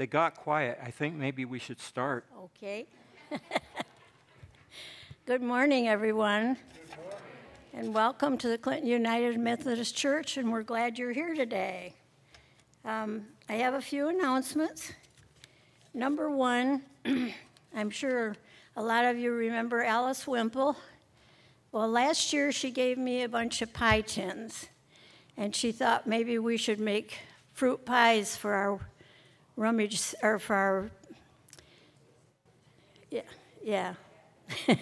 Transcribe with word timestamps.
they 0.00 0.06
got 0.06 0.34
quiet. 0.34 0.78
I 0.82 0.90
think 0.90 1.14
maybe 1.14 1.44
we 1.44 1.58
should 1.58 1.78
start. 1.78 2.24
Okay. 2.44 2.86
Good 5.26 5.42
morning, 5.42 5.88
everyone. 5.88 6.56
And 7.74 7.92
welcome 7.92 8.38
to 8.38 8.48
the 8.48 8.56
Clinton 8.56 8.88
United 8.88 9.38
Methodist 9.38 9.94
Church, 9.94 10.38
and 10.38 10.50
we're 10.50 10.62
glad 10.62 10.98
you're 10.98 11.12
here 11.12 11.34
today. 11.34 11.92
Um, 12.82 13.26
I 13.50 13.56
have 13.56 13.74
a 13.74 13.82
few 13.82 14.08
announcements. 14.08 14.90
Number 15.92 16.30
one, 16.30 16.80
I'm 17.76 17.90
sure 17.90 18.36
a 18.76 18.82
lot 18.82 19.04
of 19.04 19.18
you 19.18 19.32
remember 19.32 19.82
Alice 19.82 20.26
Wimple. 20.26 20.76
Well, 21.72 21.90
last 21.90 22.32
year 22.32 22.52
she 22.52 22.70
gave 22.70 22.96
me 22.96 23.22
a 23.22 23.28
bunch 23.28 23.60
of 23.60 23.74
pie 23.74 24.00
tins, 24.00 24.66
and 25.36 25.54
she 25.54 25.72
thought 25.72 26.06
maybe 26.06 26.38
we 26.38 26.56
should 26.56 26.80
make 26.80 27.18
fruit 27.52 27.84
pies 27.84 28.34
for 28.34 28.54
our 28.54 28.80
rummage 29.60 30.14
or 30.22 30.38
for 30.38 30.56
our 30.56 30.90
yeah 33.10 33.20
yeah. 33.62 33.94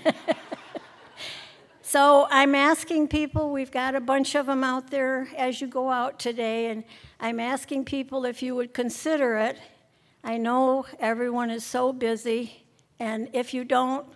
So 1.82 2.28
i'm 2.30 2.54
asking 2.54 3.08
people 3.08 3.50
we've 3.50 3.70
got 3.70 3.94
a 3.94 4.00
bunch 4.00 4.34
of 4.34 4.44
them 4.44 4.62
out 4.62 4.90
there 4.90 5.28
as 5.36 5.62
you 5.62 5.66
go 5.66 5.88
out 5.88 6.18
today 6.18 6.66
and 6.66 6.84
i'm 7.18 7.40
asking 7.40 7.86
people 7.86 8.26
if 8.26 8.42
you 8.42 8.54
would 8.54 8.72
consider 8.74 9.36
it. 9.38 9.58
I 10.22 10.36
know 10.36 10.84
everyone 11.00 11.50
is 11.50 11.64
so 11.64 11.92
busy 11.94 12.62
and 13.00 13.30
if 13.32 13.54
you 13.54 13.64
don't 13.64 14.06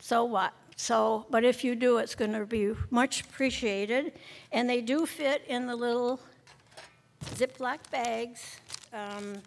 so 0.00 0.24
what? 0.24 0.54
So 0.74 1.26
but 1.28 1.44
if 1.44 1.62
you 1.62 1.74
do 1.74 1.98
it's 1.98 2.14
going 2.14 2.32
to 2.32 2.46
be 2.46 2.72
much 2.90 3.20
appreciated. 3.20 4.12
And 4.50 4.68
they 4.68 4.80
do 4.80 5.04
fit 5.04 5.44
in 5.46 5.66
the 5.66 5.76
little 5.76 6.18
ziploc 7.24 7.78
bags 7.90 8.58
um, 8.92 9.42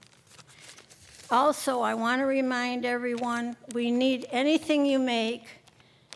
also, 1.31 1.79
I 1.79 1.93
want 1.93 2.19
to 2.19 2.25
remind 2.25 2.85
everyone 2.85 3.55
we 3.73 3.89
need 3.89 4.27
anything 4.31 4.85
you 4.85 4.99
make 4.99 5.45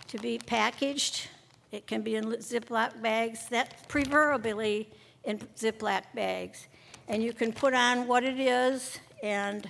to 0.10 0.18
be 0.18 0.38
packaged. 0.38 1.30
It 1.72 1.88
can 1.88 2.02
be 2.02 2.16
in 2.16 2.26
Ziploc 2.26 3.02
bags, 3.02 3.48
that 3.48 3.88
preferably 3.88 4.90
in 5.24 5.40
Ziploc 5.58 6.04
bags. 6.14 6.68
And 7.08 7.24
you 7.24 7.32
can 7.32 7.54
put 7.54 7.74
on 7.74 8.08
what 8.08 8.26
it 8.26 8.40
is, 8.40 9.00
and 9.24 9.70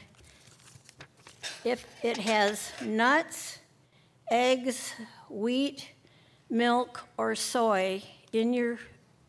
if 1.64 1.86
it 2.02 2.18
has 2.18 2.72
nuts, 2.84 3.59
eggs, 4.31 4.94
wheat, 5.30 5.92
milk, 6.50 7.04
or 7.18 7.36
soy 7.36 8.02
in 8.34 8.52
your 8.52 8.80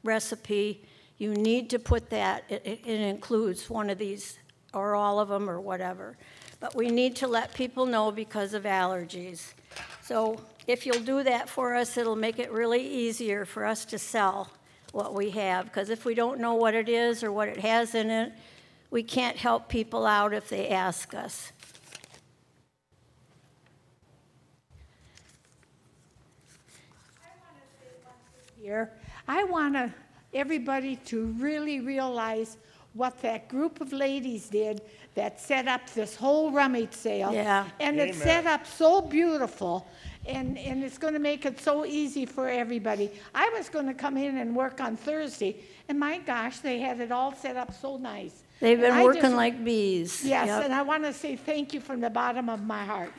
recipe, 0.02 0.82
you 1.18 1.32
need 1.32 1.70
to 1.70 1.78
put 1.78 2.10
that. 2.10 2.44
It, 2.48 2.62
it, 2.64 2.86
includes 2.86 3.70
one 3.70 3.88
of 3.90 3.98
these, 3.98 4.38
or 4.74 4.94
all 4.94 5.18
of 5.18 5.28
them, 5.28 5.48
or 5.48 5.60
whatever. 5.60 6.16
But 6.60 6.74
we 6.74 6.88
need 6.88 7.16
to 7.16 7.26
let 7.26 7.54
people 7.54 7.86
know 7.86 8.10
because 8.10 8.54
of 8.54 8.64
allergies. 8.64 9.52
So 10.02 10.40
if 10.66 10.84
you'll 10.84 11.00
do 11.00 11.22
that 11.22 11.48
for 11.48 11.74
us, 11.74 11.96
it'll 11.96 12.16
make 12.16 12.38
it 12.38 12.50
really 12.52 12.86
easier 12.86 13.44
for 13.44 13.64
us 13.64 13.84
to 13.86 13.98
sell 13.98 14.50
what 14.92 15.14
we 15.14 15.30
have. 15.30 15.66
Because 15.66 15.90
if 15.90 16.04
we 16.04 16.14
don't 16.14 16.40
know 16.40 16.54
what 16.54 16.74
it 16.74 16.88
is 16.88 17.22
or 17.22 17.32
what 17.32 17.48
it 17.48 17.58
has 17.58 17.94
in 17.94 18.10
it, 18.10 18.32
we 18.90 19.02
can't 19.02 19.36
help 19.36 19.68
people 19.68 20.06
out 20.06 20.32
if 20.32 20.48
they 20.48 20.68
ask 20.68 21.14
us. 21.14 21.52
Here, 28.60 28.90
I 29.28 29.44
want 29.44 29.74
to 29.74 29.92
everybody 30.36 30.96
to 31.06 31.26
really 31.38 31.80
realize 31.80 32.58
what 32.92 33.20
that 33.22 33.48
group 33.48 33.80
of 33.80 33.92
ladies 33.92 34.48
did 34.48 34.80
that 35.14 35.40
set 35.40 35.66
up 35.68 35.82
this 35.94 36.14
whole 36.14 36.50
rummage 36.50 36.92
sale. 36.92 37.32
Yeah. 37.32 37.66
And 37.80 37.98
it's 37.98 38.18
set 38.18 38.46
up 38.46 38.66
so 38.66 39.00
beautiful, 39.02 39.86
and, 40.26 40.56
and 40.58 40.82
it's 40.84 40.98
going 40.98 41.12
to 41.14 41.18
make 41.20 41.44
it 41.46 41.60
so 41.60 41.84
easy 41.84 42.24
for 42.26 42.48
everybody. 42.48 43.10
I 43.34 43.50
was 43.56 43.68
going 43.68 43.86
to 43.86 43.94
come 43.94 44.16
in 44.16 44.38
and 44.38 44.54
work 44.54 44.80
on 44.80 44.96
Thursday, 44.96 45.56
and 45.88 45.98
my 45.98 46.18
gosh, 46.18 46.58
they 46.60 46.78
had 46.78 47.00
it 47.00 47.12
all 47.12 47.34
set 47.34 47.56
up 47.56 47.72
so 47.74 47.96
nice. 47.96 48.42
They've 48.60 48.80
been 48.80 48.92
And 48.94 49.04
working 49.04 49.22
just- 49.22 49.34
like 49.34 49.62
bees. 49.64 50.24
Yes, 50.24 50.46
Yep. 50.46 50.64
and 50.64 50.74
I 50.74 50.82
want 50.82 51.04
to 51.04 51.12
say 51.12 51.36
thank 51.36 51.74
you 51.74 51.80
from 51.80 52.00
the 52.00 52.10
bottom 52.10 52.48
of 52.48 52.62
my 52.64 52.84
heart. 52.84 53.12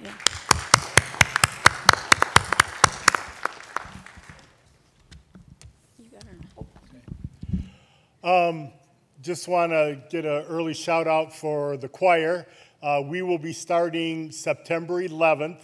Just 9.19 9.47
want 9.47 9.71
to 9.71 9.99
get 10.09 10.25
an 10.25 10.45
early 10.47 10.75
shout 10.75 11.07
out 11.07 11.33
for 11.33 11.75
the 11.75 11.89
choir. 11.89 12.45
Uh, 12.83 13.01
we 13.03 13.23
will 13.23 13.39
be 13.39 13.51
starting 13.51 14.31
September 14.31 15.01
11th, 15.01 15.57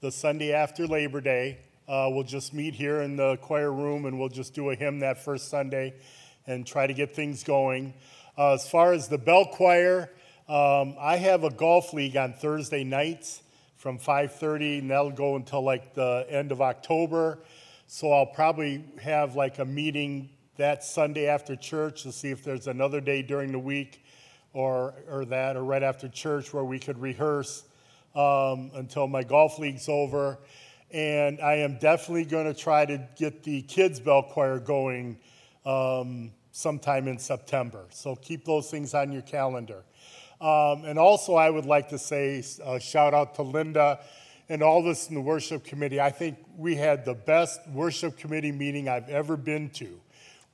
the 0.00 0.12
Sunday 0.12 0.52
after 0.52 0.86
Labor 0.86 1.22
Day. 1.22 1.58
Uh, 1.88 2.08
we'll 2.10 2.24
just 2.24 2.52
meet 2.52 2.74
here 2.74 3.00
in 3.00 3.16
the 3.16 3.38
choir 3.38 3.72
room 3.72 4.04
and 4.04 4.18
we'll 4.18 4.28
just 4.28 4.54
do 4.54 4.68
a 4.68 4.74
hymn 4.74 5.00
that 5.00 5.24
first 5.24 5.48
Sunday 5.48 5.94
and 6.46 6.66
try 6.66 6.86
to 6.86 6.92
get 6.92 7.16
things 7.16 7.42
going. 7.42 7.94
Uh, 8.36 8.52
as 8.52 8.68
far 8.68 8.92
as 8.92 9.08
the 9.08 9.18
bell 9.18 9.46
choir, 9.46 10.10
um, 10.46 10.96
I 11.00 11.16
have 11.16 11.42
a 11.44 11.50
golf 11.50 11.94
league 11.94 12.16
on 12.16 12.34
Thursday 12.34 12.84
nights 12.84 13.42
from 13.76 13.98
5:30, 13.98 14.80
and 14.80 14.90
that'll 14.90 15.10
go 15.10 15.36
until 15.36 15.62
like 15.62 15.94
the 15.94 16.26
end 16.28 16.52
of 16.52 16.60
October. 16.60 17.38
So 17.86 18.12
I'll 18.12 18.26
probably 18.26 18.84
have 19.00 19.36
like 19.36 19.58
a 19.58 19.64
meeting 19.64 20.28
that 20.60 20.84
Sunday 20.84 21.26
after 21.26 21.56
church 21.56 22.02
to 22.02 22.12
see 22.12 22.28
if 22.28 22.44
there's 22.44 22.66
another 22.66 23.00
day 23.00 23.22
during 23.22 23.50
the 23.50 23.58
week 23.58 24.04
or, 24.52 24.92
or 25.10 25.24
that, 25.24 25.56
or 25.56 25.64
right 25.64 25.82
after 25.82 26.06
church 26.06 26.52
where 26.52 26.64
we 26.64 26.78
could 26.78 27.00
rehearse 27.00 27.64
um, 28.14 28.70
until 28.74 29.06
my 29.06 29.22
golf 29.22 29.58
league's 29.58 29.88
over. 29.88 30.38
And 30.90 31.40
I 31.40 31.54
am 31.56 31.78
definitely 31.78 32.26
going 32.26 32.44
to 32.44 32.52
try 32.52 32.84
to 32.84 33.08
get 33.16 33.42
the 33.42 33.62
kids' 33.62 34.00
bell 34.00 34.22
choir 34.22 34.58
going 34.58 35.18
um, 35.64 36.30
sometime 36.52 37.08
in 37.08 37.18
September. 37.18 37.86
So 37.88 38.14
keep 38.16 38.44
those 38.44 38.70
things 38.70 38.92
on 38.92 39.12
your 39.12 39.22
calendar. 39.22 39.82
Um, 40.42 40.84
and 40.84 40.98
also, 40.98 41.36
I 41.36 41.48
would 41.48 41.66
like 41.66 41.88
to 41.88 41.98
say 41.98 42.44
a 42.62 42.78
shout 42.78 43.14
out 43.14 43.34
to 43.36 43.42
Linda 43.42 44.00
and 44.50 44.62
all 44.62 44.82
this 44.82 45.08
in 45.08 45.14
the 45.14 45.22
worship 45.22 45.64
committee. 45.64 46.02
I 46.02 46.10
think 46.10 46.36
we 46.58 46.74
had 46.74 47.06
the 47.06 47.14
best 47.14 47.66
worship 47.68 48.18
committee 48.18 48.52
meeting 48.52 48.90
I've 48.90 49.08
ever 49.08 49.38
been 49.38 49.70
to. 49.70 49.98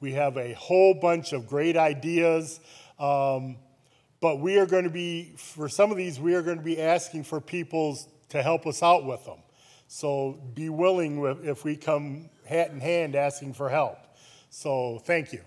We 0.01 0.13
have 0.13 0.37
a 0.37 0.53
whole 0.55 0.95
bunch 0.95 1.33
of 1.33 1.47
great 1.47 1.77
ideas, 1.77 2.61
um, 2.99 3.57
but 4.21 4.41
we 4.41 4.59
are 4.59 4.67
going 4.67 4.85
to 4.85 4.91
be, 4.91 5.33
for 5.37 5.69
some 5.69 5.91
of 5.91 5.97
these, 5.97 6.21
we 6.21 6.35
are 6.35 6.43
going 6.43 6.59
to 6.59 6.65
be 6.65 6.81
asking 6.81 7.25
for 7.25 7.41
people 7.41 7.99
to 8.29 8.43
help 8.43 8.67
us 8.67 8.83
out 8.83 9.05
with 9.05 9.25
them. 9.25 9.39
So 9.89 10.39
be 10.55 10.69
willing 10.69 11.25
if 11.45 11.65
we 11.65 11.77
come 11.77 12.29
hat 12.45 12.71
in 12.71 12.81
hand 12.81 13.15
asking 13.15 13.55
for 13.55 13.69
help. 13.69 13.99
So 14.51 15.01
thank 15.05 15.33
you. 15.33 15.41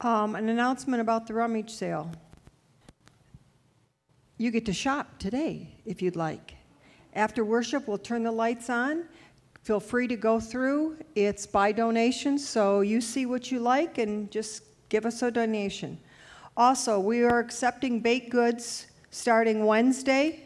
Um, 0.00 0.34
an 0.34 0.48
announcement 0.48 1.00
about 1.00 1.26
the 1.26 1.34
rummage 1.34 1.70
sale. 1.70 2.10
You 4.36 4.50
get 4.50 4.66
to 4.66 4.72
shop 4.72 5.18
today 5.18 5.76
if 5.84 6.02
you'd 6.02 6.16
like. 6.16 6.54
After 7.14 7.44
worship, 7.44 7.86
we'll 7.86 7.98
turn 7.98 8.24
the 8.24 8.32
lights 8.32 8.68
on. 8.68 9.04
Feel 9.64 9.80
free 9.80 10.06
to 10.08 10.16
go 10.16 10.38
through. 10.38 10.98
It's 11.14 11.46
by 11.46 11.72
donation, 11.72 12.38
so 12.38 12.82
you 12.82 13.00
see 13.00 13.24
what 13.24 13.50
you 13.50 13.60
like 13.60 13.96
and 13.96 14.30
just 14.30 14.62
give 14.90 15.06
us 15.06 15.22
a 15.22 15.30
donation. 15.30 15.98
Also, 16.54 17.00
we 17.00 17.24
are 17.24 17.38
accepting 17.38 18.00
baked 18.00 18.28
goods 18.30 18.88
starting 19.10 19.64
Wednesday. 19.64 20.44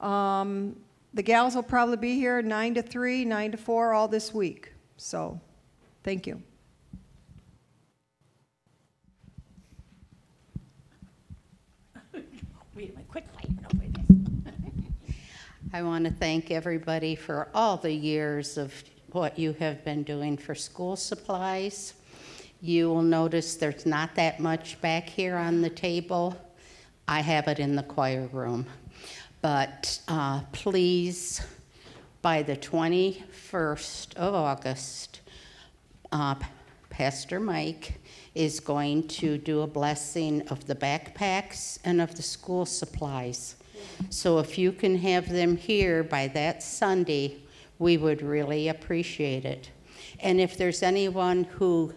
Um, 0.00 0.76
the 1.12 1.22
gals 1.22 1.54
will 1.54 1.62
probably 1.62 1.98
be 1.98 2.14
here 2.14 2.40
9 2.40 2.74
to 2.76 2.82
3, 2.82 3.26
9 3.26 3.50
to 3.52 3.58
4 3.58 3.92
all 3.92 4.08
this 4.08 4.32
week. 4.32 4.72
So, 4.96 5.38
thank 6.02 6.26
you. 6.26 6.42
Wait 12.74 12.96
fighting 13.12 13.58
over 13.66 13.76
this. 13.76 13.83
I 15.74 15.82
want 15.82 16.04
to 16.04 16.12
thank 16.12 16.52
everybody 16.52 17.16
for 17.16 17.48
all 17.52 17.76
the 17.76 17.90
years 17.90 18.58
of 18.58 18.72
what 19.10 19.36
you 19.36 19.54
have 19.54 19.84
been 19.84 20.04
doing 20.04 20.36
for 20.36 20.54
school 20.54 20.94
supplies. 20.94 21.94
You 22.60 22.90
will 22.90 23.02
notice 23.02 23.56
there's 23.56 23.84
not 23.84 24.14
that 24.14 24.38
much 24.38 24.80
back 24.80 25.08
here 25.08 25.34
on 25.34 25.62
the 25.62 25.68
table. 25.68 26.40
I 27.08 27.22
have 27.22 27.48
it 27.48 27.58
in 27.58 27.74
the 27.74 27.82
choir 27.82 28.28
room. 28.28 28.66
But 29.42 29.98
uh, 30.06 30.42
please, 30.52 31.44
by 32.22 32.42
the 32.42 32.56
21st 32.56 34.14
of 34.14 34.32
August, 34.32 35.22
uh, 36.12 36.36
Pastor 36.88 37.40
Mike 37.40 37.94
is 38.36 38.60
going 38.60 39.08
to 39.08 39.38
do 39.38 39.62
a 39.62 39.66
blessing 39.66 40.46
of 40.50 40.68
the 40.68 40.76
backpacks 40.76 41.80
and 41.82 42.00
of 42.00 42.14
the 42.14 42.22
school 42.22 42.64
supplies. 42.64 43.56
So 44.10 44.38
if 44.38 44.58
you 44.58 44.72
can 44.72 44.96
have 44.98 45.28
them 45.28 45.56
here 45.56 46.02
by 46.02 46.28
that 46.28 46.62
Sunday, 46.62 47.38
we 47.78 47.96
would 47.96 48.22
really 48.22 48.68
appreciate 48.68 49.44
it. 49.44 49.70
And 50.20 50.40
if 50.40 50.56
there's 50.56 50.82
anyone 50.82 51.44
who 51.44 51.94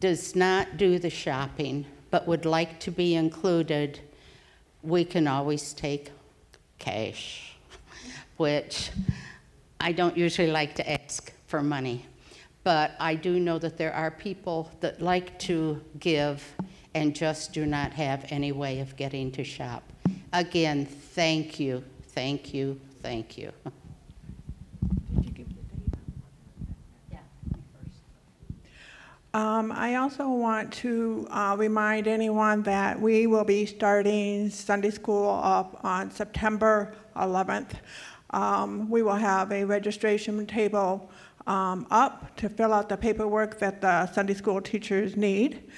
does 0.00 0.34
not 0.34 0.76
do 0.76 0.98
the 0.98 1.10
shopping, 1.10 1.86
but 2.10 2.26
would 2.26 2.44
like 2.44 2.78
to 2.80 2.90
be 2.90 3.14
included, 3.14 4.00
we 4.82 5.04
can 5.04 5.26
always 5.26 5.72
take 5.72 6.10
cash, 6.78 7.56
which 8.36 8.90
I 9.80 9.92
don't 9.92 10.16
usually 10.16 10.50
like 10.50 10.74
to 10.76 10.90
ask 10.90 11.32
for 11.46 11.62
money. 11.62 12.06
But 12.64 12.92
I 13.00 13.14
do 13.14 13.40
know 13.40 13.58
that 13.58 13.76
there 13.76 13.92
are 13.92 14.10
people 14.10 14.70
that 14.80 15.02
like 15.02 15.38
to 15.40 15.80
give 15.98 16.44
and 16.94 17.14
just 17.14 17.52
do 17.52 17.66
not 17.66 17.92
have 17.92 18.24
any 18.30 18.52
way 18.52 18.80
of 18.80 18.96
getting 18.96 19.32
to 19.32 19.44
shop. 19.44 19.82
Again, 20.32 20.86
thank 21.14 21.60
you, 21.60 21.84
thank 22.08 22.54
you, 22.54 22.80
thank 23.02 23.38
you. 23.38 23.52
Um, 29.34 29.72
I 29.72 29.94
also 29.94 30.28
want 30.28 30.70
to 30.74 31.26
uh, 31.30 31.56
remind 31.58 32.06
anyone 32.06 32.62
that 32.64 33.00
we 33.00 33.26
will 33.26 33.44
be 33.44 33.64
starting 33.64 34.50
Sunday 34.50 34.90
school 34.90 35.40
up 35.42 35.80
on 35.82 36.10
September 36.10 36.94
11th. 37.16 37.70
Um, 38.28 38.90
we 38.90 39.00
will 39.00 39.14
have 39.14 39.50
a 39.50 39.64
registration 39.64 40.46
table 40.46 41.10
um, 41.46 41.86
up 41.90 42.36
to 42.36 42.50
fill 42.50 42.74
out 42.74 42.90
the 42.90 42.96
paperwork 42.98 43.58
that 43.58 43.80
the 43.80 44.04
Sunday 44.12 44.34
school 44.34 44.60
teachers 44.60 45.16
need. 45.16 45.70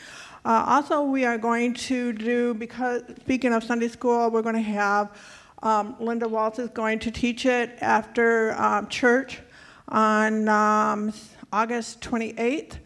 Uh, 0.45 0.65
also, 0.67 1.03
we 1.03 1.25
are 1.25 1.39
going 1.39 1.73
to 1.75 2.13
do, 2.13 2.55
because 2.55 3.03
speaking 3.21 3.53
of 3.53 3.65
Sunday 3.65 3.89
school, 3.89 4.31
we're 4.31 4.43
going 4.43 4.55
to 4.55 4.61
have 4.61 5.17
um, 5.63 5.97
Linda 5.99 6.29
Waltz 6.29 6.59
is 6.59 6.71
going 6.71 6.99
to 6.99 7.11
teach 7.11 7.47
it 7.47 7.79
after 7.81 8.53
um, 8.61 8.89
church 8.89 9.41
on 9.89 10.49
um, 10.49 11.13
August 11.53 12.01
28th 12.03 12.77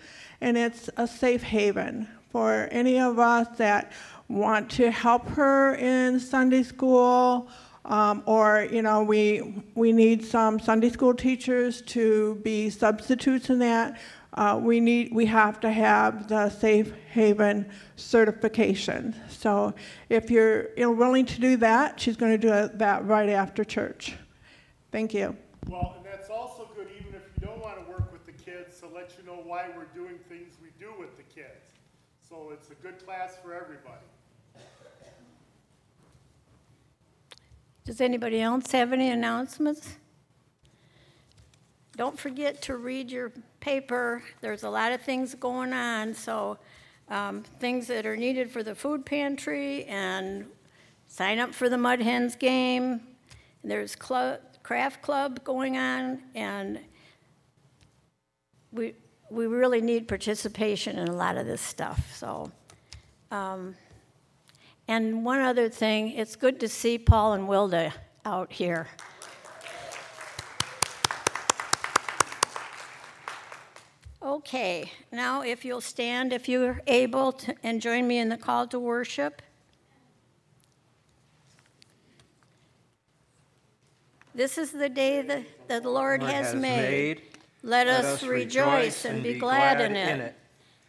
and 0.40 0.56
it's 0.56 0.88
a 0.96 1.06
safe 1.06 1.42
haven 1.42 2.08
for 2.30 2.68
any 2.70 2.98
of 2.98 3.18
us 3.18 3.48
that 3.56 3.92
want 4.28 4.70
to 4.70 4.90
help 4.90 5.26
her 5.28 5.74
in 5.76 6.20
Sunday 6.20 6.62
school. 6.62 7.48
Um, 7.84 8.22
or 8.26 8.68
you 8.70 8.82
know 8.82 9.02
we 9.02 9.62
we 9.74 9.92
need 9.92 10.22
some 10.22 10.60
Sunday 10.60 10.90
school 10.90 11.14
teachers 11.14 11.80
to 11.82 12.34
be 12.44 12.68
substitutes 12.68 13.48
in 13.48 13.60
that. 13.60 13.98
Uh, 14.34 14.60
we 14.62 14.78
need 14.78 15.12
we 15.12 15.26
have 15.26 15.58
to 15.60 15.70
have 15.70 16.28
the 16.28 16.48
safe 16.50 16.92
haven 17.12 17.68
certification. 17.96 19.14
So 19.28 19.74
if 20.08 20.30
you're 20.30 20.70
you 20.76 20.84
know, 20.84 20.92
willing 20.92 21.26
to 21.26 21.40
do 21.40 21.56
that, 21.56 21.98
she's 21.98 22.16
going 22.16 22.32
to 22.32 22.38
do 22.38 22.52
it, 22.52 22.78
that 22.78 23.04
right 23.06 23.30
after 23.30 23.64
church. 23.64 24.14
Thank 24.92 25.14
you. 25.14 25.36
Well, 25.66 25.94
and 25.96 26.04
that's 26.04 26.30
also 26.30 26.68
good 26.76 26.88
even 27.00 27.14
if 27.14 27.22
you 27.40 27.46
don't 27.46 27.60
want 27.60 27.84
to 27.84 27.90
work 27.90 28.12
with 28.12 28.26
the 28.26 28.32
kids 28.32 28.78
to 28.80 28.88
let 28.88 29.12
you 29.18 29.26
know 29.26 29.40
why 29.44 29.66
we're 29.76 29.86
doing 29.94 30.18
things 30.28 30.54
we 30.62 30.68
do 30.78 30.92
with 30.98 31.16
the 31.16 31.22
kids. 31.22 31.72
So 32.28 32.50
it's 32.52 32.70
a 32.70 32.74
good 32.74 33.04
class 33.04 33.36
for 33.42 33.54
everybody. 33.54 34.04
Does 37.84 38.02
anybody 38.02 38.42
else 38.42 38.70
have 38.72 38.92
any 38.92 39.10
announcements? 39.10 39.96
Don't 41.98 42.16
forget 42.16 42.62
to 42.62 42.76
read 42.76 43.10
your 43.10 43.32
paper. 43.58 44.22
There's 44.40 44.62
a 44.62 44.70
lot 44.70 44.92
of 44.92 45.00
things 45.00 45.34
going 45.34 45.72
on, 45.72 46.14
so 46.14 46.56
um, 47.08 47.42
things 47.58 47.88
that 47.88 48.06
are 48.06 48.16
needed 48.16 48.52
for 48.52 48.62
the 48.62 48.72
food 48.72 49.04
pantry 49.04 49.84
and 49.86 50.46
sign 51.08 51.40
up 51.40 51.52
for 51.52 51.68
the 51.68 51.76
Mud 51.76 52.00
Hens 52.00 52.36
game. 52.36 53.00
There's 53.64 53.96
club, 53.96 54.38
craft 54.62 55.02
club 55.02 55.42
going 55.42 55.76
on, 55.76 56.22
and 56.36 56.78
we 58.70 58.94
we 59.28 59.48
really 59.48 59.80
need 59.80 60.06
participation 60.06 61.00
in 61.00 61.08
a 61.08 61.16
lot 61.16 61.36
of 61.36 61.46
this 61.46 61.60
stuff. 61.60 62.14
So. 62.14 62.52
Um, 63.32 63.74
and 64.86 65.22
one 65.24 65.40
other 65.40 65.68
thing, 65.68 66.12
it's 66.12 66.36
good 66.36 66.60
to 66.60 66.68
see 66.68 66.96
Paul 66.96 67.32
and 67.34 67.48
Wilda 67.48 67.92
out 68.24 68.52
here. 68.52 68.86
Okay, 74.20 74.90
now 75.12 75.42
if 75.42 75.64
you'll 75.64 75.80
stand, 75.80 76.32
if 76.32 76.48
you're 76.48 76.82
able, 76.88 77.32
to, 77.32 77.54
and 77.62 77.80
join 77.80 78.08
me 78.08 78.18
in 78.18 78.28
the 78.28 78.36
call 78.36 78.66
to 78.66 78.78
worship. 78.78 79.42
This 84.34 84.58
is 84.58 84.72
the 84.72 84.88
day 84.88 85.22
that, 85.22 85.44
the 85.68 85.80
Lord, 85.88 86.20
Lord 86.20 86.32
has, 86.32 86.54
made. 86.54 86.60
made. 86.62 87.22
Let, 87.62 87.88
us 87.88 88.22
rejoice 88.22 89.04
and 89.04 89.22
be 89.22 89.38
glad 89.38 89.80
in 89.80 89.96
it. 89.96 90.34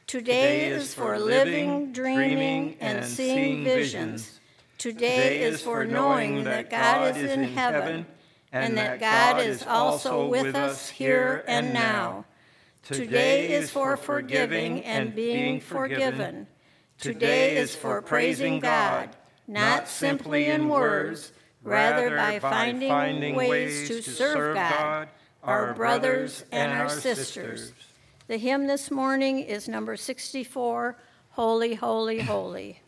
Today 0.05 0.67
is 0.67 0.93
for 0.93 1.19
living, 1.19 1.91
dreaming, 1.91 2.77
and 2.79 3.05
seeing 3.05 3.63
visions. 3.63 4.39
Today 4.77 5.41
is 5.41 5.61
for 5.61 5.85
knowing 5.85 6.43
that 6.45 6.69
God 6.69 7.15
is 7.15 7.31
in 7.31 7.43
heaven 7.43 8.05
and 8.51 8.77
that 8.77 8.99
God 8.99 9.41
is 9.41 9.63
also 9.63 10.27
with 10.27 10.55
us 10.55 10.89
here 10.89 11.43
and 11.47 11.73
now. 11.73 12.25
Today 12.95 13.51
is 13.51 13.69
for 13.69 13.97
forgiving 13.97 14.83
and 14.83 15.13
being 15.13 15.59
forgiven. 15.59 16.47
Today 16.97 17.57
is 17.57 17.75
for 17.75 18.01
praising 18.01 18.59
God, 18.59 19.15
not 19.47 19.87
simply 19.87 20.47
in 20.47 20.69
words, 20.69 21.31
rather 21.61 22.15
by 22.15 22.39
finding 22.39 23.35
ways 23.35 23.87
to 23.89 24.01
serve 24.01 24.55
God, 24.55 25.09
our 25.43 25.75
brothers 25.75 26.43
and 26.51 26.71
our 26.71 26.89
sisters. 26.89 27.73
The 28.27 28.37
hymn 28.37 28.65
this 28.65 28.89
morning 28.89 29.39
is 29.39 29.67
number 29.67 29.95
64 29.95 30.97
Holy, 31.29 31.75
Holy, 31.75 32.19
Holy. 32.19 32.23
Holy, 32.23 32.81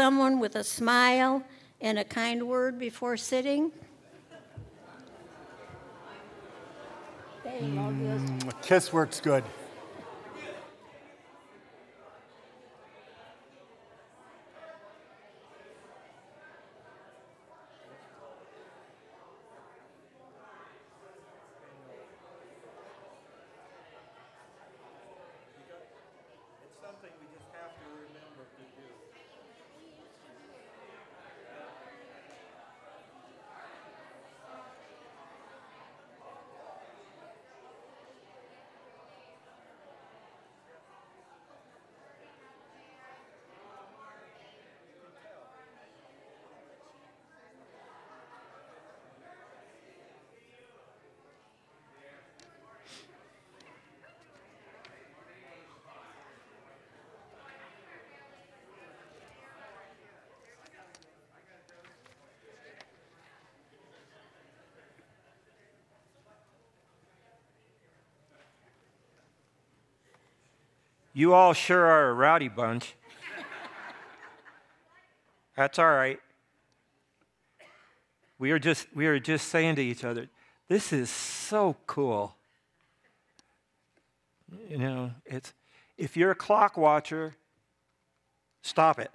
someone 0.00 0.40
with 0.40 0.56
a 0.56 0.64
smile 0.64 1.42
and 1.78 1.98
a 1.98 2.04
kind 2.04 2.48
word 2.48 2.78
before 2.78 3.18
sitting? 3.18 3.70
Love. 7.60 8.62
Kiss 8.62 8.94
works 8.94 9.20
good. 9.20 9.44
You 71.20 71.34
all 71.34 71.52
sure 71.52 71.84
are 71.84 72.08
a 72.08 72.14
rowdy 72.14 72.48
bunch. 72.48 72.94
That's 75.54 75.78
all 75.78 75.92
right. 75.92 76.18
We 78.38 78.52
are 78.52 78.58
just 78.58 78.86
we 78.94 79.06
are 79.06 79.20
just 79.20 79.48
saying 79.48 79.76
to 79.76 79.82
each 79.82 80.02
other, 80.02 80.30
this 80.68 80.94
is 80.94 81.10
so 81.10 81.76
cool. 81.86 82.36
You 84.70 84.78
know, 84.78 85.10
it's 85.26 85.52
if 85.98 86.16
you're 86.16 86.30
a 86.30 86.34
clock 86.34 86.78
watcher, 86.78 87.34
stop 88.62 88.98
it. 88.98 89.10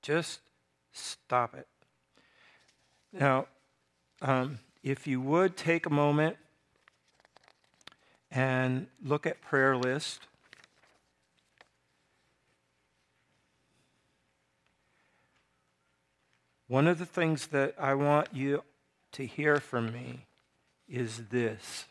Just 0.00 0.40
stop 0.90 1.54
it. 1.54 1.68
Now, 3.12 3.44
um, 4.22 4.60
if 4.82 5.06
you 5.06 5.20
would 5.20 5.58
take 5.58 5.84
a 5.84 5.90
moment 5.90 6.38
and 8.34 8.88
look 9.02 9.26
at 9.26 9.40
prayer 9.40 9.76
list. 9.76 10.26
One 16.66 16.88
of 16.88 16.98
the 16.98 17.06
things 17.06 17.46
that 17.48 17.76
I 17.78 17.94
want 17.94 18.28
you 18.32 18.64
to 19.12 19.24
hear 19.24 19.60
from 19.60 19.92
me 19.92 20.26
is 20.88 21.28
this. 21.30 21.84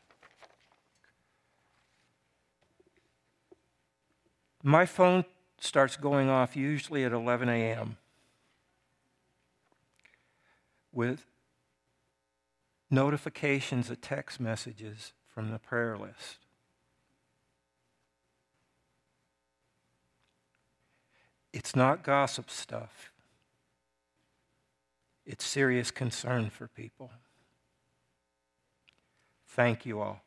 My 4.62 4.85
phone 4.85 5.23
starts 5.59 5.95
going 5.95 6.29
off 6.29 6.57
usually 6.57 7.05
at 7.05 7.13
11 7.13 7.47
a.m. 7.47 7.97
with 10.91 11.25
notifications 12.89 13.89
of 13.89 14.01
text 14.01 14.39
messages 14.41 15.13
from 15.33 15.51
the 15.51 15.59
prayer 15.59 15.97
list. 15.97 16.37
It's 21.51 21.75
not 21.75 22.03
gossip 22.03 22.49
stuff. 22.49 23.11
It's 25.25 25.45
serious 25.45 25.91
concern 25.91 26.49
for 26.49 26.67
people. 26.67 27.11
Thank 29.47 29.85
you 29.85 30.01
all. 30.01 30.21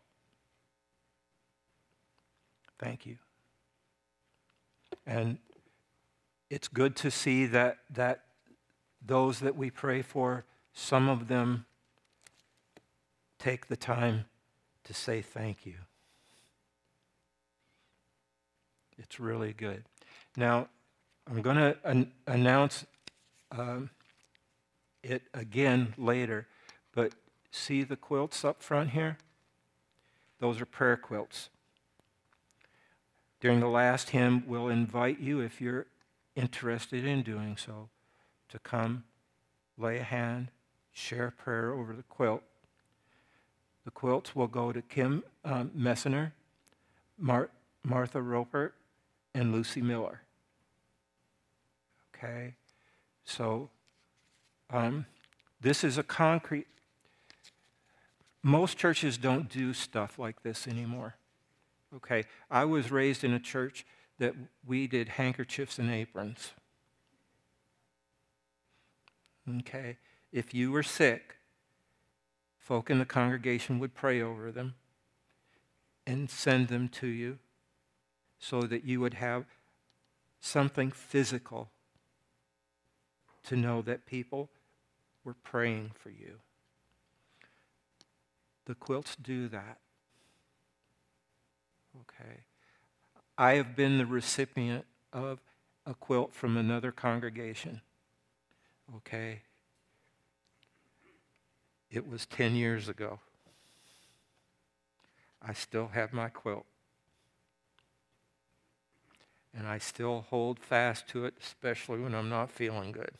Thank 2.78 3.06
you. 3.06 3.16
And 5.06 5.38
it's 6.48 6.68
good 6.68 6.94
to 6.96 7.10
see 7.10 7.46
that, 7.46 7.78
that 7.90 8.22
those 9.04 9.40
that 9.40 9.56
we 9.56 9.70
pray 9.70 10.02
for, 10.02 10.44
some 10.72 11.08
of 11.08 11.28
them 11.28 11.66
take 13.38 13.66
the 13.66 13.76
time 13.76 14.26
to 14.86 14.94
say 14.94 15.20
thank 15.20 15.66
you. 15.66 15.74
It's 18.98 19.20
really 19.20 19.52
good. 19.52 19.84
Now, 20.36 20.68
I'm 21.28 21.42
going 21.42 21.56
to 21.56 21.76
an- 21.84 22.12
announce 22.26 22.86
um, 23.50 23.90
it 25.02 25.22
again 25.34 25.94
later, 25.98 26.46
but 26.94 27.12
see 27.50 27.82
the 27.82 27.96
quilts 27.96 28.44
up 28.44 28.62
front 28.62 28.90
here? 28.90 29.18
Those 30.38 30.60
are 30.60 30.66
prayer 30.66 30.96
quilts. 30.96 31.48
During 33.40 33.60
the 33.60 33.68
last 33.68 34.10
hymn, 34.10 34.44
we'll 34.46 34.68
invite 34.68 35.20
you, 35.20 35.40
if 35.40 35.60
you're 35.60 35.86
interested 36.34 37.04
in 37.04 37.22
doing 37.22 37.56
so, 37.56 37.88
to 38.48 38.58
come, 38.58 39.04
lay 39.76 39.98
a 39.98 40.02
hand, 40.02 40.50
share 40.92 41.26
a 41.28 41.32
prayer 41.32 41.72
over 41.72 41.94
the 41.94 42.02
quilt. 42.02 42.42
The 43.86 43.92
quilts 43.92 44.34
will 44.34 44.48
go 44.48 44.72
to 44.72 44.82
Kim 44.82 45.22
um, 45.44 45.70
Mar- 47.18 47.50
Martha 47.84 48.20
Roper, 48.20 48.74
and 49.32 49.52
Lucy 49.52 49.80
Miller. 49.80 50.22
Okay? 52.12 52.54
So, 53.24 53.70
um, 54.70 55.06
this 55.60 55.84
is 55.84 55.98
a 55.98 56.02
concrete. 56.02 56.66
Most 58.42 58.76
churches 58.76 59.18
don't 59.18 59.48
do 59.48 59.72
stuff 59.72 60.18
like 60.18 60.42
this 60.42 60.66
anymore. 60.66 61.14
Okay? 61.94 62.24
I 62.50 62.64
was 62.64 62.90
raised 62.90 63.22
in 63.22 63.32
a 63.32 63.40
church 63.40 63.86
that 64.18 64.34
we 64.66 64.88
did 64.88 65.10
handkerchiefs 65.10 65.78
and 65.78 65.92
aprons. 65.92 66.50
Okay? 69.60 69.98
If 70.32 70.52
you 70.54 70.72
were 70.72 70.82
sick, 70.82 71.35
folk 72.66 72.90
in 72.90 72.98
the 72.98 73.04
congregation 73.04 73.78
would 73.78 73.94
pray 73.94 74.20
over 74.20 74.50
them 74.50 74.74
and 76.04 76.28
send 76.28 76.66
them 76.66 76.88
to 76.88 77.06
you 77.06 77.38
so 78.40 78.62
that 78.62 78.84
you 78.84 78.98
would 78.98 79.14
have 79.14 79.44
something 80.40 80.90
physical 80.90 81.70
to 83.44 83.54
know 83.54 83.80
that 83.82 84.04
people 84.04 84.50
were 85.22 85.36
praying 85.44 85.92
for 85.94 86.10
you. 86.10 86.40
The 88.64 88.74
quilts 88.74 89.14
do 89.14 89.46
that. 89.46 89.78
Okay. 92.00 92.40
I 93.38 93.52
have 93.52 93.76
been 93.76 93.96
the 93.98 94.06
recipient 94.06 94.86
of 95.12 95.38
a 95.86 95.94
quilt 95.94 96.34
from 96.34 96.56
another 96.56 96.90
congregation. 96.90 97.80
Okay. 98.96 99.42
It 101.96 102.06
was 102.06 102.26
10 102.26 102.54
years 102.54 102.90
ago. 102.90 103.20
I 105.40 105.54
still 105.54 105.88
have 105.94 106.12
my 106.12 106.28
quilt. 106.28 106.66
And 109.56 109.66
I 109.66 109.78
still 109.78 110.26
hold 110.28 110.58
fast 110.60 111.08
to 111.08 111.24
it, 111.24 111.32
especially 111.42 112.00
when 112.00 112.14
I'm 112.14 112.28
not 112.28 112.50
feeling 112.50 112.92
good. 112.92 113.12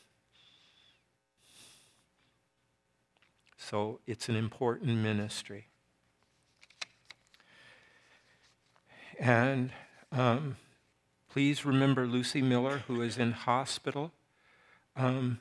So 3.57 3.99
it's 4.05 4.29
an 4.29 4.35
important 4.35 4.95
ministry. 4.99 5.65
And 9.19 9.71
um, 10.11 10.57
please 11.31 11.65
remember 11.65 12.05
Lucy 12.05 12.43
Miller, 12.43 12.83
who 12.85 13.01
is 13.01 13.17
in 13.17 13.31
hospital. 13.31 14.11
Um, 14.95 15.39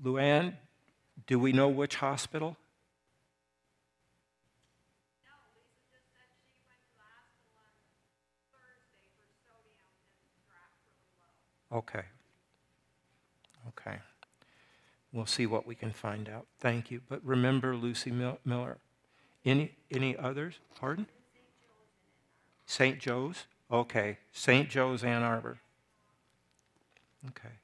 Luann, 0.00 0.54
do 1.26 1.38
we 1.38 1.52
know 1.52 1.68
which 1.68 1.96
hospital? 1.96 2.56
Okay. 11.72 12.02
Okay. 13.68 13.98
We'll 15.12 15.26
see 15.26 15.46
what 15.46 15.66
we 15.66 15.74
can 15.74 15.92
find 15.92 16.28
out. 16.28 16.46
Thank 16.58 16.90
you. 16.90 17.00
But 17.08 17.24
remember 17.24 17.76
Lucy 17.76 18.10
Mil- 18.10 18.38
Miller. 18.44 18.78
Any, 19.44 19.76
any 19.90 20.16
others? 20.16 20.58
Pardon? 20.78 21.06
St. 22.66 22.98
Joe's? 22.98 23.44
Okay, 23.70 24.18
St. 24.32 24.68
Joe's, 24.68 25.02
Ann 25.02 25.22
Arbor. 25.22 25.58
Okay. 27.28 27.54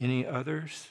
Any 0.00 0.26
others? 0.26 0.88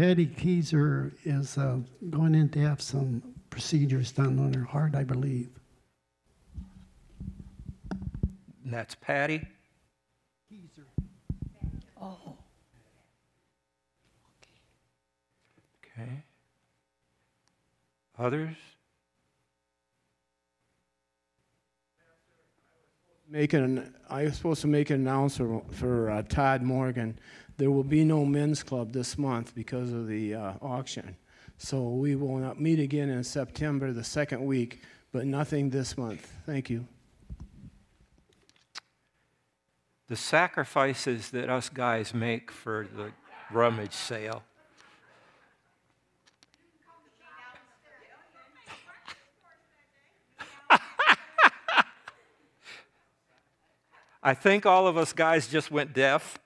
Patty 0.00 0.26
Keyser 0.26 1.12
is 1.24 1.58
uh, 1.58 1.76
going 2.08 2.34
in 2.34 2.48
to 2.50 2.58
have 2.60 2.80
some 2.80 3.22
procedures 3.50 4.12
done 4.12 4.38
on 4.38 4.54
her 4.54 4.64
heart, 4.64 4.94
I 4.94 5.04
believe. 5.04 5.50
And 8.64 8.72
that's 8.72 8.94
Patty. 8.94 9.46
Oh, 12.00 12.38
Okay. 15.84 16.24
Others? 18.20 18.54
Make 23.26 23.54
an, 23.54 23.94
I 24.10 24.24
was 24.24 24.36
supposed 24.36 24.60
to 24.60 24.66
make 24.66 24.90
an 24.90 24.96
announcement 25.00 25.72
for 25.74 26.10
uh, 26.10 26.22
Todd 26.24 26.60
Morgan. 26.60 27.18
There 27.56 27.70
will 27.70 27.84
be 27.84 28.04
no 28.04 28.26
men's 28.26 28.62
club 28.62 28.92
this 28.92 29.16
month 29.16 29.54
because 29.54 29.90
of 29.92 30.06
the 30.06 30.34
uh, 30.34 30.52
auction. 30.60 31.16
So 31.56 31.88
we 31.88 32.14
will 32.14 32.36
not 32.36 32.60
meet 32.60 32.78
again 32.78 33.08
in 33.08 33.24
September, 33.24 33.90
the 33.90 34.04
second 34.04 34.44
week, 34.44 34.82
but 35.12 35.24
nothing 35.24 35.70
this 35.70 35.96
month. 35.96 36.30
Thank 36.44 36.68
you. 36.68 36.86
The 40.08 40.16
sacrifices 40.16 41.30
that 41.30 41.48
us 41.48 41.70
guys 41.70 42.12
make 42.12 42.50
for 42.50 42.86
the 42.94 43.12
rummage 43.50 43.94
sale. 43.94 44.42
I 54.22 54.34
think 54.34 54.66
all 54.66 54.86
of 54.86 54.98
us 54.98 55.14
guys 55.14 55.48
just 55.48 55.70
went 55.70 55.94
deaf. 55.94 56.38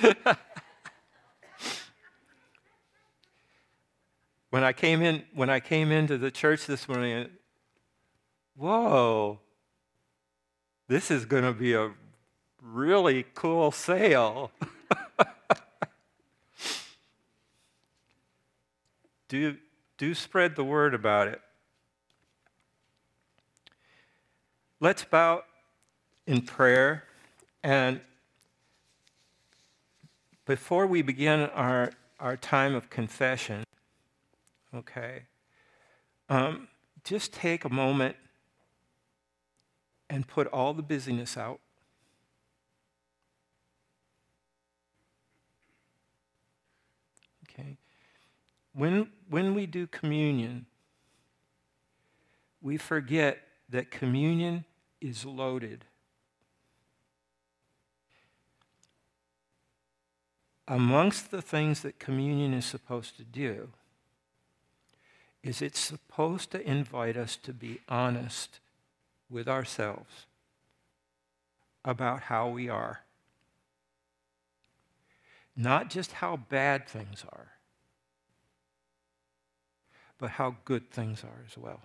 when 4.50 4.62
I 4.62 4.72
came 4.72 5.02
in 5.02 5.24
when 5.34 5.50
I 5.50 5.58
came 5.58 5.90
into 5.90 6.16
the 6.16 6.30
church 6.30 6.66
this 6.66 6.88
morning, 6.88 7.28
whoa, 8.56 9.40
this 10.86 11.10
is 11.10 11.24
going 11.24 11.42
to 11.42 11.52
be 11.52 11.72
a 11.74 11.90
really 12.62 13.24
cool 13.34 13.72
sale. 13.72 14.52
do, 19.28 19.56
do 19.98 20.14
spread 20.14 20.54
the 20.54 20.62
word 20.64 20.94
about 20.94 21.26
it. 21.26 21.40
Let's 24.80 25.04
bow 25.04 25.44
in 26.26 26.42
prayer. 26.42 27.04
And 27.62 28.00
before 30.44 30.86
we 30.86 31.02
begin 31.02 31.40
our, 31.40 31.92
our 32.20 32.36
time 32.36 32.74
of 32.74 32.90
confession, 32.90 33.64
okay, 34.74 35.22
um, 36.28 36.68
just 37.04 37.32
take 37.32 37.64
a 37.64 37.68
moment 37.68 38.16
and 40.10 40.26
put 40.26 40.46
all 40.48 40.74
the 40.74 40.82
busyness 40.82 41.36
out. 41.36 41.60
Okay. 47.48 47.78
When, 48.72 49.08
when 49.28 49.54
we 49.54 49.66
do 49.66 49.86
communion, 49.86 50.66
we 52.60 52.76
forget 52.76 53.43
that 53.68 53.90
communion 53.90 54.64
is 55.00 55.24
loaded. 55.24 55.84
Amongst 60.66 61.30
the 61.30 61.42
things 61.42 61.82
that 61.82 61.98
communion 61.98 62.54
is 62.54 62.64
supposed 62.64 63.16
to 63.18 63.24
do 63.24 63.68
is 65.42 65.60
it's 65.60 65.78
supposed 65.78 66.50
to 66.52 66.68
invite 66.68 67.16
us 67.16 67.36
to 67.36 67.52
be 67.52 67.80
honest 67.88 68.60
with 69.28 69.46
ourselves 69.46 70.26
about 71.84 72.22
how 72.22 72.48
we 72.48 72.68
are. 72.68 73.00
Not 75.54 75.90
just 75.90 76.12
how 76.12 76.36
bad 76.36 76.88
things 76.88 77.24
are, 77.30 77.52
but 80.18 80.30
how 80.30 80.56
good 80.64 80.90
things 80.90 81.22
are 81.22 81.44
as 81.46 81.58
well. 81.58 81.82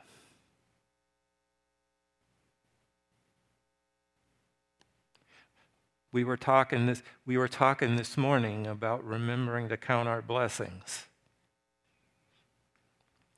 We 6.11 6.23
were 6.23 6.37
talking 6.37 6.87
this, 6.87 7.03
we 7.25 7.37
were 7.37 7.47
talking 7.47 7.95
this 7.95 8.17
morning 8.17 8.65
about 8.65 9.03
remembering 9.03 9.69
to 9.69 9.77
count 9.77 10.07
our 10.07 10.21
blessings. 10.21 11.05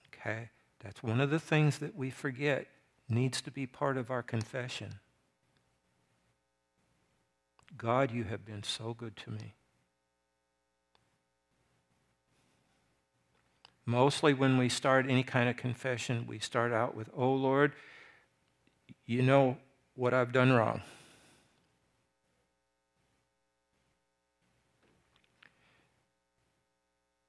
Okay? 0.07 0.49
That's 0.79 1.03
one 1.03 1.19
of 1.19 1.29
the 1.29 1.39
things 1.39 1.79
that 1.79 1.95
we 1.95 2.09
forget 2.09 2.67
needs 3.09 3.41
to 3.41 3.51
be 3.51 3.67
part 3.67 3.97
of 3.97 4.09
our 4.09 4.23
confession. 4.23 4.99
God, 7.77 8.11
you 8.11 8.23
have 8.25 8.45
been 8.45 8.63
so 8.63 8.93
good 8.93 9.15
to 9.17 9.31
me. 9.31 9.55
Mostly 13.85 14.33
when 14.33 14.57
we 14.57 14.69
start 14.69 15.05
any 15.09 15.23
kind 15.23 15.49
of 15.49 15.57
confession, 15.57 16.25
we 16.27 16.39
start 16.39 16.71
out 16.71 16.95
with, 16.95 17.09
Oh 17.15 17.33
Lord, 17.33 17.73
you 19.05 19.21
know 19.21 19.57
what 19.95 20.13
I've 20.13 20.31
done 20.31 20.53
wrong. 20.53 20.81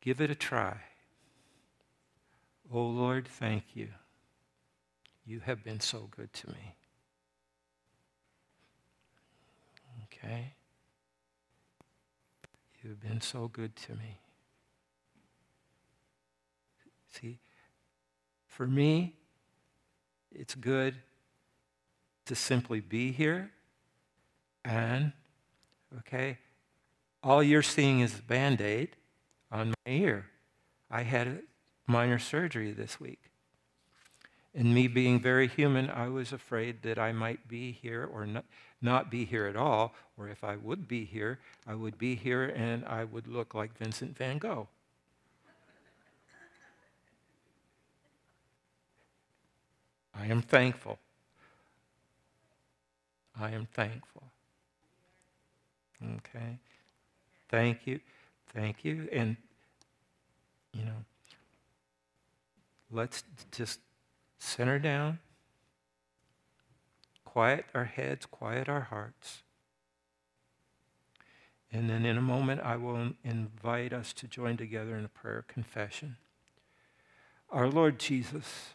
Give 0.02 0.20
it 0.20 0.30
a 0.30 0.34
try. 0.34 0.78
Oh 2.74 2.82
Lord, 2.82 3.28
thank 3.28 3.76
you. 3.76 3.88
You 5.24 5.40
have 5.40 5.62
been 5.62 5.78
so 5.78 6.08
good 6.10 6.32
to 6.32 6.48
me. 6.48 6.74
Okay? 10.04 10.54
You've 12.82 13.00
been 13.00 13.20
so 13.20 13.46
good 13.46 13.76
to 13.76 13.92
me. 13.92 14.18
See, 17.10 17.38
for 18.48 18.66
me, 18.66 19.14
it's 20.32 20.56
good 20.56 20.96
to 22.26 22.34
simply 22.34 22.80
be 22.80 23.12
here 23.12 23.52
and, 24.64 25.12
okay, 25.98 26.38
all 27.22 27.40
you're 27.40 27.62
seeing 27.62 28.00
is 28.00 28.18
a 28.18 28.22
band 28.22 28.60
aid 28.60 28.96
on 29.52 29.74
my 29.84 29.92
ear. 29.92 30.26
I 30.90 31.02
had 31.02 31.28
a 31.28 31.38
minor 31.86 32.18
surgery 32.18 32.72
this 32.72 32.98
week. 32.98 33.20
And 34.54 34.74
me 34.74 34.86
being 34.86 35.20
very 35.20 35.46
human, 35.46 35.88
I 35.88 36.08
was 36.08 36.32
afraid 36.32 36.82
that 36.82 36.98
I 36.98 37.12
might 37.12 37.48
be 37.48 37.72
here 37.72 38.08
or 38.12 38.26
not, 38.26 38.44
not 38.82 39.10
be 39.10 39.24
here 39.24 39.46
at 39.46 39.56
all, 39.56 39.94
or 40.18 40.28
if 40.28 40.42
I 40.42 40.56
would 40.56 40.88
be 40.88 41.04
here, 41.04 41.38
I 41.66 41.74
would 41.74 41.96
be 41.96 42.14
here 42.16 42.44
and 42.44 42.84
I 42.84 43.04
would 43.04 43.26
look 43.26 43.54
like 43.54 43.76
Vincent 43.78 44.16
van 44.16 44.38
Gogh. 44.38 44.68
I 50.14 50.26
am 50.26 50.42
thankful. 50.42 50.98
I 53.40 53.50
am 53.50 53.66
thankful. 53.72 54.24
Okay. 56.04 56.58
Thank 57.48 57.86
you. 57.86 58.00
Thank 58.54 58.84
you. 58.84 59.08
And, 59.12 59.36
you 60.72 60.84
know, 60.84 61.04
let's 62.90 63.24
just 63.50 63.80
center 64.38 64.78
down, 64.78 65.18
quiet 67.24 67.64
our 67.74 67.84
heads, 67.84 68.26
quiet 68.26 68.68
our 68.68 68.82
hearts. 68.82 69.42
And 71.72 71.88
then 71.88 72.04
in 72.04 72.18
a 72.18 72.22
moment, 72.22 72.60
I 72.62 72.76
will 72.76 73.12
invite 73.24 73.94
us 73.94 74.12
to 74.14 74.28
join 74.28 74.58
together 74.58 74.94
in 74.96 75.06
a 75.06 75.08
prayer 75.08 75.44
confession. 75.48 76.16
Our 77.48 77.68
Lord 77.68 77.98
Jesus, 77.98 78.74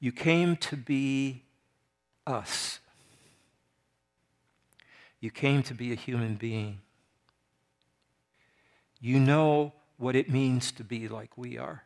you 0.00 0.10
came 0.10 0.56
to 0.56 0.76
be 0.76 1.44
us. 2.26 2.80
You 5.20 5.30
came 5.30 5.62
to 5.62 5.74
be 5.74 5.92
a 5.92 5.96
human 5.96 6.34
being. 6.34 6.80
You 9.04 9.20
know 9.20 9.74
what 9.98 10.16
it 10.16 10.30
means 10.30 10.72
to 10.72 10.82
be 10.82 11.08
like 11.08 11.36
we 11.36 11.58
are. 11.58 11.82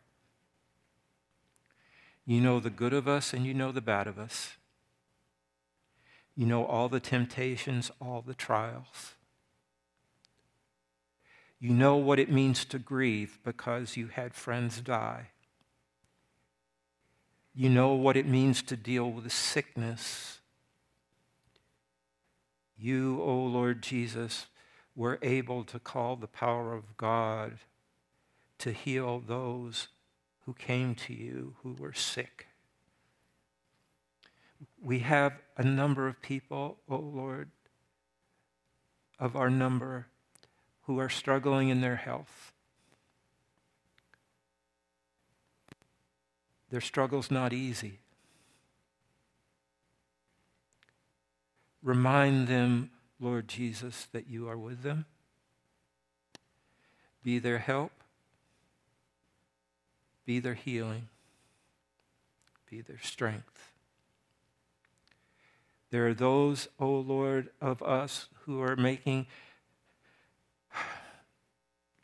You 2.25 2.41
know 2.41 2.61
the 2.61 2.71
good 2.71 2.93
of 2.93 3.09
us 3.09 3.33
and 3.33 3.45
you 3.45 3.53
know 3.53 3.73
the 3.73 3.81
bad 3.81 4.07
of 4.07 4.21
us. 4.21 4.53
You 6.37 6.47
know 6.47 6.65
all 6.65 6.89
the 6.89 7.01
temptations, 7.01 7.91
all 8.01 8.23
the 8.25 8.35
trials. 8.35 9.17
You 11.59 11.71
know 11.71 11.97
what 11.97 12.21
it 12.21 12.31
means 12.31 12.65
to 12.67 12.79
grieve 12.79 13.41
because 13.43 13.97
you 13.97 14.07
had 14.07 14.33
friends 14.33 14.81
die. 14.81 15.31
You 17.53 17.69
know 17.69 17.95
what 17.95 18.17
it 18.17 18.29
means 18.29 18.63
to 18.63 18.77
deal 18.77 19.11
with 19.11 19.33
sickness. 19.33 20.39
You, 22.79 23.21
O 23.21 23.25
oh 23.25 23.45
Lord 23.47 23.83
Jesus, 23.83 24.47
were 24.99 25.21
able 25.23 25.63
to 25.63 25.79
call 25.79 26.17
the 26.17 26.27
power 26.27 26.75
of 26.75 26.97
God 26.97 27.59
to 28.59 28.73
heal 28.73 29.21
those 29.21 29.87
who 30.45 30.53
came 30.53 30.97
to 30.97 31.15
you 31.15 31.55
who 31.63 31.77
were 31.79 31.93
sick. 31.93 32.49
We 34.83 34.99
have 34.99 35.35
a 35.57 35.63
number 35.63 36.09
of 36.09 36.21
people, 36.21 36.79
O 36.91 36.97
oh 36.97 36.99
Lord, 36.99 37.51
of 39.21 39.37
our 39.37 39.49
number 39.49 40.09
who 40.83 40.99
are 40.99 41.09
struggling 41.09 41.69
in 41.69 41.81
their 41.81 41.97
health. 41.97 42.53
Their 46.71 46.81
struggle's 46.81 47.31
not 47.31 47.53
easy. 47.53 48.01
Remind 51.85 52.49
them, 52.49 52.91
Lord 53.21 53.49
Jesus, 53.49 54.07
that 54.13 54.29
you 54.29 54.49
are 54.49 54.57
with 54.57 54.83
them. 54.83 55.07
Be 57.23 57.39
their 57.39 57.59
help. 57.59 57.93
Be 60.25 60.39
their 60.39 60.55
healing. 60.55 61.09
Be 62.71 62.81
their 62.81 63.01
strength. 63.03 63.73
There 65.91 66.07
are 66.07 66.15
those, 66.15 66.69
O 66.79 66.87
oh 66.87 67.01
Lord, 67.01 67.49
of 67.61 67.83
us 67.83 68.29
who 68.45 68.61
are 68.61 68.77
making 68.77 69.27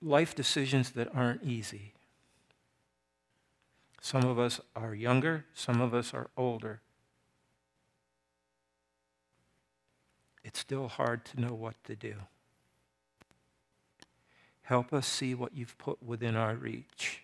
life 0.02 0.34
decisions 0.34 0.90
that 0.92 1.14
aren't 1.14 1.42
easy. 1.42 1.92
Some 4.00 4.24
of 4.24 4.38
us 4.38 4.60
are 4.76 4.94
younger, 4.94 5.46
some 5.54 5.80
of 5.80 5.94
us 5.94 6.12
are 6.12 6.28
older. 6.36 6.80
It's 10.44 10.58
still 10.58 10.88
hard 10.88 11.24
to 11.26 11.40
know 11.40 11.54
what 11.54 11.74
to 11.84 11.96
do. 11.96 12.14
Help 14.62 14.92
us 14.92 15.06
see 15.06 15.34
what 15.34 15.56
you've 15.56 15.76
put 15.78 16.02
within 16.02 16.36
our 16.36 16.54
reach. 16.54 17.22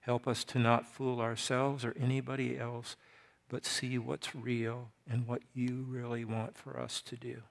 Help 0.00 0.26
us 0.26 0.44
to 0.44 0.58
not 0.58 0.86
fool 0.86 1.20
ourselves 1.20 1.84
or 1.84 1.94
anybody 1.98 2.58
else, 2.58 2.96
but 3.48 3.64
see 3.64 3.98
what's 3.98 4.34
real 4.34 4.90
and 5.08 5.26
what 5.26 5.42
you 5.54 5.86
really 5.88 6.24
want 6.24 6.56
for 6.56 6.78
us 6.78 7.00
to 7.02 7.16
do. 7.16 7.42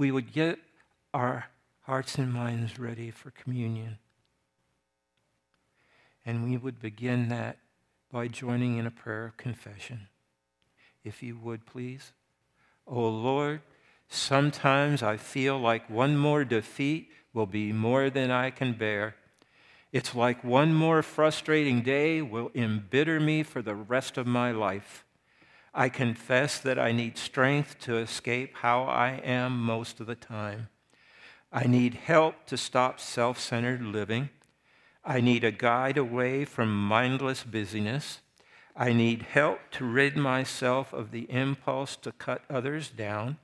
we 0.00 0.10
would 0.10 0.32
get 0.32 0.58
our 1.12 1.50
hearts 1.82 2.16
and 2.16 2.32
minds 2.32 2.78
ready 2.78 3.10
for 3.10 3.30
communion. 3.32 3.98
And 6.24 6.42
we 6.42 6.56
would 6.56 6.80
begin 6.80 7.28
that 7.28 7.58
by 8.10 8.26
joining 8.26 8.78
in 8.78 8.86
a 8.86 8.90
prayer 8.90 9.26
of 9.26 9.36
confession. 9.36 10.08
If 11.04 11.22
you 11.22 11.38
would, 11.38 11.66
please. 11.66 12.12
Oh 12.86 13.08
Lord, 13.08 13.62
sometimes 14.08 15.02
I 15.02 15.16
feel 15.16 15.58
like 15.58 15.88
one 15.88 16.16
more 16.16 16.44
defeat 16.44 17.10
will 17.32 17.46
be 17.46 17.72
more 17.72 18.10
than 18.10 18.30
I 18.30 18.50
can 18.50 18.72
bear. 18.72 19.14
It's 19.92 20.14
like 20.14 20.44
one 20.44 20.72
more 20.72 21.02
frustrating 21.02 21.82
day 21.82 22.22
will 22.22 22.50
embitter 22.54 23.18
me 23.18 23.42
for 23.42 23.62
the 23.62 23.74
rest 23.74 24.18
of 24.18 24.26
my 24.26 24.52
life. 24.52 25.04
I 25.72 25.88
confess 25.88 26.58
that 26.60 26.78
I 26.78 26.92
need 26.92 27.16
strength 27.16 27.78
to 27.80 27.96
escape 27.96 28.56
how 28.56 28.84
I 28.84 29.20
am 29.24 29.60
most 29.60 30.00
of 30.00 30.06
the 30.06 30.14
time. 30.16 30.68
I 31.52 31.66
need 31.66 31.94
help 31.94 32.46
to 32.46 32.56
stop 32.56 33.00
self 33.00 33.38
centered 33.38 33.82
living. 33.82 34.30
I 35.04 35.20
need 35.20 35.44
a 35.44 35.50
guide 35.50 35.96
away 35.96 36.44
from 36.44 36.86
mindless 36.86 37.42
busyness. 37.42 38.20
I 38.80 38.94
need 38.94 39.24
help 39.34 39.58
to 39.72 39.84
rid 39.84 40.16
myself 40.16 40.94
of 40.94 41.10
the 41.10 41.30
impulse 41.30 41.96
to 41.96 42.12
cut 42.12 42.40
others 42.48 42.88
down. 42.88 43.36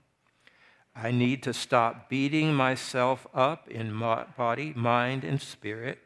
I 0.97 1.11
need 1.11 1.43
to 1.43 1.53
stop 1.53 2.09
beating 2.09 2.55
myself 2.55 3.27
up 3.35 3.69
in 3.69 3.99
body, 3.99 4.73
mind, 4.75 5.25
and 5.25 5.43
spirit. 5.43 5.99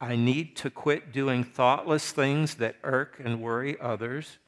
I 0.00 0.16
need 0.16 0.56
to 0.56 0.68
quit 0.68 1.12
doing 1.12 1.44
thoughtless 1.44 2.10
things 2.10 2.56
that 2.56 2.74
irk 2.82 3.20
and 3.24 3.40
worry 3.40 3.80
others. 3.80 4.38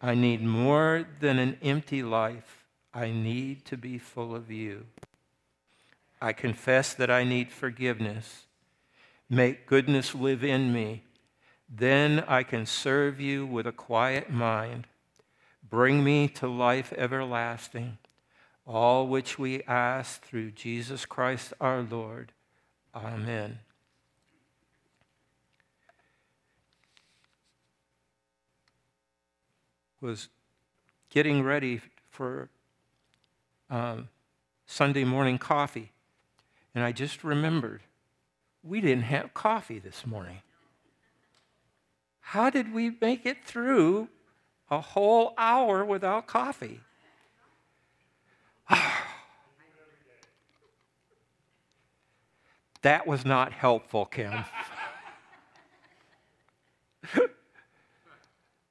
I 0.00 0.14
need 0.14 0.42
more 0.42 1.04
than 1.20 1.38
an 1.38 1.58
empty 1.60 2.02
life. 2.02 2.64
I 2.94 3.10
need 3.10 3.66
to 3.66 3.76
be 3.76 3.98
full 3.98 4.34
of 4.34 4.50
you. 4.50 4.86
I 6.22 6.32
confess 6.32 6.94
that 6.94 7.10
I 7.10 7.24
need 7.24 7.52
forgiveness. 7.52 8.46
Make 9.28 9.66
goodness 9.66 10.14
live 10.14 10.42
in 10.42 10.72
me. 10.72 11.02
Then 11.70 12.24
I 12.26 12.42
can 12.42 12.66
serve 12.66 13.20
you 13.20 13.46
with 13.46 13.66
a 13.66 13.72
quiet 13.72 14.30
mind. 14.30 14.86
Bring 15.68 16.02
me 16.02 16.26
to 16.28 16.48
life 16.48 16.92
everlasting, 16.96 17.98
all 18.66 19.06
which 19.06 19.38
we 19.38 19.62
ask 19.62 20.22
through 20.22 20.50
Jesus 20.50 21.06
Christ 21.06 21.52
our 21.60 21.82
Lord. 21.82 22.32
Amen. 22.94 23.60
was 30.00 30.28
getting 31.10 31.42
ready 31.42 31.80
for 32.10 32.48
um, 33.68 34.08
Sunday 34.66 35.04
morning 35.04 35.38
coffee, 35.38 35.92
and 36.74 36.82
I 36.82 36.92
just 36.92 37.22
remembered 37.22 37.82
we 38.62 38.80
didn't 38.80 39.04
have 39.04 39.32
coffee 39.34 39.78
this 39.78 40.06
morning. 40.06 40.38
How 42.30 42.48
did 42.48 42.72
we 42.72 42.96
make 43.00 43.26
it 43.26 43.44
through 43.44 44.08
a 44.70 44.80
whole 44.80 45.34
hour 45.36 45.84
without 45.84 46.28
coffee? 46.28 46.78
that 52.82 53.04
was 53.04 53.24
not 53.24 53.52
helpful, 53.52 54.06
Kim. 54.06 54.44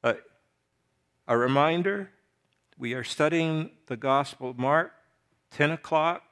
a 1.27 1.37
reminder 1.37 2.11
we 2.77 2.93
are 2.93 3.03
studying 3.03 3.71
the 3.87 3.97
Gospel 3.97 4.51
of 4.51 4.57
Mark, 4.57 4.93
10 5.51 5.71
o'clock, 5.71 6.23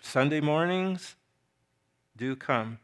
Sunday 0.00 0.40
mornings. 0.40 1.16
Do 2.16 2.36
come. 2.36 2.78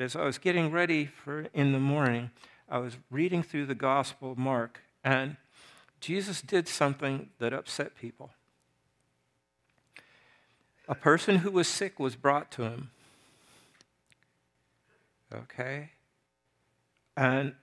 As 0.00 0.16
I 0.16 0.24
was 0.24 0.38
getting 0.38 0.72
ready 0.72 1.06
for 1.06 1.46
in 1.54 1.70
the 1.70 1.78
morning, 1.78 2.32
I 2.70 2.78
was 2.78 2.96
reading 3.10 3.42
through 3.42 3.66
the 3.66 3.74
Gospel 3.74 4.30
of 4.32 4.38
Mark, 4.38 4.80
and 5.02 5.36
Jesus 6.00 6.40
did 6.40 6.68
something 6.68 7.30
that 7.40 7.52
upset 7.52 7.96
people. 7.96 8.30
A 10.88 10.94
person 10.94 11.36
who 11.36 11.50
was 11.50 11.66
sick 11.66 11.98
was 11.98 12.14
brought 12.14 12.50
to 12.52 12.62
him. 12.62 12.90
Okay? 15.34 15.90
And 17.16 17.54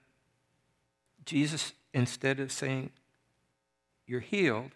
Jesus, 1.24 1.72
instead 1.94 2.38
of 2.38 2.52
saying, 2.52 2.90
you're 4.06 4.20
healed, 4.20 4.70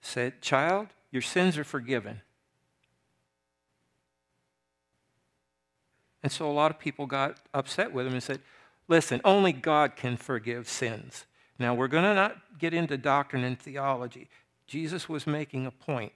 said, 0.00 0.42
Child, 0.42 0.88
your 1.10 1.22
sins 1.22 1.56
are 1.56 1.64
forgiven. 1.64 2.22
And 6.22 6.32
so 6.32 6.50
a 6.50 6.52
lot 6.52 6.70
of 6.70 6.78
people 6.78 7.06
got 7.06 7.36
upset 7.52 7.92
with 7.92 8.06
him 8.06 8.14
and 8.14 8.22
said, 8.22 8.40
Listen, 8.86 9.20
only 9.24 9.52
God 9.52 9.96
can 9.96 10.16
forgive 10.16 10.68
sins. 10.68 11.26
Now, 11.58 11.74
we're 11.74 11.88
going 11.88 12.04
to 12.04 12.14
not 12.14 12.58
get 12.58 12.74
into 12.74 12.96
doctrine 12.96 13.44
and 13.44 13.58
theology. 13.58 14.28
Jesus 14.66 15.08
was 15.08 15.26
making 15.26 15.66
a 15.66 15.70
point. 15.70 16.12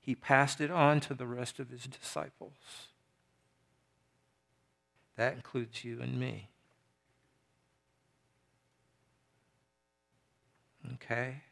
He 0.00 0.14
passed 0.14 0.60
it 0.60 0.70
on 0.70 1.00
to 1.00 1.14
the 1.14 1.26
rest 1.26 1.58
of 1.58 1.68
his 1.68 1.84
disciples. 1.84 2.52
That 5.16 5.34
includes 5.34 5.84
you 5.84 6.00
and 6.00 6.18
me. 6.18 6.48
Okay? 10.94 11.42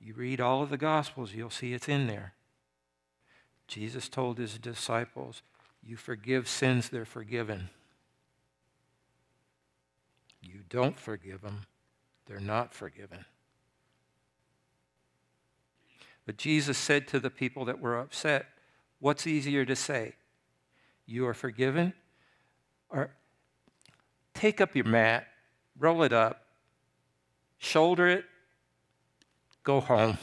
You 0.00 0.14
read 0.14 0.40
all 0.40 0.62
of 0.62 0.70
the 0.70 0.76
Gospels, 0.76 1.34
you'll 1.34 1.50
see 1.50 1.72
it's 1.72 1.88
in 1.88 2.06
there. 2.06 2.34
Jesus 3.68 4.08
told 4.08 4.38
his 4.38 4.58
disciples, 4.58 5.42
You 5.84 5.96
forgive 5.96 6.48
sins, 6.48 6.88
they're 6.88 7.04
forgiven. 7.04 7.68
You 10.42 10.60
don't 10.68 10.98
forgive 10.98 11.42
them, 11.42 11.66
they're 12.26 12.40
not 12.40 12.74
forgiven. 12.74 13.26
But 16.24 16.38
Jesus 16.38 16.76
said 16.76 17.06
to 17.08 17.20
the 17.20 17.30
people 17.30 17.66
that 17.66 17.80
were 17.80 17.98
upset, 17.98 18.46
What's 19.00 19.26
easier 19.26 19.64
to 19.64 19.76
say? 19.76 20.14
You 21.06 21.26
are 21.26 21.34
forgiven? 21.34 21.92
Or 22.90 23.10
take 24.34 24.60
up 24.60 24.74
your 24.74 24.86
mat, 24.86 25.26
roll 25.78 26.02
it 26.02 26.12
up, 26.12 26.42
shoulder 27.58 28.08
it, 28.08 28.24
go 29.62 29.80
home. 29.80 30.18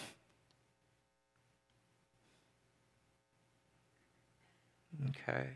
Okay. 5.09 5.47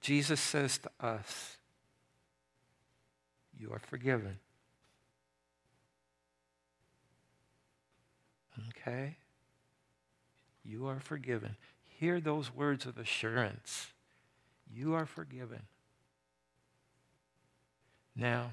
Jesus 0.00 0.40
says 0.40 0.78
to 0.78 0.90
us, 1.00 1.56
You 3.58 3.72
are 3.72 3.78
forgiven. 3.78 4.38
Okay? 8.70 9.16
You 10.64 10.86
are 10.86 11.00
forgiven. 11.00 11.56
Hear 11.84 12.20
those 12.20 12.54
words 12.54 12.86
of 12.86 12.98
assurance. 12.98 13.88
You 14.72 14.94
are 14.94 15.06
forgiven. 15.06 15.62
Now, 18.16 18.52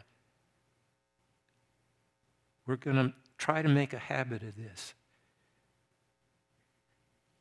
we're 2.65 2.75
going 2.75 2.95
to 2.95 3.13
try 3.37 3.61
to 3.61 3.69
make 3.69 3.93
a 3.93 3.99
habit 3.99 4.43
of 4.43 4.55
this. 4.55 4.93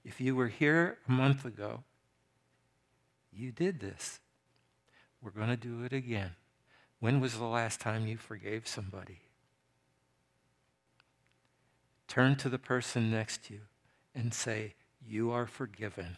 If 0.08 0.22
you 0.22 0.34
were 0.34 0.48
here 0.48 0.96
a 1.06 1.12
month 1.12 1.44
ago, 1.44 1.84
you 3.30 3.52
did 3.52 3.78
this. 3.78 4.20
We're 5.20 5.32
going 5.32 5.50
to 5.50 5.56
do 5.56 5.84
it 5.84 5.92
again. 5.92 6.30
When 6.98 7.20
was 7.20 7.36
the 7.36 7.44
last 7.44 7.78
time 7.78 8.06
you 8.06 8.16
forgave 8.16 8.66
somebody? 8.66 9.20
Turn 12.08 12.36
to 12.36 12.48
the 12.48 12.58
person 12.58 13.10
next 13.10 13.44
to 13.44 13.54
you 13.54 13.60
and 14.14 14.32
say, 14.32 14.72
You 15.06 15.30
are 15.30 15.46
forgiven. 15.46 16.16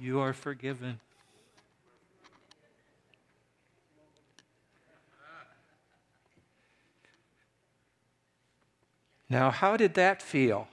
You 0.00 0.18
are 0.18 0.32
forgiven. 0.32 0.98
Now, 9.30 9.50
how 9.50 9.76
did 9.76 9.94
that 9.94 10.22
feel? 10.22 10.68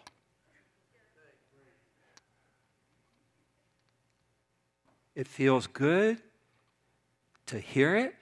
It 5.16 5.28
feels 5.28 5.68
good 5.68 6.20
to 7.48 7.60
hear 7.60 7.96
it. 7.96 8.16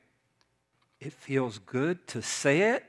It 1.00 1.13
feels 1.13 1.58
good 1.60 2.06
to 2.08 2.22
say 2.22 2.74
it. 2.74 2.86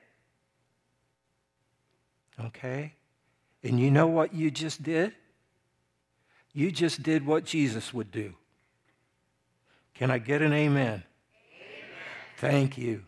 Okay? 2.39 2.93
And 3.63 3.81
you 3.81 3.91
know 3.91 4.07
what 4.07 4.35
you 4.35 4.51
just 4.51 4.83
did? 4.83 5.13
You 6.53 6.71
just 6.71 7.03
did 7.03 7.27
what 7.27 7.45
Jesus 7.45 7.95
would 7.95 8.13
do. 8.13 8.35
Can 9.95 10.11
I 10.11 10.19
get 10.19 10.43
an 10.43 10.53
amen? 10.53 11.03
amen. 11.03 11.05
Thank 12.37 12.77
you. 12.77 13.03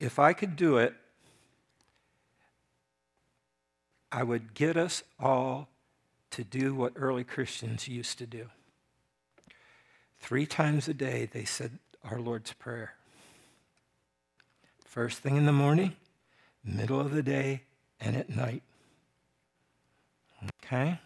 If 0.00 0.18
I 0.18 0.32
could 0.32 0.56
do 0.56 0.76
it, 0.76 0.94
I 4.10 4.22
would 4.22 4.54
get 4.54 4.76
us 4.76 5.02
all 5.18 5.68
to 6.30 6.44
do 6.44 6.74
what 6.74 6.92
early 6.96 7.24
Christians 7.24 7.88
used 7.88 8.18
to 8.18 8.26
do. 8.26 8.46
Three 10.20 10.46
times 10.46 10.88
a 10.88 10.94
day, 10.94 11.28
they 11.30 11.44
said 11.44 11.78
our 12.04 12.20
Lord's 12.20 12.52
Prayer. 12.52 12.94
First 14.84 15.18
thing 15.18 15.36
in 15.36 15.46
the 15.46 15.52
morning, 15.52 15.94
middle 16.64 17.00
of 17.00 17.12
the 17.12 17.22
day, 17.22 17.62
and 18.00 18.16
at 18.16 18.30
night. 18.30 18.62
Okay? 20.64 21.00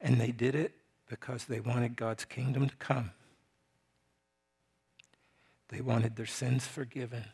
And 0.00 0.20
they 0.20 0.32
did 0.32 0.54
it 0.54 0.72
because 1.08 1.44
they 1.44 1.60
wanted 1.60 1.96
God's 1.96 2.24
kingdom 2.24 2.68
to 2.68 2.76
come. 2.76 3.10
They 5.70 5.80
wanted 5.80 6.16
their 6.16 6.26
sins 6.26 6.66
forgiven. 6.66 7.26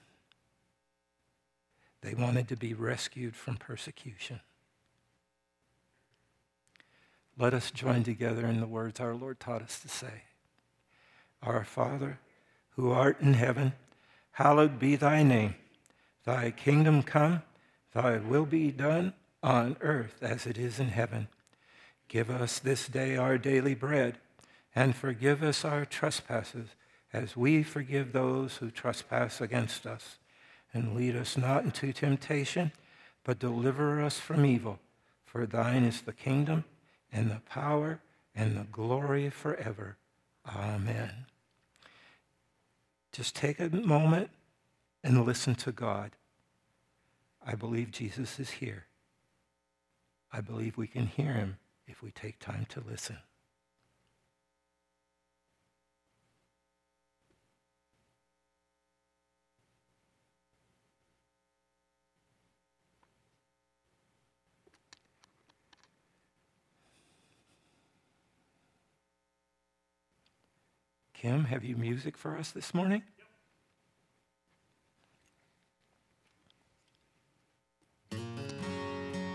They 2.03 2.15
wanted 2.15 2.49
to 2.49 2.57
be 2.57 2.75
rescued 2.75 3.35
from 3.35 3.57
persecution. 3.57 4.41
Let 7.39 7.55
us 7.55 7.71
join 7.71 8.03
together 8.03 8.47
in 8.47 8.61
the 8.61 8.67
words 8.67 9.01
our 9.01 9.15
Lord 9.15 9.41
taught 9.41 9.63
us 9.63 9.79
to 9.81 9.89
say 9.89 10.23
Our 11.43 11.65
Father, 11.65 12.21
who 12.71 12.91
art 12.91 13.21
in 13.21 13.35
heaven, 13.35 13.73
hallowed 14.33 14.79
be 14.79 14.97
thy 14.97 15.23
name. 15.23 15.55
Thy 16.25 16.51
kingdom 16.51 17.03
come, 17.03 17.43
thy 17.95 18.19
will 18.19 18.47
be 18.47 18.71
done 18.71 19.15
on 19.43 19.77
earth 19.81 20.23
as 20.23 20.47
it 20.47 20.59
is 20.59 20.79
in 20.79 20.89
heaven. 20.89 21.29
Give 22.09 22.31
us 22.31 22.59
this 22.59 22.87
day 22.87 23.17
our 23.17 23.39
daily 23.39 23.75
bread, 23.75 24.19
and 24.75 24.95
forgive 24.95 25.43
us 25.43 25.65
our 25.65 25.87
trespasses 25.87 26.69
as 27.17 27.35
we 27.35 27.63
forgive 27.63 28.13
those 28.13 28.57
who 28.57 28.71
trespass 28.71 29.41
against 29.41 29.87
us. 29.87 30.19
And 30.75 30.95
lead 30.95 31.17
us 31.17 31.39
not 31.39 31.65
into 31.65 31.91
temptation, 31.93 32.73
but 33.25 33.39
deliver 33.39 34.03
us 34.03 34.19
from 34.19 34.45
evil. 34.45 34.79
For 35.25 35.47
thine 35.47 35.85
is 35.85 36.03
the 36.03 36.13
kingdom 36.13 36.65
and 37.11 37.31
the 37.31 37.41
power 37.49 38.01
and 38.35 38.57
the 38.57 38.65
glory 38.65 39.31
forever. 39.31 39.97
Amen. 40.47 41.25
Just 43.13 43.35
take 43.35 43.59
a 43.59 43.71
moment 43.71 44.29
and 45.03 45.25
listen 45.25 45.55
to 45.55 45.73
God. 45.73 46.11
I 47.45 47.55
believe 47.55 47.91
Jesus 47.91 48.39
is 48.39 48.51
here. 48.51 48.85
I 50.31 50.43
believe 50.43 50.77
we 50.77 50.89
can 50.89 51.07
hear 51.07 51.33
him 51.33 51.57
if 51.87 52.03
we 52.03 52.11
take 52.11 52.39
time 52.39 52.67
to 52.71 52.83
listen. 52.87 53.17
Kim, 71.27 71.45
have 71.47 71.65
you 71.65 71.75
music 71.75 72.17
for 72.17 72.37
us 72.37 72.53
this 72.53 72.73
morning? 72.73 73.03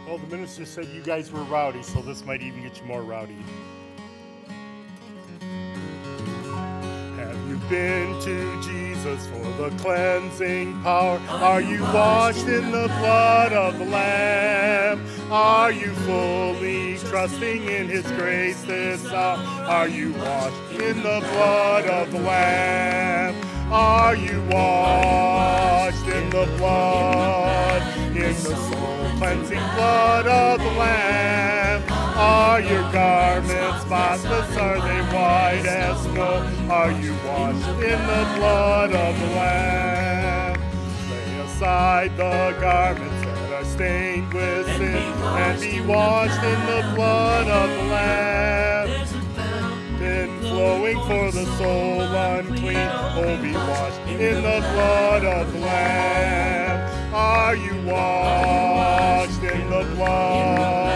Well, 0.07 0.17
the 0.17 0.27
minister 0.29 0.63
said 0.63 0.85
you 0.95 1.01
guys 1.01 1.33
were 1.33 1.43
rowdy, 1.43 1.83
so 1.83 2.01
this 2.01 2.23
might 2.23 2.41
even 2.41 2.63
get 2.63 2.77
you 2.77 2.85
more 2.85 3.01
rowdy. 3.01 3.35
Have 7.17 7.49
you 7.49 7.57
been 7.69 8.17
to 8.21 8.61
Jesus 8.61 8.80
for 9.01 9.51
the 9.57 9.75
cleansing 9.79 10.79
power? 10.83 11.19
Are 11.27 11.59
you 11.59 11.81
washed 11.81 12.45
in 12.45 12.69
the 12.69 12.87
blood 12.99 13.51
of 13.51 13.79
the 13.79 13.85
Lamb? 13.85 15.03
Are 15.31 15.71
you 15.71 15.91
fully 16.05 16.99
trusting 16.99 17.63
in 17.63 17.87
His 17.87 18.05
grace 18.11 18.61
this 18.61 19.03
hour? 19.11 19.37
Are 19.67 19.87
you 19.87 20.13
washed 20.13 20.81
in 20.81 20.97
the 20.97 21.19
blood 21.31 21.85
of 21.85 22.11
the 22.11 22.19
Lamb? 22.19 23.35
Are 23.71 24.15
you 24.15 24.39
washed 24.51 26.05
in 26.07 26.29
the 26.29 26.45
blood, 26.57 27.81
in 28.15 28.35
the 28.35 28.55
soul 28.55 29.17
cleansing 29.17 29.57
blood 29.75 30.27
of 30.27 30.59
the 30.59 30.71
Lamb? 30.79 31.60
Are 32.21 32.61
your 32.61 32.83
garments 32.91 33.81
spotless? 33.81 34.55
Are 34.55 34.79
they 34.79 35.01
white 35.11 35.65
as 35.65 36.03
snow? 36.03 36.47
Are 36.69 36.91
you 36.91 37.15
washed 37.25 37.67
in 37.69 37.99
the 38.11 38.23
blood 38.37 38.91
of 38.93 39.19
the 39.19 39.25
Lamb? 39.25 40.61
Lay 41.09 41.39
aside 41.39 42.15
the 42.17 42.55
garments 42.61 43.25
that 43.25 43.53
are 43.53 43.65
stained 43.65 44.31
with 44.31 44.67
sin 44.77 45.13
and 45.41 45.59
be 45.59 45.81
washed 45.81 46.43
in 46.43 46.59
the 46.67 46.93
blood 46.93 47.47
of 47.47 47.69
the 47.71 47.83
Lamb. 47.89 48.89
Been 49.97 50.39
flowing 50.41 50.99
for 51.07 51.31
the 51.31 51.45
soul 51.57 52.01
unclean, 52.01 52.77
oh, 52.77 53.39
be 53.41 53.53
washed 53.53 54.01
in 54.21 54.35
the 54.43 54.59
blood 54.73 55.25
of 55.25 55.51
the 55.53 55.59
Lamb. 55.59 57.15
Are 57.15 57.55
you 57.55 57.81
washed 57.83 59.41
in 59.41 59.69
the 59.71 59.83
blood, 59.95 60.90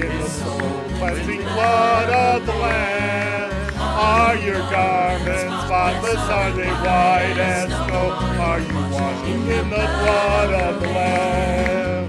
the 0.00 0.28
soul 0.28 0.58
cleansing 0.98 1.42
blood 1.42 2.10
of 2.10 2.46
the 2.46 2.52
Lamb? 2.52 3.74
Are 3.78 4.36
your 4.36 4.58
garments 4.70 5.64
spotless? 5.64 6.16
Are 6.16 6.50
they 6.52 6.68
white 6.68 7.38
as 7.38 7.68
snow? 7.68 8.10
Are 8.40 8.60
you 8.60 8.74
washed 8.94 9.26
in 9.26 9.70
the 9.70 9.76
blood 9.76 10.52
of 10.52 10.80
the 10.80 10.88
Lamb? 10.88 12.08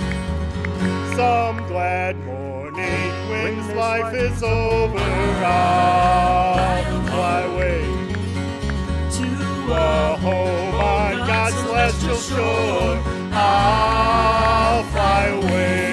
some 1.15 1.58
glad 1.67 2.17
morning 2.25 3.30
when 3.30 3.58
this 3.58 3.75
life 3.75 4.13
is 4.13 4.41
over. 4.41 4.97
I'll 4.97 7.06
fly 7.08 7.41
away 7.41 7.82
to 9.17 9.73
a 9.73 10.15
home 10.17 10.75
on 10.75 11.17
God's 11.27 11.56
celestial 11.58 12.15
shore. 12.17 13.01
I'll 13.34 14.84
fly 14.86 15.25
away. 15.27 15.90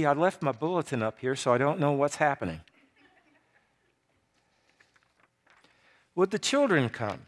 See, 0.00 0.06
I 0.06 0.12
left 0.12 0.42
my 0.42 0.52
bulletin 0.52 1.02
up 1.02 1.18
here, 1.18 1.36
so 1.36 1.52
I 1.52 1.58
don't 1.58 1.78
know 1.78 1.92
what's 1.92 2.16
happening. 2.16 2.60
Would 6.14 6.30
the 6.30 6.38
children 6.38 6.88
come? 6.88 7.26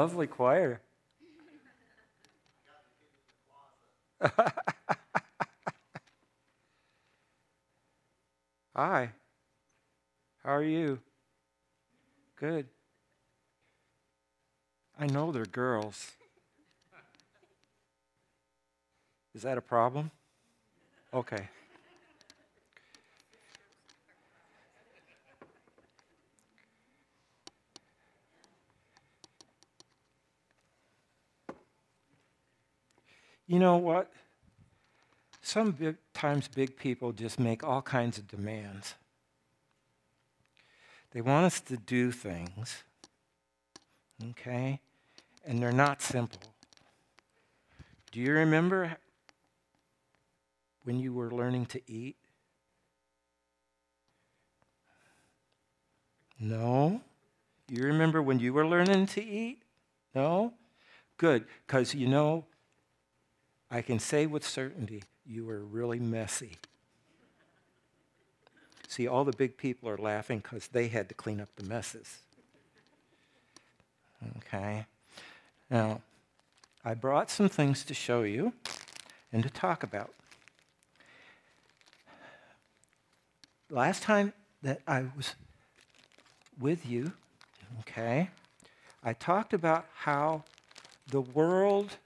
Lovely 0.00 0.26
choir. 0.26 0.80
Hi. 8.74 9.10
How 10.42 10.52
are 10.54 10.62
you? 10.62 11.00
Good. 12.36 12.68
I 14.98 15.06
know 15.06 15.32
they're 15.32 15.44
girls. 15.44 16.12
Is 19.34 19.42
that 19.42 19.58
a 19.58 19.60
problem? 19.60 20.12
Okay. 21.12 21.50
You 33.50 33.58
know 33.58 33.78
what? 33.78 34.12
Some 35.42 35.72
big, 35.72 35.96
times 36.14 36.46
big 36.46 36.76
people 36.76 37.10
just 37.10 37.40
make 37.40 37.64
all 37.64 37.82
kinds 37.82 38.16
of 38.16 38.28
demands. 38.28 38.94
They 41.10 41.20
want 41.20 41.46
us 41.46 41.58
to 41.62 41.76
do 41.76 42.12
things, 42.12 42.84
okay? 44.30 44.78
And 45.44 45.60
they're 45.60 45.72
not 45.72 46.00
simple. 46.00 46.40
Do 48.12 48.20
you 48.20 48.30
remember 48.34 48.96
when 50.84 51.00
you 51.00 51.12
were 51.12 51.32
learning 51.32 51.66
to 51.66 51.80
eat? 51.88 52.14
No? 56.38 57.00
You 57.68 57.82
remember 57.82 58.22
when 58.22 58.38
you 58.38 58.52
were 58.52 58.64
learning 58.64 59.06
to 59.08 59.24
eat? 59.24 59.60
No? 60.14 60.52
Good, 61.16 61.46
because 61.66 61.96
you 61.96 62.06
know, 62.06 62.44
I 63.70 63.82
can 63.82 63.98
say 63.98 64.26
with 64.26 64.46
certainty 64.46 65.02
you 65.24 65.44
were 65.44 65.60
really 65.60 66.00
messy. 66.00 66.56
See, 68.88 69.06
all 69.06 69.24
the 69.24 69.32
big 69.32 69.56
people 69.56 69.88
are 69.88 69.96
laughing 69.96 70.40
because 70.40 70.66
they 70.68 70.88
had 70.88 71.08
to 71.08 71.14
clean 71.14 71.40
up 71.40 71.48
the 71.54 71.62
messes. 71.62 72.18
Okay? 74.38 74.86
Now, 75.70 76.00
I 76.84 76.94
brought 76.94 77.30
some 77.30 77.48
things 77.48 77.84
to 77.84 77.94
show 77.94 78.22
you 78.22 78.52
and 79.32 79.44
to 79.44 79.50
talk 79.50 79.84
about. 79.84 80.12
Last 83.70 84.02
time 84.02 84.32
that 84.62 84.80
I 84.88 85.04
was 85.16 85.36
with 86.58 86.84
you, 86.84 87.12
okay, 87.80 88.30
I 89.04 89.12
talked 89.12 89.54
about 89.54 89.86
how 89.94 90.42
the 91.06 91.20
world 91.20 91.96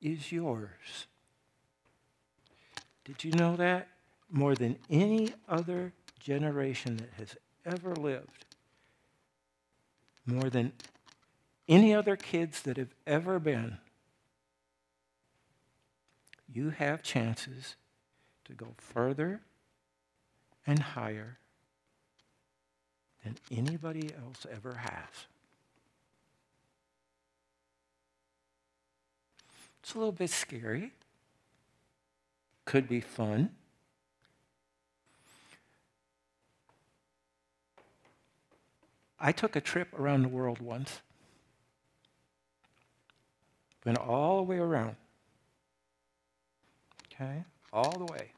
is 0.00 0.32
yours. 0.32 1.06
Did 3.04 3.24
you 3.24 3.32
know 3.32 3.56
that? 3.56 3.88
More 4.30 4.54
than 4.54 4.76
any 4.88 5.32
other 5.48 5.92
generation 6.20 6.96
that 6.98 7.10
has 7.18 7.36
ever 7.66 7.94
lived, 7.94 8.44
more 10.24 10.48
than 10.48 10.72
any 11.68 11.94
other 11.94 12.16
kids 12.16 12.62
that 12.62 12.76
have 12.76 12.94
ever 13.06 13.38
been, 13.38 13.78
you 16.52 16.70
have 16.70 17.02
chances 17.02 17.76
to 18.44 18.52
go 18.52 18.68
further 18.76 19.40
and 20.66 20.78
higher 20.78 21.38
than 23.24 23.36
anybody 23.50 24.10
else 24.24 24.46
ever 24.50 24.74
has. 24.74 25.26
It's 29.82 29.94
a 29.94 29.98
little 29.98 30.12
bit 30.12 30.30
scary. 30.30 30.92
Could 32.64 32.88
be 32.88 33.00
fun. 33.00 33.50
I 39.18 39.32
took 39.32 39.54
a 39.54 39.60
trip 39.60 39.88
around 39.98 40.22
the 40.22 40.28
world 40.28 40.60
once. 40.60 41.00
Went 43.84 43.98
all 43.98 44.38
the 44.38 44.42
way 44.44 44.58
around. 44.58 44.96
Okay? 47.12 47.44
All 47.72 47.98
the 47.98 48.12
way. 48.12 48.32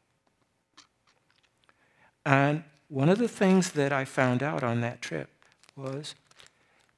And 2.25 2.65
one 2.89 3.09
of 3.09 3.19
the 3.19 3.29
things 3.29 3.73
that 3.73 3.93
I 3.93 4.05
found 4.05 4.43
out 4.43 4.63
on 4.63 4.81
that 4.81 5.01
trip 5.01 5.31
was 5.77 6.15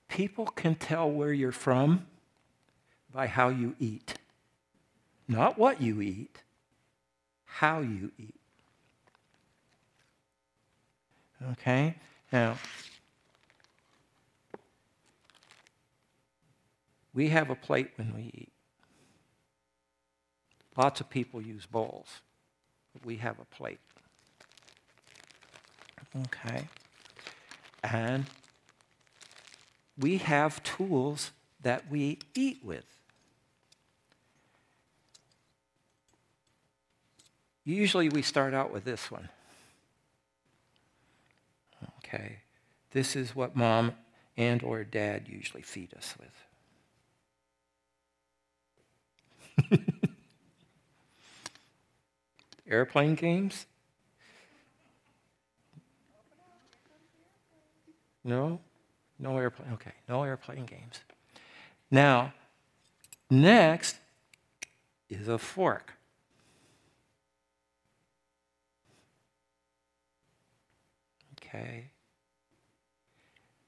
people 0.09 0.47
can 0.47 0.75
tell 0.75 1.11
where 1.11 1.33
you're 1.33 1.53
from 1.53 2.07
by 3.13 3.27
how 3.27 3.49
you 3.49 3.77
eat. 3.79 4.15
Not 5.27 5.59
what 5.59 5.81
you 5.81 6.01
eat, 6.01 6.43
how 7.45 7.81
you 7.81 8.11
eat. 8.19 8.35
Okay? 11.53 11.95
Now, 12.33 12.57
we 17.15 17.29
have 17.29 17.51
a 17.51 17.55
plate 17.55 17.91
when 17.97 18.15
we 18.15 18.23
eat. 18.23 18.53
Lots 20.77 21.01
of 21.01 21.09
people 21.09 21.41
use 21.41 21.67
bowls, 21.67 22.21
but 22.93 23.07
we 23.07 23.17
have 23.17 23.39
a 23.39 23.45
plate. 23.45 23.81
Okay? 26.27 26.67
And 27.83 28.27
we 29.99 30.19
have 30.19 30.63
tools 30.63 31.31
that 31.63 31.91
we 31.91 32.19
eat 32.35 32.59
with. 32.65 32.94
Usually 37.65 38.09
we 38.09 38.23
start 38.23 38.55
out 38.55 38.73
with 38.73 38.85
this 38.85 39.11
one. 39.11 39.29
Okay. 41.99 42.39
This 42.93 43.17
is 43.17 43.35
what 43.35 43.57
mom 43.57 43.95
and 44.37 44.63
or 44.63 44.85
dad 44.85 45.29
usually 45.29 45.63
feed 45.63 45.95
us 45.95 46.15
with. 46.19 46.29
Airplane 52.69 53.15
games? 53.15 53.67
No? 58.25 58.61
No 59.19 59.37
airplane. 59.37 59.73
Okay, 59.75 59.93
no 60.09 60.23
airplane 60.23 60.65
games. 60.65 61.01
Now, 61.91 62.33
next 63.31 63.97
is 65.09 65.29
a 65.29 65.39
fork. 65.39 65.93
Okay. 71.55 71.85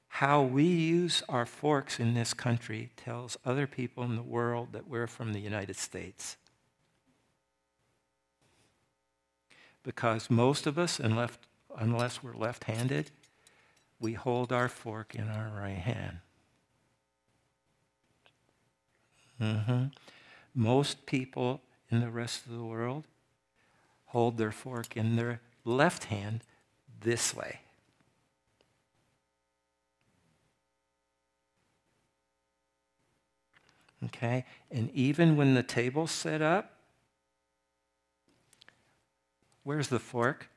How 0.08 0.42
we 0.42 0.64
use 0.64 1.22
our 1.28 1.44
forks 1.44 2.00
in 2.00 2.14
this 2.14 2.32
country 2.32 2.90
tells 2.96 3.36
other 3.44 3.66
people 3.66 4.02
in 4.04 4.16
the 4.16 4.22
world 4.22 4.68
that 4.72 4.88
we're 4.88 5.06
from 5.06 5.32
the 5.32 5.40
United 5.40 5.76
States. 5.76 6.36
Because 9.82 10.30
most 10.30 10.66
of 10.66 10.78
us, 10.78 10.98
unless, 10.98 12.22
we're 12.22 12.34
left 12.34 12.64
handed, 12.64 13.10
we 14.00 14.14
hold 14.14 14.52
our 14.52 14.68
fork 14.68 15.14
in 15.14 15.28
our 15.28 15.52
right 15.54 15.76
hand. 15.76 16.18
Mm-hmm. 19.40 19.84
Most 20.54 21.04
people 21.04 21.60
in 21.90 22.00
the 22.00 22.10
rest 22.10 22.46
of 22.46 22.52
the 22.52 22.64
world 22.64 23.04
hold 24.06 24.38
their 24.38 24.50
fork 24.50 24.96
in 24.96 25.16
their 25.16 25.40
left 25.64 26.04
hand 26.04 26.40
this 27.02 27.34
way. 27.34 27.60
Okay? 34.06 34.44
And 34.70 34.90
even 34.94 35.36
when 35.36 35.54
the 35.54 35.62
table's 35.62 36.10
set 36.10 36.42
up, 36.42 36.72
where's 39.62 39.88
the 39.88 39.98
fork? 39.98 40.48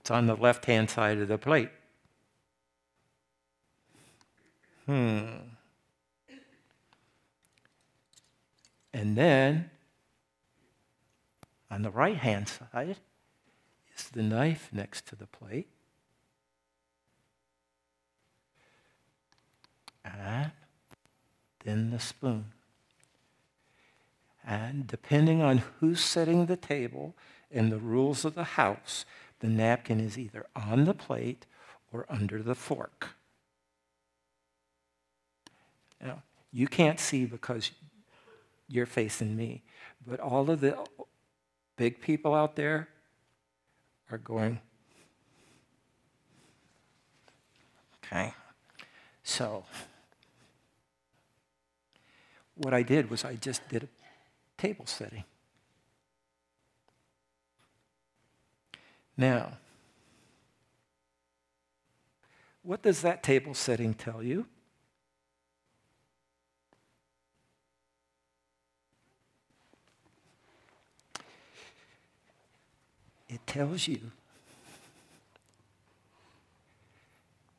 It's 0.00 0.10
on 0.10 0.26
the 0.26 0.36
left 0.36 0.64
hand 0.64 0.90
side 0.90 1.18
of 1.18 1.28
the 1.28 1.38
plate. 1.38 1.70
Hmm. 4.86 5.26
And 8.92 9.16
then 9.16 9.70
on 11.70 11.82
the 11.82 11.90
right 11.90 12.16
hand 12.16 12.48
side 12.48 12.96
is 13.96 14.08
the 14.10 14.22
knife 14.22 14.68
next 14.72 15.06
to 15.06 15.16
the 15.16 15.26
plate. 15.26 15.68
And 20.18 20.50
then 21.64 21.90
the 21.90 22.00
spoon. 22.00 22.46
And 24.46 24.86
depending 24.86 25.42
on 25.42 25.58
who's 25.78 26.00
setting 26.02 26.46
the 26.46 26.56
table 26.56 27.14
and 27.50 27.70
the 27.70 27.78
rules 27.78 28.24
of 28.24 28.34
the 28.34 28.44
house, 28.44 29.04
the 29.40 29.48
napkin 29.48 30.00
is 30.00 30.18
either 30.18 30.46
on 30.56 30.84
the 30.84 30.94
plate 30.94 31.46
or 31.92 32.06
under 32.08 32.42
the 32.42 32.54
fork. 32.54 33.10
Now, 36.00 36.22
you 36.52 36.66
can't 36.66 36.98
see 36.98 37.26
because 37.26 37.70
you're 38.68 38.86
facing 38.86 39.36
me, 39.36 39.62
but 40.06 40.20
all 40.20 40.50
of 40.50 40.60
the 40.60 40.78
big 41.76 42.00
people 42.00 42.34
out 42.34 42.56
there 42.56 42.88
are 44.10 44.18
going, 44.18 44.60
okay. 48.04 48.32
So, 49.22 49.64
what 52.60 52.74
I 52.74 52.82
did 52.82 53.08
was 53.10 53.24
I 53.24 53.36
just 53.36 53.66
did 53.70 53.84
a 53.84 53.88
table 54.60 54.84
setting. 54.84 55.24
Now, 59.16 59.52
what 62.62 62.82
does 62.82 63.00
that 63.00 63.22
table 63.22 63.54
setting 63.54 63.94
tell 63.94 64.22
you? 64.22 64.44
It 73.26 73.40
tells 73.46 73.88
you 73.88 74.10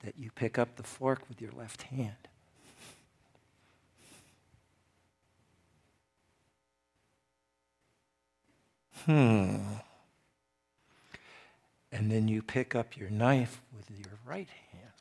that 0.03 0.13
you 0.15 0.29
pick 0.35 0.59
up 0.59 0.75
the 0.75 0.83
fork 0.83 1.27
with 1.27 1.41
your 1.41 1.51
left 1.53 1.83
hand. 1.83 2.27
Hmm. 9.05 9.57
And 11.91 12.11
then 12.11 12.27
you 12.27 12.41
pick 12.41 12.75
up 12.75 12.95
your 12.97 13.09
knife 13.09 13.61
with 13.75 13.89
your 13.91 14.19
right 14.25 14.49
hand. 14.71 14.91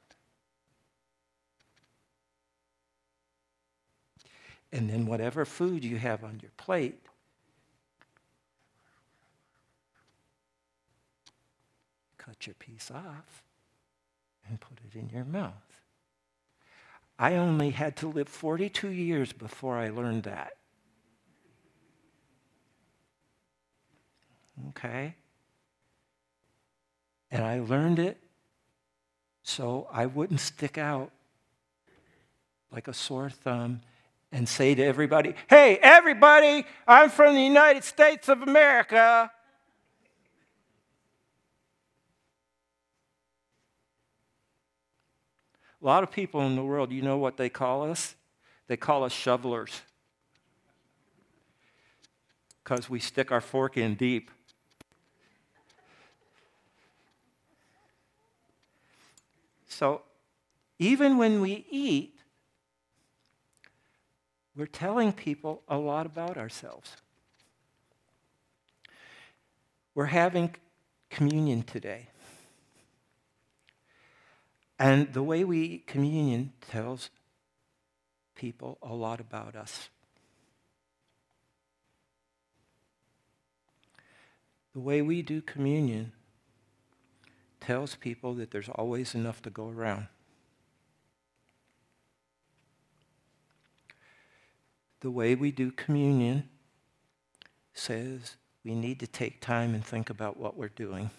And 4.73 4.89
then 4.89 5.07
whatever 5.07 5.45
food 5.45 5.85
you 5.85 5.99
have 5.99 6.25
on 6.25 6.39
your 6.41 6.53
plate, 6.57 7.01
cut 12.19 12.47
your 12.47 12.55
piece 12.55 12.91
off 12.91 13.43
and 14.49 14.61
put 14.61 14.79
it 14.87 14.99
in 14.99 15.09
your 15.11 15.25
mouth. 15.25 15.53
I 17.19 17.35
only 17.35 17.71
had 17.71 17.97
to 17.99 18.09
live 18.09 18.29
42 18.29 18.89
years 18.89 19.33
before 19.33 19.77
I 19.77 19.91
learned 19.91 20.23
that. 20.23 20.53
Okay? 24.69 25.15
And 27.31 27.45
I 27.45 27.61
learned 27.61 27.99
it 27.99 28.19
so 29.43 29.89
I 29.93 30.07
wouldn't 30.07 30.41
stick 30.41 30.79
out 30.79 31.11
like 32.71 32.89
a 32.89 32.95
sore 32.95 33.31
thumb 33.31 33.81
and 34.33 34.49
say 34.49 34.75
to 34.75 34.83
everybody, 34.83 35.35
hey, 35.49 35.77
everybody, 35.83 36.65
I'm 36.87 37.11
from 37.11 37.35
the 37.35 37.43
United 37.43 37.83
States 37.83 38.29
of 38.29 38.43
America. 38.43 39.31
A 45.83 45.87
lot 45.87 46.03
of 46.03 46.11
people 46.11 46.43
in 46.43 46.57
the 46.57 46.63
world, 46.63 46.93
you 46.93 47.03
know 47.03 47.17
what 47.17 47.37
they 47.37 47.49
call 47.49 47.91
us? 47.91 48.15
They 48.69 48.77
call 48.77 49.03
us 49.03 49.13
shovelers. 49.13 49.81
because 52.71 52.89
we 52.89 53.01
stick 53.01 53.33
our 53.33 53.41
fork 53.41 53.77
in 53.77 53.97
deep. 53.97 54.31
So 59.81 60.03
even 60.79 61.17
when 61.17 61.41
we 61.41 61.65
eat, 61.71 62.21
we're 64.55 64.67
telling 64.67 65.11
people 65.11 65.63
a 65.69 65.79
lot 65.79 66.05
about 66.05 66.37
ourselves. 66.37 66.99
We're 69.95 70.05
having 70.05 70.55
communion 71.09 71.63
today. 71.63 72.09
And 74.79 75.15
the 75.15 75.23
way 75.23 75.45
we 75.45 75.63
eat 75.63 75.87
communion 75.87 76.53
tells 76.61 77.09
people 78.35 78.77
a 78.83 78.93
lot 78.93 79.19
about 79.19 79.57
us. 79.57 79.89
The 84.75 84.81
way 84.81 85.01
we 85.01 85.23
do 85.23 85.41
communion 85.41 86.13
tells 87.61 87.95
people 87.95 88.35
that 88.35 88.51
there's 88.51 88.69
always 88.69 89.15
enough 89.15 89.43
to 89.43 89.51
go 89.51 89.69
around. 89.69 90.07
The 95.01 95.11
way 95.11 95.35
we 95.35 95.51
do 95.51 95.71
communion 95.71 96.49
says 97.73 98.37
we 98.65 98.75
need 98.75 99.01
to 99.01 99.07
take 99.07 99.41
time 99.41 99.75
and 99.75 99.85
think 99.85 100.11
about 100.11 100.37
what 100.37 100.57
we're 100.57 100.69
doing. 100.69 101.11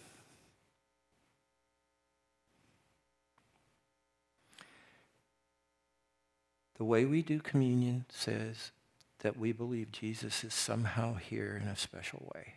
The 6.78 6.86
way 6.86 7.06
we 7.06 7.22
do 7.22 7.40
communion 7.40 8.06
says 8.10 8.72
that 9.20 9.38
we 9.38 9.52
believe 9.52 9.92
Jesus 9.92 10.44
is 10.44 10.54
somehow 10.54 11.14
here 11.14 11.60
in 11.62 11.68
a 11.68 11.76
special 11.76 12.32
way. 12.34 12.54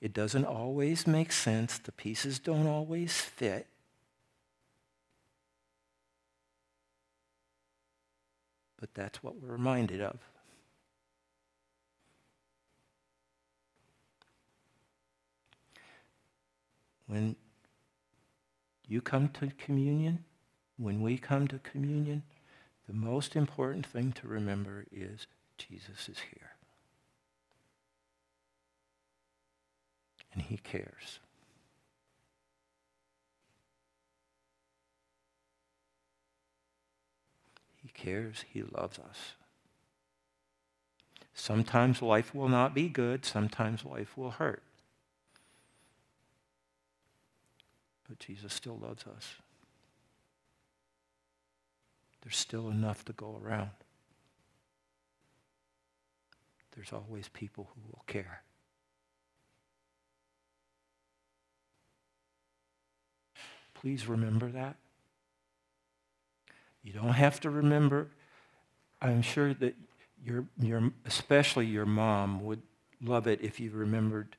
It 0.00 0.12
doesn't 0.12 0.44
always 0.44 1.06
make 1.06 1.32
sense. 1.32 1.78
The 1.78 1.92
pieces 1.92 2.38
don't 2.38 2.66
always 2.66 3.20
fit. 3.20 3.66
But 8.78 8.94
that's 8.94 9.22
what 9.22 9.42
we're 9.42 9.52
reminded 9.52 10.00
of. 10.00 10.18
When 17.08 17.34
you 18.86 19.00
come 19.00 19.30
to 19.30 19.50
communion, 19.58 20.24
when 20.76 21.00
we 21.00 21.18
come 21.18 21.48
to 21.48 21.58
communion, 21.58 22.22
the 22.86 22.94
most 22.94 23.34
important 23.34 23.84
thing 23.84 24.12
to 24.12 24.28
remember 24.28 24.84
is 24.92 25.26
Jesus 25.56 26.08
is 26.08 26.18
here. 26.32 26.57
And 30.32 30.42
he 30.42 30.56
cares. 30.58 31.20
He 37.82 37.88
cares. 37.88 38.44
He 38.52 38.62
loves 38.62 38.98
us. 38.98 39.32
Sometimes 41.34 42.02
life 42.02 42.34
will 42.34 42.48
not 42.48 42.74
be 42.74 42.88
good. 42.88 43.24
Sometimes 43.24 43.84
life 43.84 44.16
will 44.16 44.32
hurt. 44.32 44.62
But 48.08 48.18
Jesus 48.18 48.52
still 48.52 48.76
loves 48.76 49.04
us. 49.06 49.34
There's 52.22 52.36
still 52.36 52.68
enough 52.68 53.04
to 53.04 53.12
go 53.12 53.40
around. 53.42 53.70
There's 56.74 56.92
always 56.92 57.28
people 57.28 57.70
who 57.74 57.80
will 57.92 58.04
care. 58.06 58.42
Please 63.80 64.08
remember 64.08 64.48
that. 64.48 64.76
You 66.82 66.92
don't 66.92 67.10
have 67.10 67.40
to 67.40 67.50
remember. 67.50 68.08
I'm 69.00 69.22
sure 69.22 69.54
that 69.54 69.76
your, 70.24 70.46
your, 70.58 70.90
especially 71.04 71.66
your 71.66 71.86
mom 71.86 72.44
would 72.44 72.62
love 73.00 73.26
it 73.26 73.40
if 73.40 73.60
you 73.60 73.70
remembered 73.70 74.36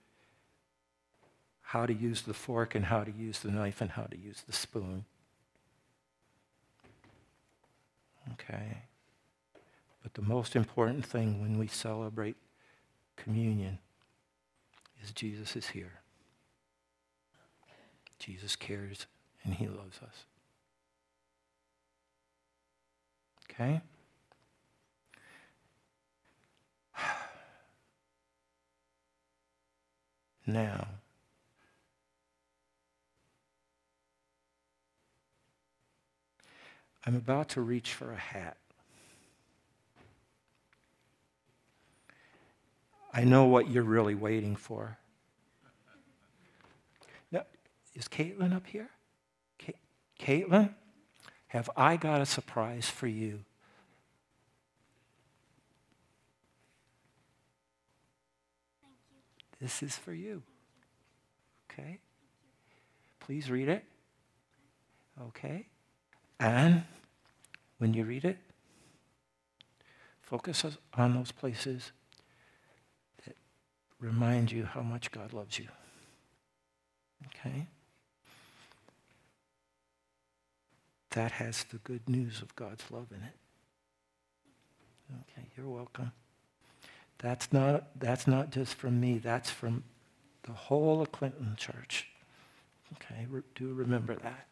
how 1.61 1.85
to 1.85 1.93
use 1.93 2.23
the 2.23 2.33
fork 2.33 2.75
and 2.75 2.85
how 2.85 3.03
to 3.03 3.11
use 3.11 3.39
the 3.39 3.51
knife 3.51 3.79
and 3.79 3.91
how 3.91 4.03
to 4.03 4.17
use 4.17 4.43
the 4.45 4.53
spoon. 4.53 5.05
Okay? 8.33 8.83
But 10.03 10.15
the 10.15 10.21
most 10.21 10.55
important 10.55 11.05
thing 11.05 11.41
when 11.41 11.57
we 11.57 11.67
celebrate 11.67 12.35
communion 13.15 13.79
is 15.01 15.11
Jesus 15.11 15.55
is 15.55 15.67
here. 15.69 15.99
Jesus 18.17 18.57
cares 18.57 19.05
and 19.49 19.57
he 19.57 19.67
loves 19.67 19.97
us. 20.03 20.25
Okay? 23.49 23.81
Now, 30.45 30.87
I'm 37.05 37.15
about 37.15 37.49
to 37.49 37.61
reach 37.61 37.93
for 37.93 38.11
a 38.11 38.17
hat. 38.17 38.57
I 43.13 43.23
know 43.23 43.45
what 43.45 43.69
you're 43.69 43.83
really 43.83 44.13
waiting 44.15 44.55
for. 44.55 44.97
Now, 47.31 47.45
is 47.95 48.07
Caitlin 48.07 48.55
up 48.55 48.67
here? 48.67 48.89
Caitlin, 50.19 50.73
have 51.47 51.69
I 51.75 51.97
got 51.97 52.21
a 52.21 52.25
surprise 52.25 52.89
for 52.89 53.07
you? 53.07 53.39
This 59.59 59.83
is 59.83 59.95
for 59.95 60.13
you. 60.13 60.43
Okay? 61.71 61.99
Please 63.19 63.49
read 63.49 63.69
it. 63.69 63.83
Okay? 65.21 65.67
And 66.39 66.83
when 67.77 67.93
you 67.93 68.05
read 68.05 68.23
it, 68.23 68.37
focus 70.21 70.65
on 70.93 71.15
those 71.15 71.31
places 71.31 71.91
that 73.25 73.35
remind 73.99 74.51
you 74.51 74.65
how 74.65 74.81
much 74.81 75.11
God 75.11 75.33
loves 75.33 75.59
you. 75.59 75.67
Okay? 77.27 77.67
That 81.19 81.33
has 81.33 81.65
the 81.65 81.79
good 81.79 82.07
news 82.07 82.41
of 82.41 82.55
God's 82.55 82.85
love 82.89 83.07
in 83.11 83.17
it. 83.17 83.35
Okay, 85.11 85.47
you're 85.57 85.67
welcome. 85.67 86.13
That's 87.17 87.51
not, 87.51 87.89
that's 87.99 88.25
not 88.25 88.51
just 88.51 88.75
from 88.75 89.01
me, 89.01 89.17
that's 89.17 89.49
from 89.49 89.83
the 90.43 90.53
whole 90.53 91.01
of 91.01 91.11
Clinton 91.11 91.57
Church. 91.57 92.07
Okay, 92.93 93.27
do 93.53 93.73
remember 93.73 94.15
that. 94.15 94.47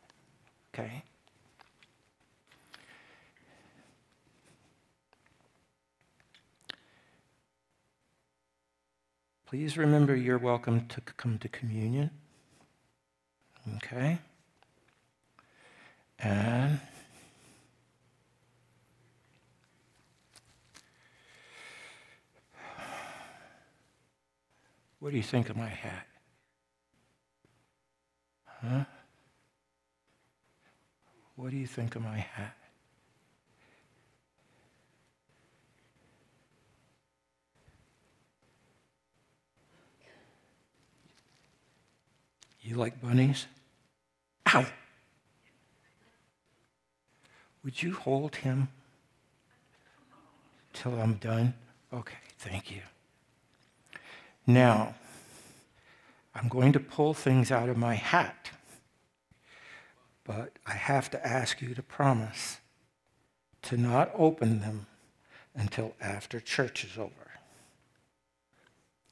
Okay? 0.74 1.04
Please 9.46 9.78
remember 9.78 10.18
you're 10.18 10.38
welcome 10.38 10.86
to 10.88 11.00
come 11.00 11.38
to 11.38 11.48
communion. 11.48 12.12
Okay? 13.78 14.20
And 16.20 16.80
what 25.00 25.12
do 25.12 25.18
you 25.18 25.24
think 25.24 25.50
of 25.50 25.56
my 25.56 25.68
hat? 25.68 26.08
Huh? 28.46 28.86
What 31.36 31.52
do 31.52 31.58
you 31.58 31.68
think 31.68 31.96
of 31.96 32.02
my 32.02 32.18
hat? 32.18 32.58
You 42.62 42.76
like 42.76 43.00
bunnies? 43.02 43.46
Ow! 44.54 44.66
Would 47.68 47.84
you 47.84 47.96
hold 47.96 48.38
him 48.38 48.70
till 50.72 50.98
I'm 51.02 51.16
done? 51.16 51.54
Okay, 51.92 52.16
thank 52.40 52.72
you. 52.72 52.80
Now, 54.48 54.96
I'm 56.34 56.48
going 56.48 56.72
to 56.72 56.80
pull 56.80 57.14
things 57.14 57.52
out 57.52 57.68
of 57.68 57.76
my 57.76 57.96
hat, 57.96 58.52
but 60.24 60.54
I 60.66 60.76
have 60.76 61.10
to 61.10 61.28
ask 61.28 61.62
you 61.62 61.76
to 61.76 61.84
promise 61.84 62.60
to 63.64 63.76
not 63.76 64.12
open 64.16 64.62
them 64.62 64.86
until 65.54 65.94
after 66.00 66.40
church 66.40 66.86
is 66.86 66.98
over. 66.98 67.32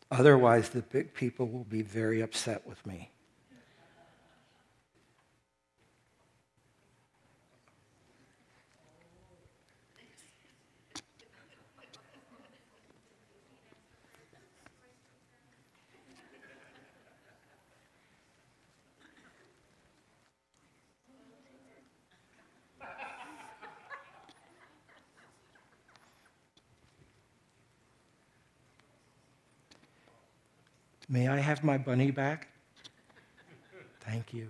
Otherwise, 0.09 0.69
the 0.69 0.81
big 0.81 1.13
people 1.13 1.49
will 1.49 1.65
be 1.65 1.81
very 1.81 2.21
upset 2.21 2.65
with 2.65 2.85
me. 2.85 3.11
May 31.15 31.29
I 31.29 31.37
have 31.37 31.63
my 31.63 31.77
bunny 31.77 32.11
back? 32.11 32.49
Thank 34.01 34.33
you. 34.33 34.49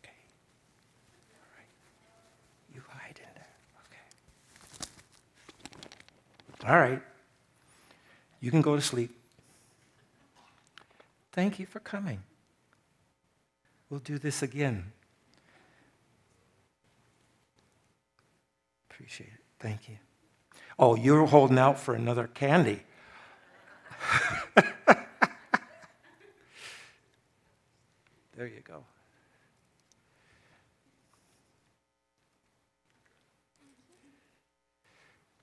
Okay. 0.00 0.10
All 1.36 1.46
right. 1.56 1.68
You 2.74 2.82
hide 2.88 3.20
in 3.20 3.34
there. 3.36 3.54
Okay. 3.86 4.02
All 6.68 6.76
right. 6.76 7.00
You 8.40 8.50
can 8.50 8.62
go 8.62 8.74
to 8.74 8.82
sleep. 8.82 9.16
Thank 11.30 11.60
you 11.60 11.66
for 11.66 11.78
coming. 11.78 12.24
We'll 13.90 14.00
do 14.00 14.18
this 14.18 14.42
again. 14.42 14.90
Appreciate 18.90 19.28
it. 19.28 19.44
Thank 19.60 19.88
you. 19.88 19.98
Oh, 20.80 20.96
you're 20.96 21.26
holding 21.26 21.58
out 21.58 21.78
for 21.78 21.94
another 21.94 22.26
candy. 22.26 22.82
there 28.36 28.46
you 28.46 28.60
go. 28.64 28.84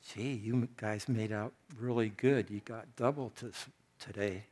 Gee, 0.07 0.33
you 0.33 0.67
guys 0.77 1.09
made 1.09 1.31
out 1.31 1.53
really 1.77 2.09
good. 2.09 2.49
You 2.49 2.61
got 2.63 2.95
double 2.95 3.31
to, 3.37 3.51
today. 3.99 4.43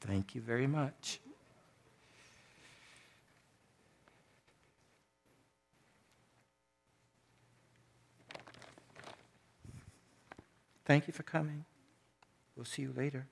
Thank 0.00 0.34
you 0.34 0.42
very 0.42 0.66
much. 0.66 1.20
Thank 10.84 11.06
you 11.06 11.12
for 11.12 11.22
coming. 11.22 11.64
We'll 12.56 12.66
see 12.66 12.82
you 12.82 12.92
later. 12.96 13.26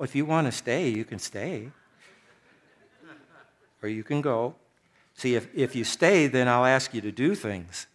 If 0.00 0.14
you 0.14 0.26
want 0.26 0.46
to 0.46 0.52
stay, 0.52 0.88
you 0.88 1.04
can 1.04 1.18
stay. 1.18 1.70
or 3.82 3.88
you 3.88 4.02
can 4.02 4.20
go. 4.20 4.56
See, 5.14 5.36
if, 5.36 5.48
if 5.54 5.76
you 5.76 5.84
stay, 5.84 6.26
then 6.26 6.48
I'll 6.48 6.64
ask 6.64 6.92
you 6.92 7.00
to 7.00 7.12
do 7.12 7.34
things. 7.34 7.86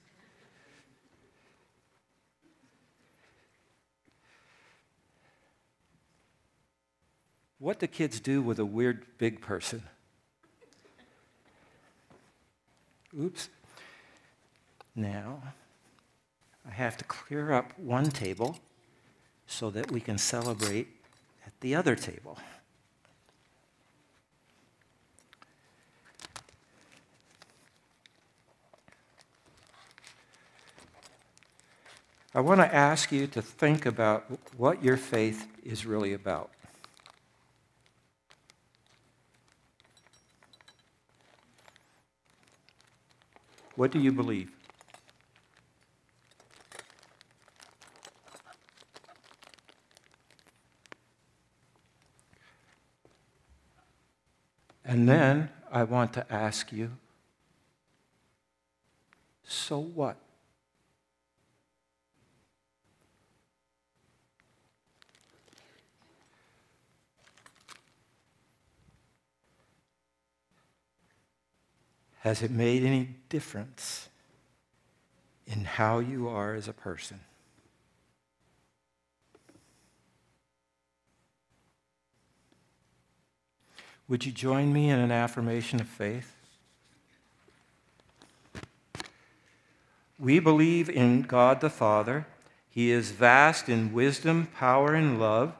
What 7.59 7.79
do 7.79 7.87
kids 7.87 8.21
do 8.21 8.41
with 8.41 8.57
a 8.57 8.65
weird 8.65 9.05
big 9.17 9.41
person? 9.41 9.83
Oops. 13.19 13.49
Now, 14.95 15.41
I 16.67 16.71
have 16.71 16.97
to 16.97 17.03
clear 17.05 17.51
up 17.51 17.77
one 17.77 18.09
table 18.09 18.57
so 19.47 19.69
that 19.71 19.91
we 19.91 19.99
can 19.99 20.17
celebrate 20.17 20.87
at 21.45 21.53
the 21.61 21.75
other 21.75 21.95
table. 21.95 22.37
I 32.33 32.41
want 32.41 32.61
to 32.61 32.73
ask 32.73 33.11
you 33.11 33.25
to 33.27 33.41
think 33.41 33.87
about 33.87 34.25
what 34.55 34.83
your 34.83 34.97
faith 34.97 35.47
is 35.63 35.85
really 35.85 36.13
about. 36.13 36.51
What 43.75 43.91
do 43.91 43.99
you 43.99 44.11
believe? 44.11 44.58
And 54.89 55.07
then 55.07 55.49
I 55.71 55.83
want 55.83 56.13
to 56.13 56.25
ask 56.33 56.71
you 56.71 56.89
so 59.43 59.77
what? 59.77 60.17
Has 72.21 72.41
it 72.41 72.49
made 72.49 72.83
any 72.83 73.09
difference 73.29 74.09
in 75.45 75.65
how 75.65 75.99
you 75.99 76.27
are 76.27 76.55
as 76.55 76.67
a 76.67 76.73
person? 76.73 77.19
Would 84.09 84.25
you 84.25 84.31
join 84.31 84.73
me 84.73 84.89
in 84.89 84.97
an 84.97 85.11
affirmation 85.11 85.79
of 85.79 85.87
faith? 85.87 86.35
We 90.17 90.39
believe 90.39 90.89
in 90.89 91.21
God 91.21 91.61
the 91.61 91.69
Father. 91.69 92.25
He 92.71 92.89
is 92.89 93.11
vast 93.11 93.69
in 93.69 93.93
wisdom, 93.93 94.47
power, 94.55 94.95
and 94.95 95.19
love. 95.19 95.53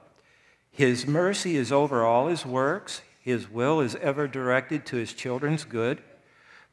His 0.71 1.05
mercy 1.05 1.57
is 1.57 1.71
over 1.71 2.03
all 2.03 2.27
his 2.27 2.43
works. 2.43 3.03
His 3.21 3.47
will 3.47 3.81
is 3.81 3.95
ever 3.97 4.27
directed 4.27 4.83
to 4.87 4.95
his 4.95 5.13
children's 5.13 5.63
good. 5.63 6.01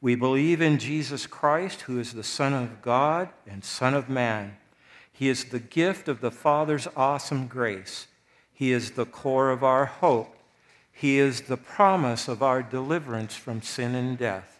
We 0.01 0.15
believe 0.15 0.61
in 0.61 0.79
Jesus 0.79 1.27
Christ, 1.27 1.81
who 1.81 1.99
is 1.99 2.13
the 2.13 2.23
Son 2.23 2.53
of 2.53 2.81
God 2.81 3.29
and 3.45 3.63
Son 3.63 3.93
of 3.93 4.09
man. 4.09 4.57
He 5.13 5.29
is 5.29 5.45
the 5.45 5.59
gift 5.59 6.07
of 6.07 6.21
the 6.21 6.31
Father's 6.31 6.87
awesome 6.95 7.45
grace. 7.45 8.07
He 8.51 8.71
is 8.71 8.91
the 8.91 9.05
core 9.05 9.51
of 9.51 9.63
our 9.63 9.85
hope 9.85 10.36
he 10.97 11.19
is 11.19 11.41
the 11.41 11.57
promise 11.57 12.27
of 12.27 12.41
our 12.41 12.63
deliverance 12.63 13.35
from 13.35 13.61
sin 13.61 13.93
and 13.93 14.17
death. 14.17 14.59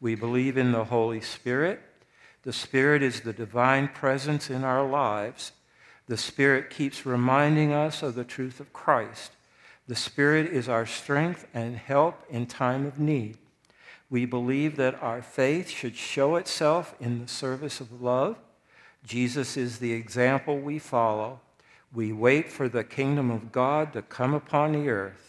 We 0.00 0.14
believe 0.14 0.56
in 0.56 0.70
the 0.70 0.84
Holy 0.84 1.20
Spirit. 1.20 1.80
The 2.44 2.52
Spirit 2.52 3.02
is 3.02 3.22
the 3.22 3.32
divine 3.32 3.88
presence 3.88 4.48
in 4.48 4.62
our 4.62 4.88
lives. 4.88 5.50
The 6.06 6.16
Spirit 6.16 6.70
keeps 6.70 7.04
reminding 7.04 7.72
us 7.72 8.04
of 8.04 8.14
the 8.14 8.22
truth 8.22 8.60
of 8.60 8.72
Christ. 8.72 9.32
The 9.88 9.96
Spirit 9.96 10.46
is 10.52 10.68
our 10.68 10.86
strength 10.86 11.48
and 11.52 11.76
help 11.76 12.22
in 12.30 12.46
time 12.46 12.86
of 12.86 13.00
need. 13.00 13.36
We 14.08 14.24
believe 14.24 14.76
that 14.76 15.02
our 15.02 15.20
faith 15.20 15.68
should 15.68 15.96
show 15.96 16.36
itself 16.36 16.94
in 17.00 17.20
the 17.20 17.28
service 17.28 17.80
of 17.80 18.00
love. 18.00 18.36
Jesus 19.04 19.56
is 19.56 19.80
the 19.80 19.94
example 19.94 20.60
we 20.60 20.78
follow. 20.78 21.40
We 21.92 22.12
wait 22.12 22.52
for 22.52 22.68
the 22.68 22.84
kingdom 22.84 23.32
of 23.32 23.50
God 23.50 23.92
to 23.94 24.02
come 24.02 24.32
upon 24.32 24.70
the 24.70 24.88
earth. 24.88 25.25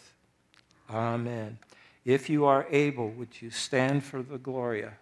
Amen. 0.90 1.58
If 2.06 2.30
you 2.30 2.46
are 2.46 2.66
able, 2.70 3.10
would 3.12 3.42
you 3.42 3.50
stand 3.50 4.04
for 4.04 4.22
the 4.22 4.38
Gloria? 4.38 4.94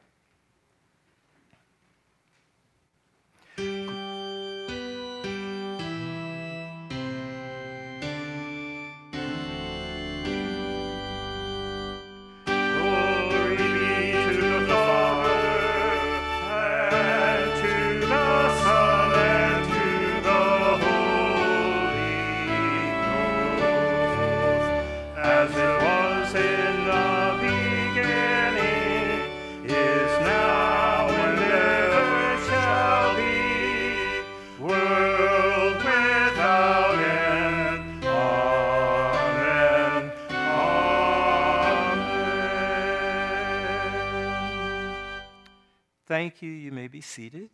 Thank 46.25 46.41
you. 46.41 46.49
You 46.49 46.71
may 46.71 46.87
be 46.87 47.01
seated. 47.01 47.51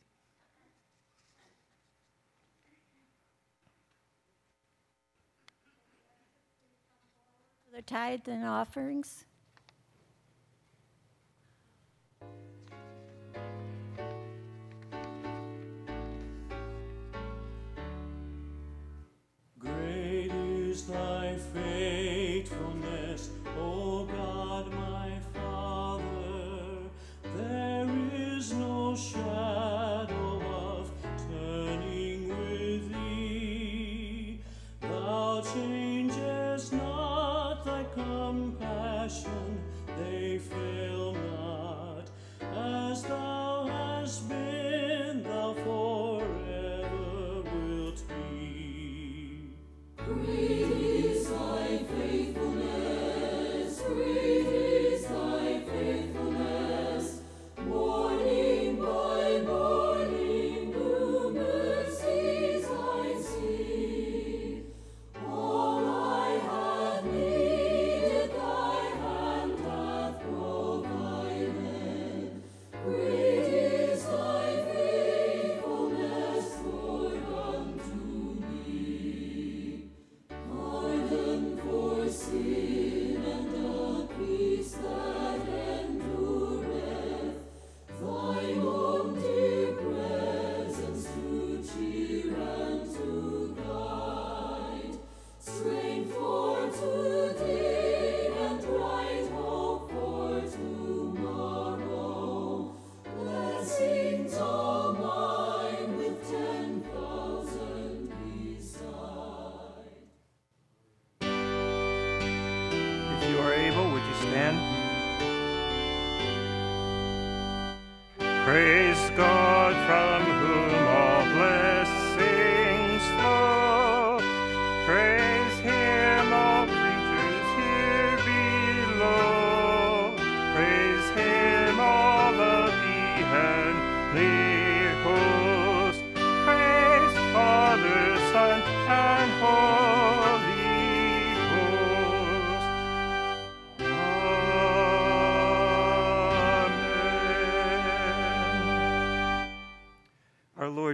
The 7.76 7.82
tithe 7.82 8.30
and 8.30 8.46
offerings. 8.46 9.26
Great 19.60 20.32
is 20.32 20.88
thy 20.88 21.36
faithfulness, 21.54 22.11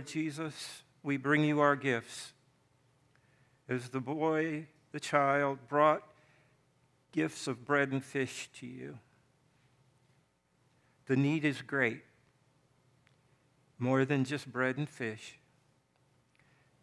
Jesus, 0.07 0.83
we 1.03 1.17
bring 1.17 1.43
you 1.43 1.59
our 1.59 1.75
gifts. 1.75 2.33
As 3.69 3.89
the 3.89 3.99
boy, 3.99 4.67
the 4.91 4.99
child, 4.99 5.59
brought 5.67 6.03
gifts 7.11 7.47
of 7.47 7.65
bread 7.65 7.91
and 7.91 8.03
fish 8.03 8.49
to 8.59 8.65
you, 8.65 8.99
the 11.05 11.15
need 11.15 11.45
is 11.45 11.61
great. 11.61 12.01
More 13.79 14.05
than 14.05 14.23
just 14.23 14.51
bread 14.51 14.77
and 14.77 14.89
fish. 14.89 15.39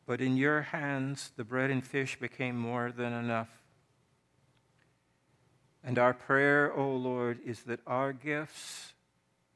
But 0.06 0.20
in 0.20 0.36
your 0.36 0.62
hands, 0.62 1.32
the 1.36 1.44
bread 1.44 1.70
and 1.70 1.84
fish 1.84 2.18
became 2.18 2.56
more 2.56 2.92
than 2.92 3.12
enough. 3.12 3.48
And 5.82 5.98
our 5.98 6.14
prayer, 6.14 6.72
O 6.72 6.82
oh 6.82 6.96
Lord, 6.96 7.40
is 7.44 7.62
that 7.64 7.80
our 7.86 8.12
gifts 8.12 8.92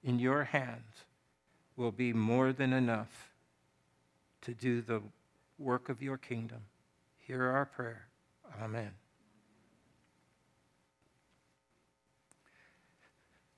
in 0.03 0.19
your 0.19 0.45
hands 0.45 1.05
will 1.77 1.93
be 1.93 2.13
more 2.13 2.53
than 2.53 2.73
enough 2.73 3.28
to 4.49 4.55
do 4.55 4.81
the 4.81 5.03
work 5.59 5.91
of 5.91 6.01
your 6.01 6.17
kingdom. 6.17 6.63
Hear 7.19 7.43
our 7.45 7.67
prayer. 7.67 8.09
Amen. 8.63 8.93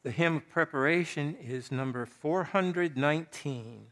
The 0.03 0.11
hymn 0.11 0.35
of 0.39 0.51
preparation 0.51 1.37
is 1.37 1.71
number 1.71 2.05
419. 2.07 3.87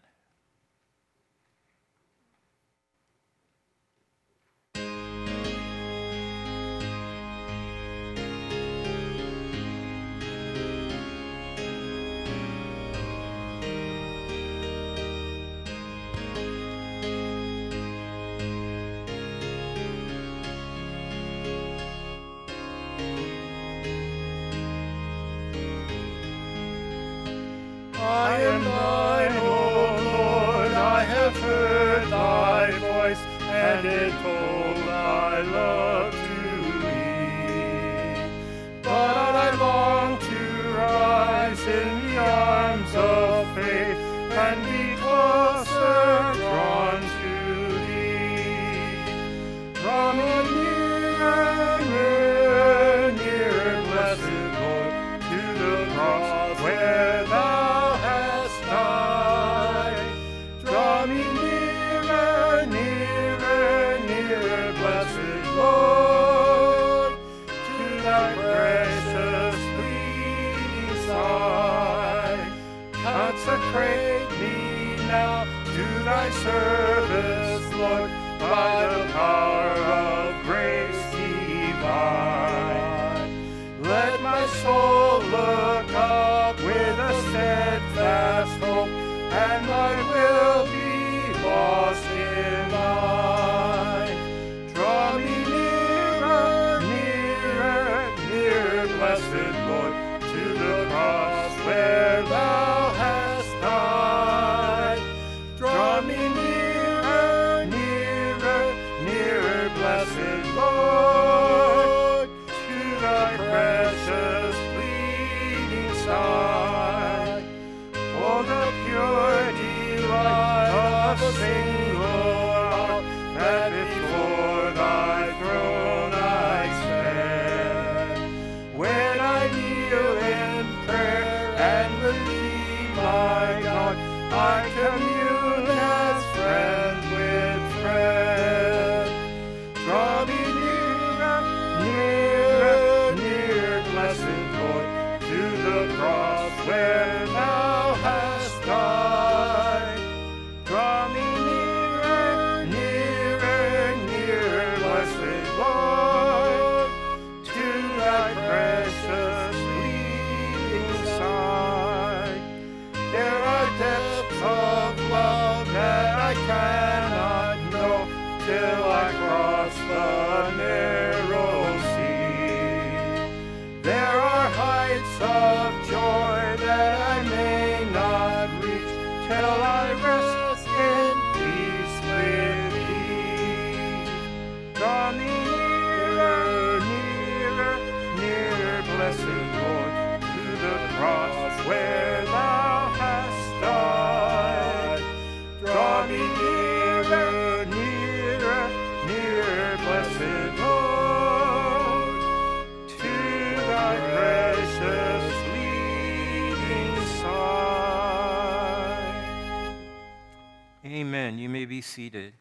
May 211.59 211.65
be 211.65 211.81
seated. 211.81 212.35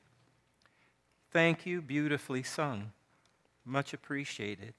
Thank 1.31 1.65
you, 1.65 1.81
beautifully 1.81 2.43
sung. 2.43 2.91
Much 3.65 3.91
appreciated. 3.91 4.75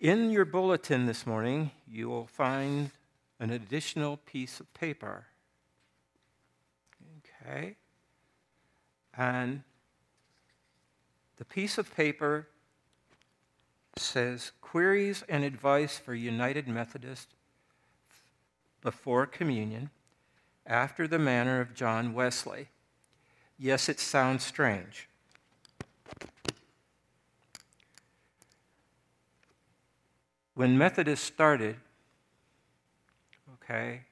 In 0.00 0.30
your 0.30 0.46
bulletin 0.46 1.04
this 1.04 1.26
morning, 1.26 1.70
you 1.86 2.08
will 2.08 2.24
find 2.26 2.92
an 3.38 3.50
additional 3.50 4.16
piece 4.16 4.58
of 4.58 4.72
paper. 4.72 5.26
Okay? 7.18 7.76
And 9.18 9.64
the 11.36 11.44
piece 11.44 11.76
of 11.76 11.94
paper 11.94 12.48
says 13.98 14.52
Queries 14.62 15.24
and 15.28 15.44
Advice 15.44 15.98
for 15.98 16.14
United 16.14 16.66
Methodist 16.66 17.34
Before 18.80 19.26
Communion, 19.26 19.90
after 20.66 21.06
the 21.06 21.18
manner 21.18 21.60
of 21.60 21.74
John 21.74 22.14
Wesley. 22.14 22.68
Yes, 23.58 23.88
it 23.88 24.00
sounds 24.00 24.44
strange. 24.44 25.08
When 30.54 30.78
Methodists 30.78 31.26
started, 31.26 31.76
okay, 33.54 34.02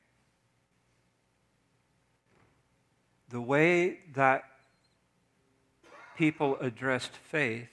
the 3.29 3.41
way 3.41 3.99
that 4.15 4.45
people 6.17 6.57
addressed 6.61 7.17
faith 7.17 7.69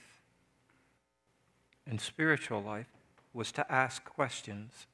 and 1.86 2.00
spiritual 2.00 2.62
life 2.62 2.86
was 3.34 3.52
to 3.52 3.72
ask 3.72 4.04
questions. 4.04 4.86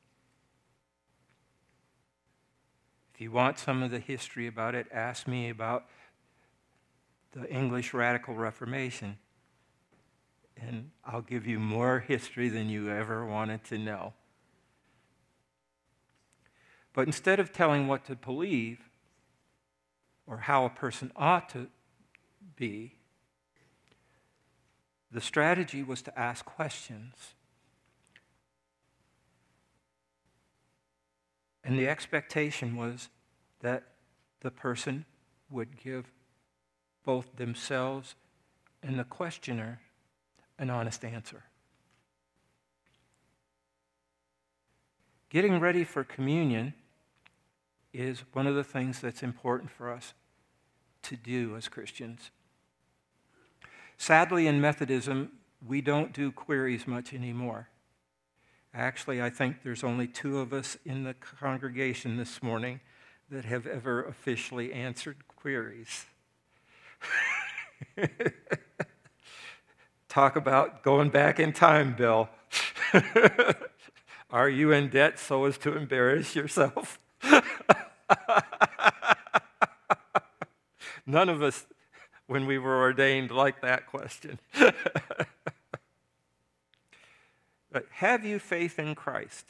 If 3.17 3.23
you 3.23 3.31
want 3.33 3.59
some 3.59 3.83
of 3.83 3.91
the 3.91 3.99
history 3.99 4.47
about 4.47 4.75
it, 4.75 4.89
ask 4.93 5.27
me 5.27 5.49
about 5.49 5.87
the 7.33 7.51
English 7.51 7.95
Radical 7.95 8.35
Reformation, 8.35 9.17
and 10.61 10.91
I'll 11.03 11.23
give 11.23 11.47
you 11.47 11.59
more 11.59 12.01
history 12.01 12.51
than 12.51 12.69
you 12.69 12.91
ever 12.91 13.25
wanted 13.25 13.65
to 13.65 13.79
know. 13.79 14.13
But 16.93 17.07
instead 17.07 17.41
of 17.41 17.55
telling 17.55 17.89
what 17.89 18.05
to 18.05 18.17
believe 18.17 18.81
or 20.27 20.37
how 20.37 20.67
a 20.67 20.71
person 20.71 21.11
ought 21.17 21.49
to 21.49 21.69
be, 22.55 22.97
the 25.11 25.23
strategy 25.23 25.83
was 25.83 26.03
to 26.03 26.19
ask 26.19 26.45
questions. 26.45 27.33
And 31.67 31.77
the 31.77 31.89
expectation 31.89 32.77
was 32.77 33.09
that 33.61 33.83
the 34.41 34.53
person 34.53 35.05
would 35.51 35.77
give 35.83 36.13
both 37.05 37.35
themselves 37.37 38.15
and 38.85 38.97
the 38.97 39.05
questioner 39.05 39.81
an 40.61 40.71
honest 40.71 41.05
answer. 41.05 41.43
Getting 45.29 45.59
ready 45.59 45.83
for 45.83 46.05
communion 46.05 46.73
is 47.93 48.23
one 48.33 48.47
of 48.47 48.55
the 48.55 48.63
things 48.63 49.01
that's 49.01 49.25
important 49.25 49.69
for 49.73 49.93
us 49.93 50.15
to 51.03 51.17
do 51.17 51.57
as 51.57 51.69
Christians. 51.69 52.31
Sadly, 53.99 54.47
in 54.47 54.61
Methodism, 54.61 55.33
we 55.67 55.81
don't 55.81 56.13
do 56.13 56.31
queries 56.31 56.87
much 56.87 57.13
anymore. 57.13 57.71
Actually, 58.79 59.23
I 59.23 59.31
think 59.31 59.63
there's 59.63 59.83
only 59.83 60.07
two 60.07 60.39
of 60.39 60.53
us 60.53 60.77
in 60.85 61.05
the 61.05 61.15
congregation 61.15 62.19
this 62.19 62.43
morning 62.43 62.81
that 63.31 63.47
have 63.47 63.67
ever 63.67 64.05
officially 64.05 64.71
answered 64.71 65.17
queries. 65.27 66.05
Talk 70.11 70.37
about 70.37 70.83
going 70.83 71.09
back 71.09 71.41
in 71.41 71.55
time, 71.55 71.97
Bill. 71.97 72.29
Are 74.31 74.51
you 74.51 74.73
in 74.73 74.91
debt 74.91 75.19
so 75.19 75.47
as 75.47 75.57
to 75.59 75.75
embarrass 75.75 76.37
yourself? 76.37 76.99
None 81.07 81.31
of 81.31 81.43
us, 81.43 81.65
when 82.27 82.45
we 82.45 82.59
were 82.59 82.79
ordained, 82.79 83.31
liked 83.31 83.63
that 83.63 83.87
question. 83.87 84.39
But 87.77 87.85
have 87.91 88.25
you 88.25 88.39
faith 88.39 88.79
in 88.79 88.95
Christ? 88.95 89.45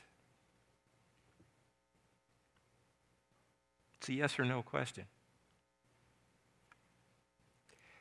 It's 3.98 4.08
a 4.08 4.14
yes 4.14 4.36
or 4.40 4.44
no 4.44 4.62
question. 4.62 5.04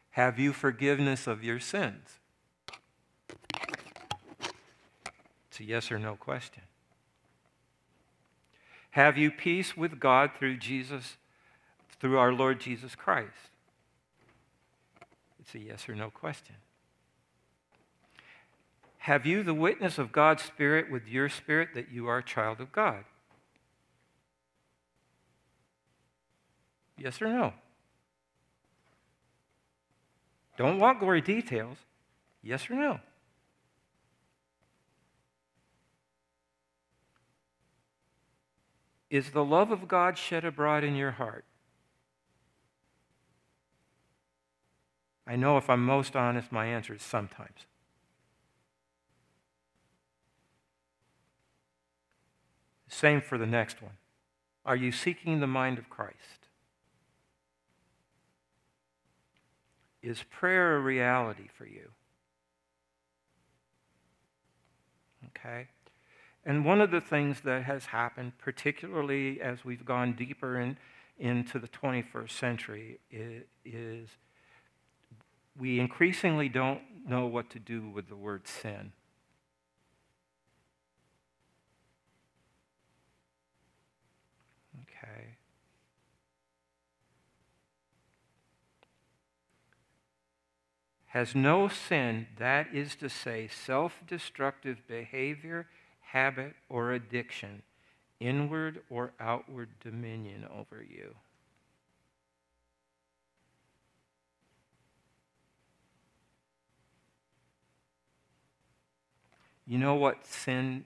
Have 0.10 0.40
you 0.40 0.52
forgiveness 0.52 1.28
of 1.28 1.44
your 1.44 1.60
sins? 1.60 2.18
It's 5.52 5.60
a 5.60 5.64
yes 5.64 5.92
or 5.92 6.00
no 6.00 6.16
question. 6.16 6.64
Have 8.90 9.20
you 9.20 9.30
peace 9.30 9.78
with 9.78 10.00
God 10.00 10.32
through 10.40 10.58
Jesus, 10.58 11.18
through 12.00 12.18
our 12.18 12.34
Lord 12.34 12.60
Jesus 12.60 12.96
Christ? 12.96 13.52
It's 15.40 15.54
a 15.54 15.60
yes 15.60 15.88
or 15.88 15.94
no 15.94 16.10
question. 16.10 16.56
Have 19.06 19.28
you 19.28 19.44
the 19.44 19.54
witness 19.54 20.00
of 20.00 20.12
God's 20.12 20.42
Spirit 20.42 20.90
with 20.90 21.08
your 21.08 21.30
spirit 21.30 21.76
that 21.76 21.92
you 21.92 22.08
are 22.08 22.18
a 22.18 22.24
child 22.24 22.60
of 22.60 22.72
God? 22.72 23.04
Yes 26.98 27.22
or 27.22 27.28
no? 27.28 27.54
Don't 30.58 30.80
want 30.80 31.00
gory 31.00 31.22
details. 31.22 31.78
Yes 32.42 32.68
or 32.68 32.74
no? 32.74 33.00
Is 39.12 39.30
the 39.30 39.46
love 39.46 39.70
of 39.70 39.88
God 39.88 40.18
shed 40.18 40.44
abroad 40.44 40.84
in 40.84 40.96
your 40.96 41.12
heart? 41.12 41.46
I 45.28 45.36
know 45.36 45.58
if 45.58 45.70
I'm 45.70 45.86
most 45.86 46.16
honest, 46.16 46.52
my 46.52 46.66
answer 46.66 46.96
is 46.96 47.04
sometimes. 47.04 47.68
Same 52.96 53.20
for 53.20 53.38
the 53.38 53.46
next 53.46 53.82
one. 53.82 53.98
Are 54.66 54.78
you 54.78 54.94
seeking 54.94 55.42
the 55.42 55.48
mind 55.48 55.78
of 55.78 55.90
Christ? 55.90 56.48
Is 60.02 60.24
prayer 60.24 60.78
a 60.78 60.80
reality 60.80 61.50
for 61.58 61.66
you? 61.66 61.90
Okay? 65.28 65.68
And 66.46 66.64
one 66.64 66.80
of 66.80 66.90
the 66.90 67.02
things 67.02 67.42
that 67.42 67.64
has 67.64 67.88
happened, 67.88 68.38
particularly 68.38 69.42
as 69.42 69.66
we've 69.66 69.84
gone 69.84 70.14
deeper 70.14 70.58
in, 70.58 70.78
into 71.18 71.60
the 71.60 71.68
21st 71.68 72.32
century, 72.32 73.00
is, 73.12 73.44
is 73.66 74.08
we 75.60 75.82
increasingly 75.82 76.48
don't 76.48 76.80
know 77.06 77.26
what 77.26 77.50
to 77.50 77.60
do 77.60 77.90
with 77.90 78.08
the 78.08 78.16
word 78.16 78.48
sin. 78.48 78.94
has 91.16 91.34
no 91.34 91.70
sin, 91.70 92.28
that 92.40 92.68
is 92.74 92.94
to 92.94 93.08
say, 93.08 93.48
self 93.48 94.02
destructive 94.06 94.86
behavior, 94.86 95.66
habit, 96.02 96.54
or 96.68 96.92
addiction, 96.92 97.62
inward 98.20 98.82
or 98.90 99.14
outward 99.18 99.70
dominion 99.82 100.46
over 100.54 100.84
you. 100.84 101.16
You 109.66 109.78
know 109.78 109.96
what 109.96 110.28
sin 110.28 110.84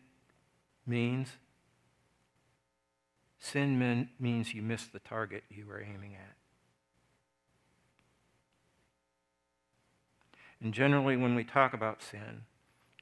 means? 0.86 1.30
Sin 3.40 4.08
means 4.20 4.54
you 4.54 4.62
miss 4.62 4.86
the 4.86 5.00
target 5.00 5.44
you 5.50 5.66
were 5.66 5.82
aiming 5.82 6.14
at. 6.14 6.39
And 10.62 10.74
generally, 10.74 11.16
when 11.16 11.36
we 11.36 11.44
talk 11.44 11.74
about 11.74 12.02
sin, 12.02 12.44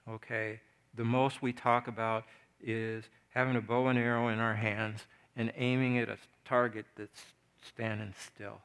okay, 0.08 0.62
the 0.93 1.03
most 1.03 1.41
we 1.41 1.53
talk 1.53 1.88
about 1.88 2.26
is 2.62 3.05
having 3.30 3.55
a 3.55 3.62
bow 3.62 3.88
and 3.88 3.97
arrow 3.97 4.28
in 4.28 4.39
our 4.39 4.55
hands 4.55 5.08
and 5.36 5.51
aiming 5.55 5.97
at 5.97 6.10
a 6.10 6.18
target 6.45 6.86
that's 6.95 7.22
standing 7.62 8.14
still. 8.18 8.62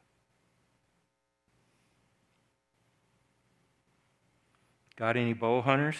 Got 4.96 5.16
any 5.16 5.32
bow 5.32 5.62
hunters 5.62 5.96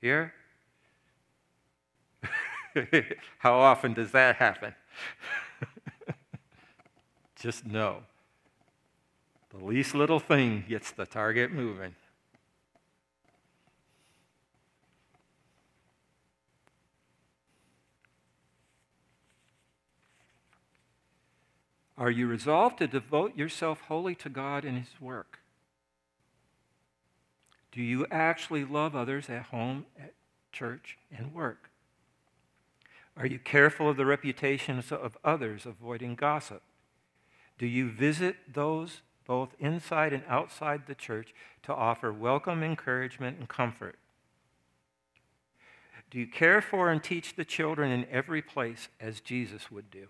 here? 0.00 0.34
How 3.38 3.54
often 3.54 3.94
does 3.94 4.10
that 4.12 4.36
happen? 4.36 4.74
Just 7.40 7.64
know 7.64 8.02
the 9.50 9.64
least 9.64 9.94
little 9.94 10.20
thing 10.20 10.64
gets 10.68 10.90
the 10.90 11.06
target 11.06 11.50
moving. 11.50 11.94
Are 21.96 22.10
you 22.10 22.28
resolved 22.28 22.78
to 22.78 22.86
devote 22.86 23.36
yourself 23.36 23.80
wholly 23.82 24.14
to 24.16 24.28
God 24.28 24.64
and 24.64 24.78
His 24.78 25.00
work? 25.00 25.40
Do 27.72 27.82
you 27.82 28.06
actually 28.10 28.64
love 28.64 28.94
others 28.94 29.28
at 29.28 29.46
home, 29.46 29.86
at 29.98 30.14
church, 30.52 30.96
and 31.16 31.34
work? 31.34 31.70
Are 33.16 33.26
you 33.26 33.40
careful 33.40 33.90
of 33.90 33.96
the 33.96 34.06
reputations 34.06 34.92
of 34.92 35.18
others, 35.24 35.66
avoiding 35.66 36.14
gossip? 36.14 36.62
Do 37.58 37.66
you 37.66 37.90
visit 37.90 38.36
those 38.52 39.02
both 39.28 39.54
inside 39.60 40.12
and 40.12 40.24
outside 40.26 40.86
the 40.86 40.94
church 40.94 41.32
to 41.62 41.72
offer 41.72 42.12
welcome, 42.12 42.64
encouragement, 42.64 43.38
and 43.38 43.48
comfort? 43.48 43.96
Do 46.10 46.18
you 46.18 46.26
care 46.26 46.62
for 46.62 46.90
and 46.90 47.04
teach 47.04 47.36
the 47.36 47.44
children 47.44 47.92
in 47.92 48.06
every 48.10 48.40
place 48.40 48.88
as 48.98 49.20
Jesus 49.20 49.70
would 49.70 49.90
do? 49.90 50.06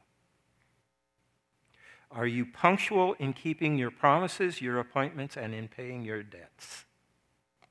Are 2.11 2.27
you 2.27 2.47
punctual 2.47 3.15
in 3.19 3.33
keeping 3.33 3.77
your 3.77 3.91
promises, 3.91 4.63
your 4.63 4.79
appointments, 4.79 5.37
and 5.37 5.53
in 5.53 5.69
paying 5.69 6.05
your 6.05 6.23
debts? 6.23 6.85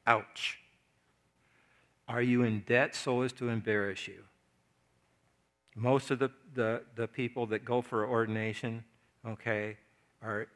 Ouch. 0.06 0.60
Are 2.08 2.22
you 2.22 2.44
in 2.44 2.64
debt 2.68 2.94
so 2.94 3.22
as 3.22 3.32
to 3.34 3.50
embarrass 3.50 4.08
you? 4.08 4.24
Most 5.76 6.12
of 6.12 6.20
the, 6.20 6.30
the, 6.54 6.84
the 6.96 7.08
people 7.08 7.46
that 7.48 7.64
go 7.64 7.82
for 7.82 8.06
ordination, 8.06 8.84
okay, 9.26 9.78
are, 10.22 10.48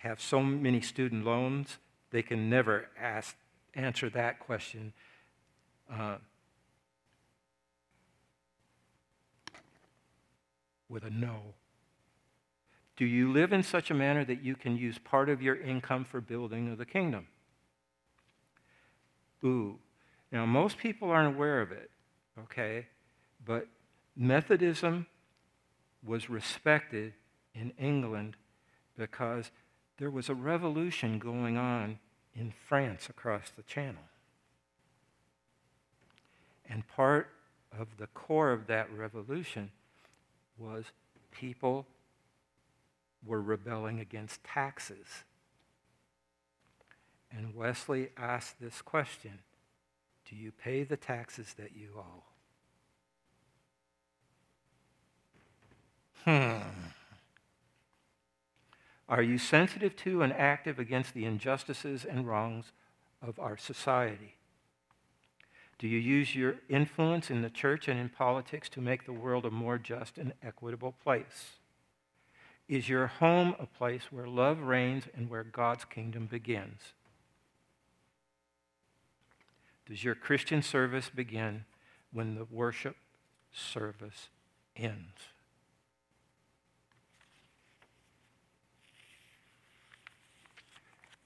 have 0.00 0.20
so 0.20 0.42
many 0.42 0.80
student 0.80 1.24
loans, 1.24 1.78
they 2.10 2.22
can 2.22 2.48
never 2.48 2.88
ask, 2.98 3.36
answer 3.74 4.08
that 4.10 4.40
question. 4.40 4.92
Uh, 5.92 6.16
with 10.88 11.04
a 11.04 11.10
no. 11.10 11.54
Do 12.96 13.04
you 13.04 13.30
live 13.30 13.52
in 13.52 13.62
such 13.62 13.90
a 13.90 13.94
manner 13.94 14.24
that 14.24 14.42
you 14.42 14.56
can 14.56 14.76
use 14.76 14.98
part 14.98 15.28
of 15.28 15.40
your 15.40 15.56
income 15.56 16.04
for 16.04 16.20
building 16.20 16.70
of 16.70 16.78
the 16.78 16.86
kingdom? 16.86 17.26
Ooh. 19.44 19.78
Now, 20.32 20.46
most 20.46 20.78
people 20.78 21.10
aren't 21.10 21.34
aware 21.34 21.60
of 21.60 21.72
it, 21.72 21.90
okay? 22.38 22.86
But 23.44 23.68
Methodism 24.16 25.06
was 26.04 26.30
respected 26.30 27.12
in 27.54 27.72
England 27.78 28.36
because 28.96 29.50
there 30.00 30.10
was 30.10 30.30
a 30.30 30.34
revolution 30.34 31.18
going 31.18 31.58
on 31.58 31.98
in 32.34 32.50
France 32.66 33.10
across 33.10 33.50
the 33.54 33.62
channel. 33.62 34.02
And 36.68 36.88
part 36.88 37.28
of 37.78 37.98
the 37.98 38.06
core 38.08 38.50
of 38.50 38.66
that 38.66 38.88
revolution 38.96 39.70
was 40.58 40.86
people 41.30 41.86
were 43.26 43.42
rebelling 43.42 44.00
against 44.00 44.42
taxes. 44.42 45.24
And 47.30 47.54
Wesley 47.54 48.08
asked 48.16 48.58
this 48.58 48.80
question 48.80 49.40
Do 50.30 50.34
you 50.34 50.50
pay 50.50 50.82
the 50.82 50.96
taxes 50.96 51.54
that 51.58 51.76
you 51.76 51.90
owe? 51.98 52.22
Hmm. 56.24 56.62
Are 59.10 59.22
you 59.22 59.38
sensitive 59.38 59.96
to 59.96 60.22
and 60.22 60.32
active 60.32 60.78
against 60.78 61.14
the 61.14 61.24
injustices 61.24 62.04
and 62.04 62.28
wrongs 62.28 62.66
of 63.20 63.40
our 63.40 63.56
society? 63.56 64.36
Do 65.80 65.88
you 65.88 65.98
use 65.98 66.36
your 66.36 66.56
influence 66.68 67.28
in 67.28 67.42
the 67.42 67.50
church 67.50 67.88
and 67.88 67.98
in 67.98 68.08
politics 68.08 68.68
to 68.68 68.80
make 68.80 69.06
the 69.06 69.12
world 69.12 69.44
a 69.44 69.50
more 69.50 69.78
just 69.78 70.16
and 70.16 70.32
equitable 70.44 70.94
place? 71.02 71.56
Is 72.68 72.88
your 72.88 73.08
home 73.08 73.56
a 73.58 73.66
place 73.66 74.12
where 74.12 74.28
love 74.28 74.60
reigns 74.60 75.04
and 75.12 75.28
where 75.28 75.42
God's 75.42 75.84
kingdom 75.84 76.26
begins? 76.26 76.92
Does 79.86 80.04
your 80.04 80.14
Christian 80.14 80.62
service 80.62 81.10
begin 81.12 81.64
when 82.12 82.36
the 82.36 82.44
worship 82.44 82.94
service 83.52 84.28
ends? 84.76 85.29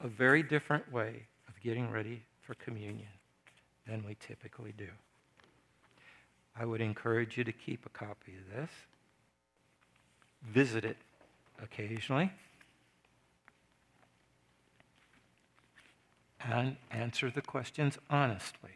A 0.04 0.08
very 0.08 0.42
different 0.42 0.92
way 0.92 1.22
of 1.48 1.58
getting 1.62 1.90
ready 1.90 2.22
for 2.42 2.52
communion 2.54 3.08
than 3.88 4.04
we 4.04 4.16
typically 4.20 4.74
do. 4.76 4.88
I 6.54 6.66
would 6.66 6.82
encourage 6.82 7.38
you 7.38 7.44
to 7.44 7.52
keep 7.52 7.86
a 7.86 7.88
copy 7.88 8.34
of 8.34 8.54
this, 8.54 8.70
visit 10.46 10.84
it 10.84 10.98
occasionally, 11.62 12.30
and 16.38 16.76
answer 16.90 17.30
the 17.30 17.40
questions 17.40 17.98
honestly. 18.10 18.72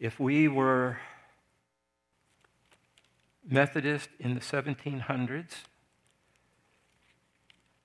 If 0.00 0.18
we 0.18 0.48
were 0.48 0.98
Methodist 3.48 4.08
in 4.18 4.34
the 4.34 4.40
1700s, 4.40 5.52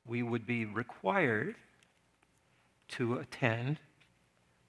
we 0.07 0.23
would 0.23 0.45
be 0.45 0.65
required 0.65 1.55
to 2.87 3.15
attend 3.15 3.79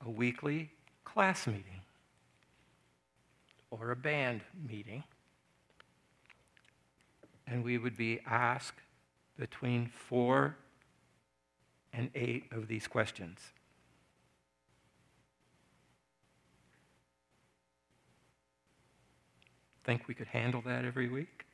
a 0.05 0.11
weekly 0.11 0.71
class 1.05 1.47
meeting 1.47 1.81
or 3.71 3.91
a 3.91 3.97
band 3.97 4.43
meeting. 4.69 5.05
And 7.47 7.65
we 7.65 7.79
would 7.79 7.97
be 7.97 8.21
asked 8.27 8.81
between 9.39 9.87
four 9.87 10.57
and 11.93 12.11
eight 12.15 12.45
of 12.53 12.69
these 12.69 12.87
questions. 12.87 13.39
Think 19.85 20.07
we 20.07 20.15
could 20.15 20.27
handle 20.27 20.61
that 20.67 20.85
every 20.85 21.09
week? 21.09 21.48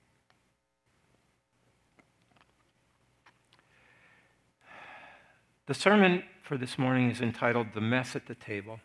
The 5.66 5.72
sermon 5.72 6.24
for 6.42 6.58
this 6.58 6.78
morning 6.78 7.10
is 7.10 7.22
entitled 7.22 7.68
The 7.72 7.80
Mess 7.80 8.14
at 8.14 8.26
the 8.26 8.34
Table. 8.34 8.80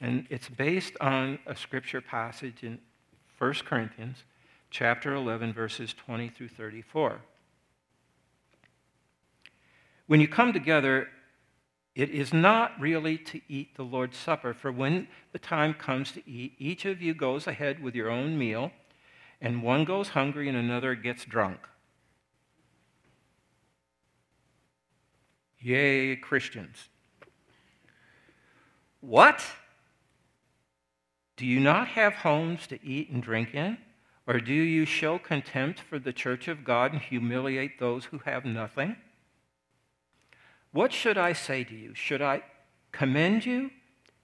And 0.00 0.26
it's 0.28 0.48
based 0.48 0.94
on 1.00 1.38
a 1.46 1.54
scripture 1.54 2.00
passage 2.00 2.64
in 2.64 2.80
1 3.38 3.54
Corinthians 3.64 4.24
chapter 4.70 5.14
11 5.14 5.52
verses 5.52 5.94
20 5.94 6.28
through 6.28 6.48
34. 6.48 7.20
When 10.08 10.20
you 10.20 10.26
come 10.26 10.52
together, 10.52 11.06
it 11.94 12.10
is 12.10 12.32
not 12.32 12.72
really 12.80 13.16
to 13.18 13.40
eat 13.48 13.76
the 13.76 13.84
Lord's 13.84 14.16
Supper, 14.16 14.52
for 14.52 14.72
when 14.72 15.06
the 15.30 15.38
time 15.38 15.74
comes 15.74 16.10
to 16.12 16.28
eat, 16.28 16.54
each 16.58 16.84
of 16.84 17.00
you 17.00 17.14
goes 17.14 17.46
ahead 17.46 17.80
with 17.80 17.94
your 17.94 18.10
own 18.10 18.36
meal, 18.36 18.72
and 19.40 19.62
one 19.62 19.84
goes 19.84 20.08
hungry 20.08 20.48
and 20.48 20.58
another 20.58 20.96
gets 20.96 21.24
drunk. 21.24 21.60
Yay, 25.60 26.16
Christians. 26.16 26.88
What? 29.00 29.44
Do 31.36 31.46
you 31.46 31.60
not 31.60 31.88
have 31.88 32.14
homes 32.14 32.66
to 32.68 32.82
eat 32.84 33.10
and 33.10 33.22
drink 33.22 33.54
in? 33.54 33.78
Or 34.26 34.38
do 34.40 34.54
you 34.54 34.84
show 34.84 35.18
contempt 35.18 35.80
for 35.80 35.98
the 35.98 36.12
church 36.12 36.48
of 36.48 36.64
God 36.64 36.92
and 36.92 37.00
humiliate 37.00 37.78
those 37.78 38.06
who 38.06 38.18
have 38.18 38.44
nothing? 38.44 38.96
What 40.72 40.92
should 40.92 41.18
I 41.18 41.32
say 41.32 41.64
to 41.64 41.74
you? 41.74 41.94
Should 41.94 42.22
I 42.22 42.42
commend 42.92 43.44
you? 43.44 43.70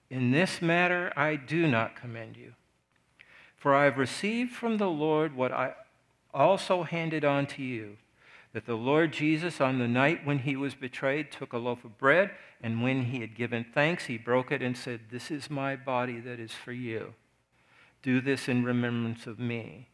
In 0.09 0.31
this 0.31 0.61
matter 0.61 1.11
I 1.15 1.35
do 1.35 1.67
not 1.67 1.95
commend 1.95 2.37
you. 2.37 2.53
For 3.57 3.75
I 3.75 3.85
have 3.85 3.97
received 3.97 4.53
from 4.53 4.77
the 4.77 4.89
Lord 4.89 5.35
what 5.35 5.51
I 5.51 5.73
also 6.33 6.83
handed 6.83 7.25
on 7.25 7.47
to 7.47 7.63
you 7.63 7.97
that 8.57 8.65
the 8.65 8.73
Lord 8.73 9.13
Jesus, 9.13 9.61
on 9.61 9.77
the 9.77 9.87
night 9.87 10.25
when 10.25 10.39
he 10.39 10.55
was 10.55 10.73
betrayed, 10.73 11.31
took 11.31 11.53
a 11.53 11.59
loaf 11.59 11.85
of 11.85 11.99
bread, 11.99 12.31
and 12.59 12.81
when 12.81 13.03
he 13.03 13.19
had 13.19 13.35
given 13.35 13.63
thanks, 13.71 14.07
he 14.07 14.17
broke 14.17 14.51
it 14.51 14.63
and 14.63 14.75
said, 14.75 14.99
This 15.11 15.29
is 15.29 15.51
my 15.51 15.75
body 15.75 16.19
that 16.21 16.39
is 16.39 16.53
for 16.53 16.71
you. 16.71 17.13
Do 18.01 18.19
this 18.19 18.49
in 18.49 18.63
remembrance 18.63 19.27
of 19.27 19.37
me. 19.37 19.89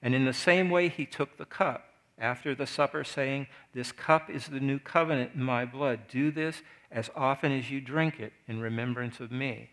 And 0.00 0.14
in 0.14 0.26
the 0.26 0.32
same 0.32 0.70
way, 0.70 0.88
he 0.88 1.04
took 1.04 1.38
the 1.38 1.44
cup 1.44 1.86
after 2.16 2.54
the 2.54 2.68
supper, 2.68 3.02
saying, 3.02 3.48
This 3.74 3.90
cup 3.90 4.30
is 4.30 4.46
the 4.46 4.60
new 4.60 4.78
covenant 4.78 5.32
in 5.34 5.42
my 5.42 5.64
blood. 5.64 6.02
Do 6.08 6.30
this 6.30 6.62
as 6.88 7.10
often 7.16 7.50
as 7.50 7.68
you 7.68 7.80
drink 7.80 8.20
it 8.20 8.32
in 8.46 8.60
remembrance 8.60 9.18
of 9.18 9.32
me. 9.32 9.70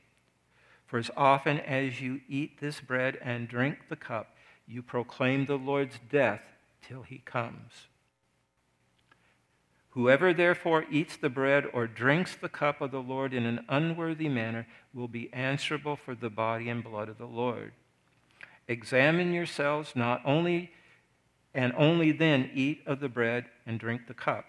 For 0.87 0.97
as 0.97 1.11
often 1.15 1.59
as 1.59 2.01
you 2.01 2.21
eat 2.27 2.59
this 2.59 2.81
bread 2.81 3.19
and 3.21 3.47
drink 3.47 3.81
the 3.87 3.95
cup, 3.95 4.35
you 4.65 4.81
proclaim 4.81 5.45
the 5.45 5.59
Lord's 5.59 5.99
death 6.09 6.41
till 6.81 7.03
he 7.03 7.19
comes. 7.19 7.87
Whoever 9.91 10.33
therefore 10.33 10.85
eats 10.91 11.17
the 11.17 11.29
bread 11.29 11.65
or 11.73 11.87
drinks 11.87 12.35
the 12.35 12.49
cup 12.49 12.81
of 12.81 12.91
the 12.91 13.01
Lord 13.01 13.33
in 13.33 13.45
an 13.45 13.65
unworthy 13.67 14.29
manner 14.29 14.67
will 14.93 15.07
be 15.07 15.33
answerable 15.33 15.95
for 15.95 16.13
the 16.13 16.29
body 16.29 16.69
and 16.69 16.83
blood 16.83 17.09
of 17.09 17.17
the 17.17 17.25
Lord. 17.25 17.73
Examine 18.67 19.33
yourselves 19.33 19.93
not 19.95 20.21
only 20.23 20.71
and 21.53 21.73
only 21.75 22.11
then 22.11 22.51
eat 22.53 22.83
of 22.85 22.99
the 22.99 23.09
bread 23.09 23.45
and 23.65 23.79
drink 23.79 24.07
the 24.07 24.13
cup. 24.13 24.45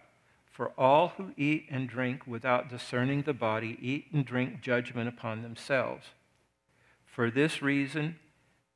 For 0.51 0.73
all 0.77 1.15
who 1.17 1.33
eat 1.37 1.67
and 1.71 1.89
drink 1.89 2.27
without 2.27 2.69
discerning 2.69 3.23
the 3.23 3.33
body 3.33 3.79
eat 3.81 4.09
and 4.13 4.27
drink 4.27 4.61
judgment 4.61 5.09
upon 5.09 5.43
themselves. 5.43 6.09
For 7.07 7.31
this 7.31 7.63
reason, 7.63 8.17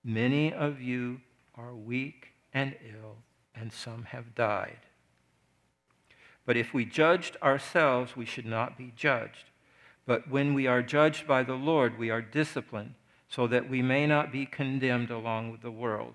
many 0.02 0.52
of 0.52 0.80
you 0.80 1.20
are 1.54 1.74
weak 1.74 2.28
and 2.54 2.76
ill, 2.88 3.16
and 3.54 3.72
some 3.72 4.04
have 4.04 4.34
died. 4.34 4.78
But 6.44 6.56
if 6.56 6.74
we 6.74 6.84
judged 6.84 7.36
ourselves, 7.42 8.16
we 8.16 8.24
should 8.24 8.46
not 8.46 8.76
be 8.76 8.92
judged. 8.96 9.50
But 10.06 10.28
when 10.28 10.54
we 10.54 10.66
are 10.66 10.82
judged 10.82 11.26
by 11.26 11.42
the 11.44 11.54
Lord, 11.54 11.98
we 11.98 12.10
are 12.10 12.22
disciplined, 12.22 12.94
so 13.28 13.46
that 13.46 13.70
we 13.70 13.82
may 13.82 14.06
not 14.06 14.32
be 14.32 14.46
condemned 14.46 15.10
along 15.10 15.52
with 15.52 15.62
the 15.62 15.70
world. 15.70 16.14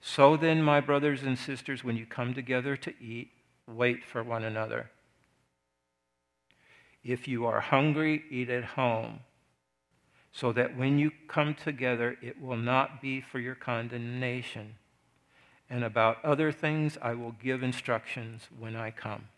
So 0.00 0.36
then, 0.36 0.62
my 0.62 0.80
brothers 0.80 1.22
and 1.22 1.38
sisters, 1.38 1.84
when 1.84 1.96
you 1.96 2.06
come 2.06 2.34
together 2.34 2.76
to 2.76 2.92
eat, 3.00 3.30
wait 3.66 4.04
for 4.04 4.22
one 4.22 4.44
another. 4.44 4.90
If 7.02 7.28
you 7.28 7.44
are 7.46 7.60
hungry, 7.60 8.24
eat 8.30 8.48
at 8.48 8.64
home, 8.64 9.20
so 10.32 10.52
that 10.52 10.76
when 10.76 10.98
you 10.98 11.12
come 11.28 11.54
together, 11.54 12.16
it 12.22 12.40
will 12.40 12.56
not 12.56 13.00
be 13.00 13.20
for 13.20 13.38
your 13.38 13.54
condemnation. 13.54 14.74
And 15.70 15.82
about 15.82 16.24
other 16.24 16.52
things, 16.52 16.98
I 17.00 17.14
will 17.14 17.34
give 17.42 17.62
instructions 17.62 18.48
when 18.58 18.76
I 18.76 18.90
come. 18.90 19.28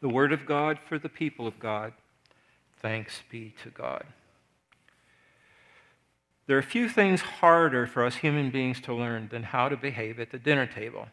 The 0.00 0.08
Word 0.08 0.32
of 0.32 0.46
God 0.46 0.78
for 0.78 0.98
the 0.98 1.08
people 1.08 1.46
of 1.46 1.58
God. 1.58 1.92
Thanks 2.80 3.22
be 3.30 3.54
to 3.62 3.70
God. 3.70 4.04
There 6.46 6.58
are 6.58 6.62
few 6.62 6.88
things 6.88 7.20
harder 7.20 7.86
for 7.86 8.04
us 8.04 8.16
human 8.16 8.50
beings 8.50 8.80
to 8.82 8.94
learn 8.94 9.28
than 9.30 9.44
how 9.44 9.68
to 9.68 9.76
behave 9.76 10.18
at 10.18 10.30
the 10.30 10.38
dinner 10.38 10.66
table. 10.66 11.06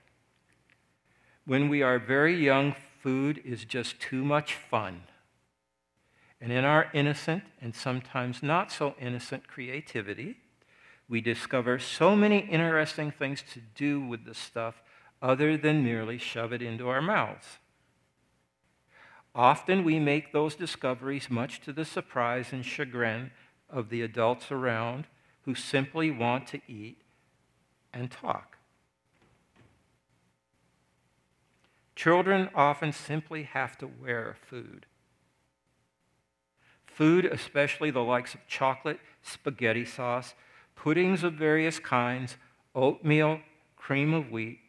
When 1.45 1.69
we 1.69 1.83
are 1.83 1.99
very 1.99 2.35
young, 2.35 2.75
food 3.01 3.41
is 3.45 3.63
just 3.63 3.99
too 3.99 4.23
much 4.23 4.55
fun. 4.55 5.03
And 6.41 6.51
in 6.51 6.65
our 6.65 6.89
innocent 6.93 7.43
and 7.61 7.75
sometimes 7.75 8.41
not 8.41 8.71
so 8.71 8.95
innocent 8.99 9.47
creativity, 9.47 10.37
we 11.09 11.19
discover 11.19 11.79
so 11.79 12.15
many 12.15 12.37
interesting 12.37 13.11
things 13.11 13.43
to 13.53 13.59
do 13.75 13.99
with 13.99 14.25
the 14.25 14.35
stuff 14.35 14.81
other 15.21 15.57
than 15.57 15.83
merely 15.83 16.19
shove 16.19 16.53
it 16.53 16.61
into 16.61 16.87
our 16.87 17.01
mouths. 17.01 17.57
Often 19.33 19.83
we 19.83 19.99
make 19.99 20.31
those 20.31 20.55
discoveries 20.55 21.29
much 21.29 21.61
to 21.61 21.73
the 21.73 21.85
surprise 21.85 22.53
and 22.53 22.63
chagrin 22.63 23.31
of 23.69 23.89
the 23.89 24.01
adults 24.01 24.51
around 24.51 25.07
who 25.43 25.55
simply 25.55 26.11
want 26.11 26.47
to 26.47 26.61
eat 26.67 27.01
and 27.91 28.11
talk. 28.11 28.57
Children 31.95 32.49
often 32.55 32.93
simply 32.93 33.43
have 33.43 33.77
to 33.79 33.87
wear 33.87 34.37
food. 34.49 34.85
Food, 36.85 37.25
especially 37.25 37.91
the 37.91 38.03
likes 38.03 38.33
of 38.33 38.47
chocolate, 38.47 38.99
spaghetti 39.21 39.85
sauce, 39.85 40.33
puddings 40.81 41.25
of 41.25 41.33
various 41.33 41.77
kinds, 41.77 42.37
oatmeal, 42.73 43.41
cream 43.75 44.13
of 44.13 44.31
wheat, 44.31 44.59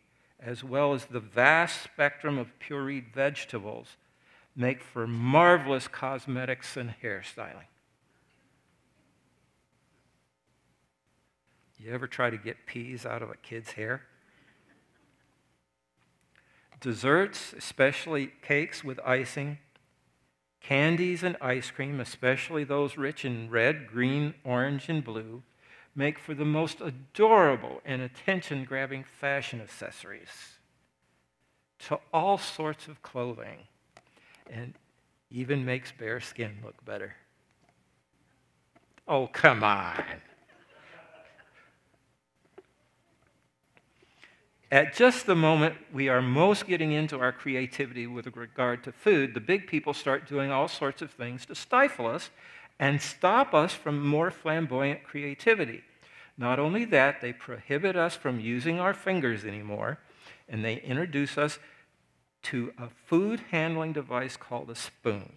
as 0.41 0.65
well 0.65 0.93
as 0.93 1.05
the 1.05 1.21
vast 1.21 1.83
spectrum 1.83 2.37
of 2.37 2.49
pureed 2.59 3.15
vegetables, 3.15 3.97
make 4.57 4.83
for 4.83 5.07
marvelous 5.07 5.87
cosmetics 5.87 6.77
and 6.77 6.95
hairstyling. 7.01 7.69
You 11.79 11.93
ever 11.93 12.09
try 12.09 12.29
to 12.29 12.37
get 12.37 12.67
peas 12.67 13.07
out 13.07 13.23
of 13.23 13.31
a 13.31 13.37
kid's 13.37 13.73
hair? 13.73 14.03
Desserts, 16.81 17.53
especially 17.57 18.33
cakes 18.43 18.83
with 18.83 18.99
icing, 19.07 19.59
candies 20.61 21.23
and 21.23 21.37
ice 21.41 21.71
cream, 21.71 22.01
especially 22.01 22.65
those 22.65 22.99
rich 22.99 23.25
in 23.25 23.49
red, 23.49 23.87
green, 23.87 24.35
orange, 24.45 24.89
and 24.89 25.05
blue, 25.05 25.43
make 25.95 26.19
for 26.19 26.35
the 26.35 26.45
most 26.45 26.81
adorable 26.81 27.81
and 27.85 28.01
attention 28.03 28.65
grabbing 28.65 29.05
fashion 29.05 29.61
accessories 29.61 30.59
to 31.79 31.99
all 32.13 32.39
sorts 32.39 32.89
of 32.89 33.03
clothing 33.03 33.59
and 34.51 34.75
even 35.31 35.65
makes 35.65 35.93
bare 35.93 36.21
skin 36.21 36.59
look 36.65 36.85
better. 36.85 37.15
Oh, 39.09 39.27
come 39.27 39.65
on. 39.65 40.03
At 44.73 44.95
just 44.95 45.27
the 45.27 45.35
moment 45.35 45.75
we 45.93 46.09
are 46.09 46.23
most 46.23 46.67
getting 46.67 46.93
into 46.93 47.19
our 47.19 47.33
creativity 47.33 48.07
with 48.07 48.37
regard 48.37 48.85
to 48.85 48.93
food, 48.93 49.35
the 49.35 49.41
big 49.41 49.67
people 49.67 49.93
start 49.93 50.29
doing 50.29 50.53
all 50.53 50.69
sorts 50.69 51.03
of 51.03 51.11
things 51.11 51.45
to 51.47 51.57
stifle 51.57 52.07
us 52.07 52.31
and 52.81 53.03
stop 53.03 53.53
us 53.53 53.75
from 53.75 54.05
more 54.05 54.31
flamboyant 54.31 55.05
creativity. 55.05 55.85
Not 56.39 56.59
only 56.59 56.87
that, 56.87 57.21
they 57.21 57.35
prohibit 57.35 57.95
us 57.95 58.17
from 58.17 58.41
using 58.41 58.81
our 58.81 58.95
fingers 58.95 59.45
anymore, 59.45 59.99
and 60.49 60.65
they 60.65 60.81
introduce 60.81 61.37
us 61.37 61.59
to 62.45 62.73
a 62.79 62.89
food 62.89 63.43
handling 63.51 63.93
device 63.93 64.39
called 64.39 64.71
a 64.71 64.75
spoon. 64.75 65.35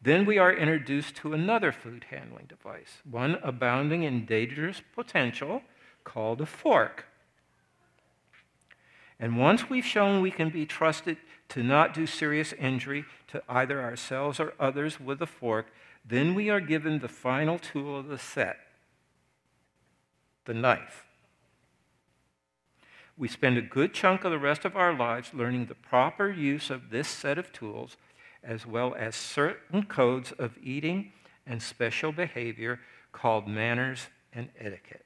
Then 0.00 0.24
we 0.24 0.38
are 0.38 0.52
introduced 0.52 1.16
to 1.16 1.34
another 1.34 1.72
food 1.72 2.06
handling 2.10 2.46
device, 2.46 3.02
one 3.02 3.36
abounding 3.42 4.04
in 4.04 4.26
dangerous 4.26 4.80
potential 4.94 5.62
called 6.04 6.40
a 6.40 6.46
fork. 6.46 7.06
And 9.18 9.38
once 9.38 9.68
we've 9.68 9.84
shown 9.84 10.22
we 10.22 10.30
can 10.30 10.50
be 10.50 10.66
trusted 10.66 11.18
to 11.50 11.62
not 11.62 11.94
do 11.94 12.06
serious 12.06 12.52
injury 12.54 13.04
to 13.28 13.42
either 13.48 13.80
ourselves 13.82 14.40
or 14.40 14.54
others 14.58 14.98
with 14.98 15.20
a 15.20 15.26
fork, 15.26 15.66
then 16.04 16.34
we 16.34 16.48
are 16.48 16.60
given 16.60 16.98
the 16.98 17.08
final 17.08 17.58
tool 17.58 17.98
of 17.98 18.08
the 18.08 18.18
set 18.18 18.58
the 20.46 20.54
knife. 20.54 21.04
We 23.16 23.28
spend 23.28 23.58
a 23.58 23.62
good 23.62 23.92
chunk 23.92 24.24
of 24.24 24.32
the 24.32 24.38
rest 24.38 24.64
of 24.64 24.74
our 24.74 24.94
lives 24.96 25.34
learning 25.34 25.66
the 25.66 25.74
proper 25.74 26.30
use 26.30 26.70
of 26.70 26.90
this 26.90 27.06
set 27.06 27.36
of 27.36 27.52
tools, 27.52 27.98
as 28.42 28.66
well 28.66 28.94
as 28.98 29.14
certain 29.14 29.84
codes 29.84 30.32
of 30.32 30.56
eating 30.62 31.12
and 31.46 31.62
special 31.62 32.10
behavior 32.10 32.80
called 33.12 33.46
manners 33.46 34.08
and 34.32 34.48
etiquette. 34.58 35.04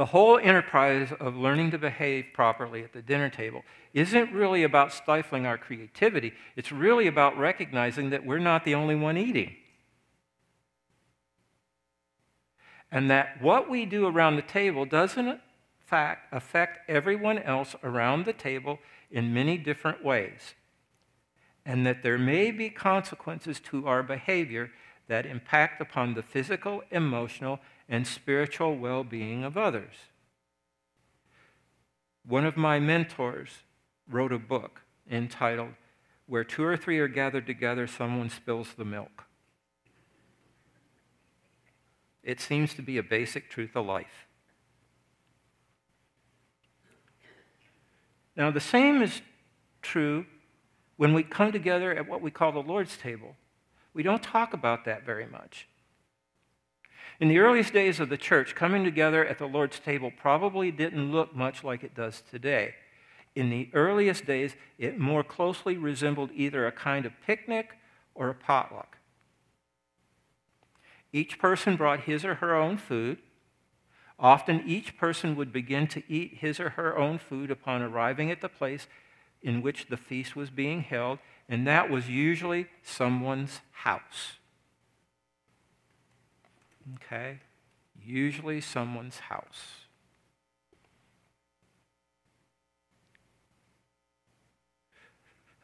The 0.00 0.06
whole 0.06 0.38
enterprise 0.38 1.12
of 1.20 1.36
learning 1.36 1.72
to 1.72 1.78
behave 1.78 2.28
properly 2.32 2.82
at 2.82 2.94
the 2.94 3.02
dinner 3.02 3.28
table 3.28 3.64
isn't 3.92 4.32
really 4.32 4.62
about 4.62 4.94
stifling 4.94 5.44
our 5.44 5.58
creativity. 5.58 6.32
It's 6.56 6.72
really 6.72 7.06
about 7.06 7.36
recognizing 7.36 8.08
that 8.08 8.24
we're 8.24 8.38
not 8.38 8.64
the 8.64 8.74
only 8.74 8.94
one 8.94 9.18
eating. 9.18 9.56
And 12.90 13.10
that 13.10 13.42
what 13.42 13.68
we 13.68 13.84
do 13.84 14.06
around 14.06 14.36
the 14.36 14.42
table 14.42 14.86
doesn't 14.86 15.28
in 15.28 15.40
fact 15.80 16.32
affect 16.32 16.88
everyone 16.88 17.38
else 17.38 17.76
around 17.84 18.24
the 18.24 18.32
table 18.32 18.78
in 19.10 19.34
many 19.34 19.58
different 19.58 20.02
ways. 20.02 20.54
And 21.66 21.86
that 21.86 22.02
there 22.02 22.16
may 22.16 22.50
be 22.52 22.70
consequences 22.70 23.60
to 23.64 23.86
our 23.86 24.02
behavior 24.02 24.70
that 25.08 25.26
impact 25.26 25.78
upon 25.82 26.14
the 26.14 26.22
physical, 26.22 26.82
emotional, 26.90 27.60
and 27.90 28.06
spiritual 28.06 28.78
well 28.78 29.02
being 29.02 29.42
of 29.42 29.58
others. 29.58 29.92
One 32.24 32.46
of 32.46 32.56
my 32.56 32.78
mentors 32.78 33.50
wrote 34.08 34.32
a 34.32 34.38
book 34.38 34.82
entitled 35.10 35.74
Where 36.26 36.44
Two 36.44 36.62
or 36.62 36.76
Three 36.76 37.00
Are 37.00 37.08
Gathered 37.08 37.46
Together, 37.46 37.88
Someone 37.88 38.30
Spills 38.30 38.68
the 38.78 38.84
Milk. 38.84 39.24
It 42.22 42.40
seems 42.40 42.74
to 42.74 42.82
be 42.82 42.96
a 42.96 43.02
basic 43.02 43.50
truth 43.50 43.74
of 43.74 43.86
life. 43.86 44.26
Now, 48.36 48.50
the 48.52 48.60
same 48.60 49.02
is 49.02 49.20
true 49.82 50.26
when 50.96 51.12
we 51.12 51.24
come 51.24 51.50
together 51.50 51.92
at 51.92 52.06
what 52.06 52.22
we 52.22 52.30
call 52.30 52.52
the 52.52 52.62
Lord's 52.62 52.96
table. 52.96 53.34
We 53.92 54.04
don't 54.04 54.22
talk 54.22 54.52
about 54.52 54.84
that 54.84 55.04
very 55.04 55.26
much. 55.26 55.66
In 57.20 57.28
the 57.28 57.38
earliest 57.38 57.74
days 57.74 58.00
of 58.00 58.08
the 58.08 58.16
church, 58.16 58.54
coming 58.54 58.82
together 58.82 59.26
at 59.26 59.36
the 59.36 59.46
Lord's 59.46 59.78
table 59.78 60.10
probably 60.10 60.70
didn't 60.70 61.12
look 61.12 61.36
much 61.36 61.62
like 61.62 61.84
it 61.84 61.94
does 61.94 62.22
today. 62.30 62.74
In 63.34 63.50
the 63.50 63.68
earliest 63.74 64.24
days, 64.24 64.56
it 64.78 64.98
more 64.98 65.22
closely 65.22 65.76
resembled 65.76 66.30
either 66.34 66.66
a 66.66 66.72
kind 66.72 67.04
of 67.04 67.12
picnic 67.26 67.76
or 68.14 68.30
a 68.30 68.34
potluck. 68.34 68.96
Each 71.12 71.38
person 71.38 71.76
brought 71.76 72.00
his 72.00 72.24
or 72.24 72.36
her 72.36 72.54
own 72.54 72.78
food. 72.78 73.18
Often, 74.18 74.64
each 74.66 74.96
person 74.96 75.36
would 75.36 75.52
begin 75.52 75.88
to 75.88 76.02
eat 76.08 76.38
his 76.38 76.58
or 76.58 76.70
her 76.70 76.96
own 76.96 77.18
food 77.18 77.50
upon 77.50 77.82
arriving 77.82 78.30
at 78.30 78.40
the 78.40 78.48
place 78.48 78.86
in 79.42 79.60
which 79.60 79.88
the 79.88 79.96
feast 79.98 80.34
was 80.36 80.48
being 80.48 80.82
held, 80.82 81.18
and 81.50 81.66
that 81.66 81.90
was 81.90 82.08
usually 82.08 82.66
someone's 82.82 83.60
house. 83.72 84.39
Okay? 86.96 87.38
Usually 88.02 88.60
someone's 88.60 89.18
house. 89.20 89.86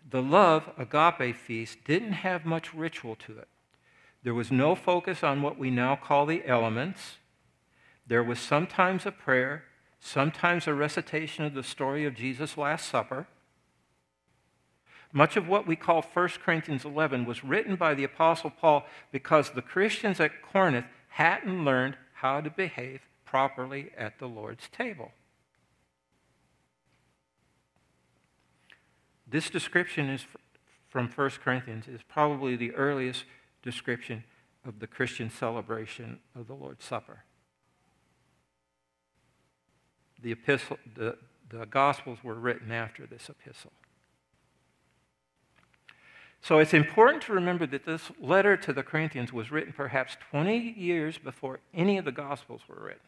The 0.08 0.22
love 0.22 0.70
agape 0.78 1.34
feast 1.36 1.78
didn't 1.84 2.12
have 2.12 2.44
much 2.44 2.72
ritual 2.72 3.16
to 3.26 3.38
it. 3.38 3.48
There 4.22 4.34
was 4.34 4.52
no 4.52 4.74
focus 4.74 5.22
on 5.24 5.42
what 5.42 5.58
we 5.58 5.70
now 5.70 5.96
call 5.96 6.26
the 6.26 6.46
elements. 6.46 7.16
There 8.06 8.22
was 8.22 8.38
sometimes 8.38 9.04
a 9.04 9.12
prayer, 9.12 9.64
sometimes 9.98 10.66
a 10.66 10.74
recitation 10.74 11.44
of 11.44 11.54
the 11.54 11.62
story 11.62 12.04
of 12.04 12.14
Jesus' 12.14 12.56
Last 12.56 12.88
Supper. 12.88 13.26
Much 15.12 15.36
of 15.36 15.48
what 15.48 15.66
we 15.66 15.76
call 15.76 16.02
1 16.02 16.28
Corinthians 16.44 16.84
11 16.84 17.24
was 17.24 17.42
written 17.42 17.74
by 17.74 17.94
the 17.94 18.04
Apostle 18.04 18.50
Paul 18.50 18.84
because 19.10 19.50
the 19.50 19.62
Christians 19.62 20.20
at 20.20 20.42
Corinth 20.42 20.86
hadn't 21.16 21.64
learned 21.64 21.96
how 22.12 22.42
to 22.42 22.50
behave 22.50 23.00
properly 23.24 23.90
at 23.96 24.18
the 24.18 24.26
Lord's 24.26 24.68
table. 24.68 25.12
This 29.26 29.48
description 29.48 30.10
is 30.10 30.26
from 30.90 31.08
1 31.08 31.30
Corinthians 31.42 31.88
is 31.88 32.02
probably 32.06 32.54
the 32.54 32.74
earliest 32.74 33.24
description 33.62 34.24
of 34.62 34.78
the 34.78 34.86
Christian 34.86 35.30
celebration 35.30 36.18
of 36.38 36.48
the 36.48 36.54
Lord's 36.54 36.84
Supper. 36.84 37.24
The, 40.20 40.32
epistle, 40.32 40.76
the, 40.94 41.16
the 41.48 41.64
Gospels 41.64 42.18
were 42.22 42.34
written 42.34 42.70
after 42.70 43.06
this 43.06 43.30
epistle. 43.30 43.72
So 46.46 46.60
it's 46.60 46.74
important 46.74 47.24
to 47.24 47.32
remember 47.32 47.66
that 47.66 47.86
this 47.86 48.12
letter 48.20 48.56
to 48.56 48.72
the 48.72 48.84
Corinthians 48.84 49.32
was 49.32 49.50
written 49.50 49.72
perhaps 49.72 50.16
20 50.30 50.76
years 50.78 51.18
before 51.18 51.58
any 51.74 51.98
of 51.98 52.04
the 52.04 52.12
Gospels 52.12 52.60
were 52.68 52.84
written. 52.84 53.00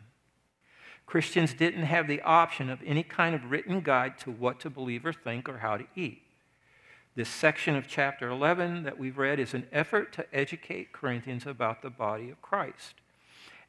Christians 1.07 1.55
didn't 1.55 1.85
have 1.85 2.09
the 2.09 2.21
option 2.23 2.69
of 2.69 2.81
any 2.85 3.05
kind 3.05 3.37
of 3.37 3.49
written 3.49 3.81
guide 3.81 4.19
to 4.23 4.33
what 4.33 4.59
to 4.59 4.71
believe 4.71 5.07
or 5.07 5.13
think 5.13 5.49
or 5.49 5.59
how 5.59 5.77
to 5.77 5.87
eat. 5.95 6.23
This 7.15 7.29
section 7.29 7.77
of 7.77 7.87
chapter 7.87 8.29
11 8.29 8.83
that 8.83 8.99
we've 8.99 9.17
read 9.17 9.39
is 9.39 9.55
an 9.55 9.69
effort 9.71 10.13
to 10.15 10.27
educate 10.35 10.91
Corinthians 10.91 11.47
about 11.47 11.81
the 11.81 11.91
body 11.91 12.31
of 12.31 12.43
Christ. 12.43 12.95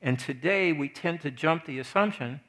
And 0.01 0.17
today 0.17 0.71
we 0.71 0.89
tend 0.89 1.21
to 1.21 1.29
jump 1.29 1.67
the 1.67 1.77
assumption 1.77 2.39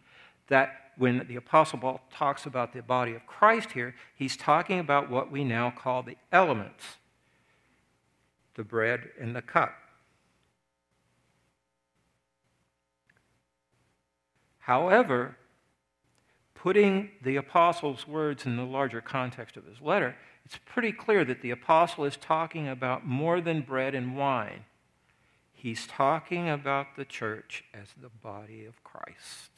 that 0.49 0.93
when 0.97 1.27
the 1.29 1.37
Apostle 1.37 1.81
Paul 1.81 2.01
talks 2.11 2.47
about 2.47 2.73
the 2.73 2.81
body 2.81 3.15
of 3.15 3.27
Christ 3.27 3.73
here, 3.73 3.95
he's 4.17 4.39
talking 4.39 4.79
about 4.79 5.11
what 5.11 5.31
we 5.31 5.45
now 5.45 5.71
call 5.71 6.03
the 6.03 6.17
elements 6.33 6.97
the 8.61 8.65
bread 8.65 9.09
and 9.19 9.35
the 9.35 9.41
cup. 9.41 9.73
However, 14.59 15.37
putting 16.55 17.13
the 17.23 17.37
apostle's 17.37 18.07
words 18.07 18.45
in 18.45 18.59
the 18.59 18.65
larger 18.65 19.01
context 19.01 19.57
of 19.57 19.65
his 19.65 19.81
letter, 19.81 20.15
it's 20.45 20.59
pretty 20.67 20.93
clear 20.93 21.25
that 21.25 21.41
the 21.41 21.51
apostle 21.51 22.05
is 22.05 22.19
talking 22.19 22.69
about 22.69 23.07
more 23.07 23.41
than 23.41 23.63
bread 23.63 23.95
and 23.95 24.15
wine. 24.15 24.67
He's 25.55 25.87
talking 25.87 26.51
about 26.51 26.97
the 26.99 27.07
church 27.07 27.65
as 27.73 27.89
the 27.99 28.11
body 28.11 28.67
of 28.67 28.85
Christ. 28.85 29.53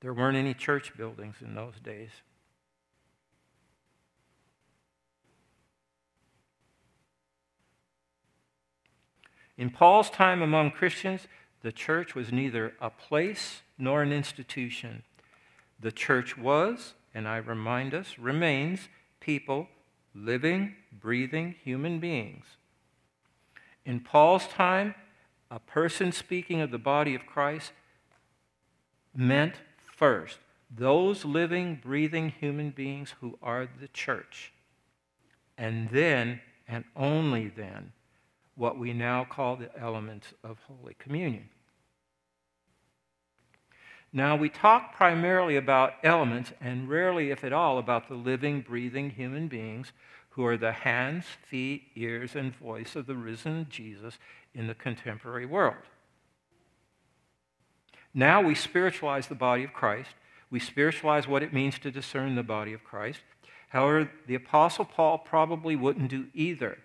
There 0.00 0.12
weren't 0.12 0.36
any 0.36 0.52
church 0.52 0.94
buildings 0.94 1.36
in 1.40 1.54
those 1.54 1.80
days. 1.82 2.10
In 9.62 9.70
Paul's 9.70 10.10
time 10.10 10.42
among 10.42 10.72
Christians, 10.72 11.28
the 11.60 11.70
church 11.70 12.16
was 12.16 12.32
neither 12.32 12.74
a 12.80 12.90
place 12.90 13.62
nor 13.78 14.02
an 14.02 14.12
institution. 14.12 15.04
The 15.78 15.92
church 15.92 16.36
was, 16.36 16.94
and 17.14 17.28
I 17.28 17.36
remind 17.36 17.94
us, 17.94 18.18
remains 18.18 18.88
people, 19.20 19.68
living, 20.16 20.74
breathing 20.90 21.54
human 21.62 22.00
beings. 22.00 22.44
In 23.86 24.00
Paul's 24.00 24.48
time, 24.48 24.96
a 25.48 25.60
person 25.60 26.10
speaking 26.10 26.60
of 26.60 26.72
the 26.72 26.76
body 26.76 27.14
of 27.14 27.24
Christ 27.24 27.70
meant 29.14 29.54
first 29.78 30.40
those 30.76 31.24
living, 31.24 31.78
breathing 31.80 32.30
human 32.30 32.70
beings 32.70 33.14
who 33.20 33.38
are 33.40 33.68
the 33.80 33.86
church. 33.86 34.52
And 35.56 35.88
then, 35.90 36.40
and 36.66 36.82
only 36.96 37.46
then, 37.46 37.92
what 38.62 38.78
we 38.78 38.92
now 38.92 39.26
call 39.28 39.56
the 39.56 39.76
elements 39.76 40.28
of 40.44 40.56
Holy 40.68 40.94
Communion. 40.94 41.48
Now, 44.12 44.36
we 44.36 44.48
talk 44.48 44.94
primarily 44.94 45.56
about 45.56 45.94
elements 46.04 46.52
and 46.60 46.88
rarely, 46.88 47.32
if 47.32 47.42
at 47.42 47.52
all, 47.52 47.76
about 47.78 48.06
the 48.06 48.14
living, 48.14 48.60
breathing 48.60 49.10
human 49.10 49.48
beings 49.48 49.90
who 50.30 50.46
are 50.46 50.56
the 50.56 50.70
hands, 50.70 51.24
feet, 51.50 51.88
ears, 51.96 52.36
and 52.36 52.54
voice 52.54 52.94
of 52.94 53.06
the 53.06 53.16
risen 53.16 53.66
Jesus 53.68 54.16
in 54.54 54.68
the 54.68 54.76
contemporary 54.76 55.44
world. 55.44 55.82
Now 58.14 58.42
we 58.42 58.54
spiritualize 58.54 59.26
the 59.26 59.34
body 59.34 59.64
of 59.64 59.72
Christ. 59.72 60.10
We 60.52 60.60
spiritualize 60.60 61.26
what 61.26 61.42
it 61.42 61.52
means 61.52 61.80
to 61.80 61.90
discern 61.90 62.36
the 62.36 62.44
body 62.44 62.72
of 62.74 62.84
Christ. 62.84 63.22
However, 63.70 64.08
the 64.28 64.36
Apostle 64.36 64.84
Paul 64.84 65.18
probably 65.18 65.74
wouldn't 65.74 66.10
do 66.10 66.28
either. 66.32 66.78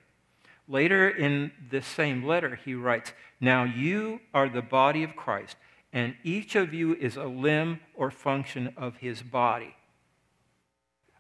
Later 0.68 1.08
in 1.10 1.52
this 1.70 1.86
same 1.86 2.26
letter, 2.26 2.60
he 2.64 2.74
writes, 2.74 3.14
Now 3.40 3.64
you 3.64 4.20
are 4.34 4.50
the 4.50 4.62
body 4.62 5.04
of 5.04 5.16
Christ, 5.16 5.56
and 5.94 6.16
each 6.24 6.56
of 6.56 6.74
you 6.74 6.94
is 6.96 7.16
a 7.16 7.26
limb 7.26 7.80
or 7.94 8.12
function 8.12 8.74
of 8.76 8.98
his 8.98 9.22
body. 9.22 9.76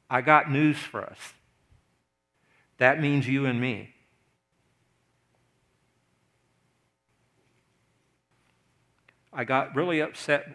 I 0.10 0.22
got 0.22 0.52
news 0.52 0.78
for 0.78 1.04
us. 1.04 1.18
That 2.78 3.02
means 3.02 3.28
you 3.28 3.46
and 3.46 3.60
me. 3.60 3.94
I 9.32 9.44
got 9.44 9.76
really 9.76 10.02
upset 10.02 10.48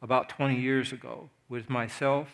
about 0.00 0.28
20 0.28 0.60
years 0.60 0.92
ago 0.92 1.30
with 1.48 1.68
myself 1.68 2.28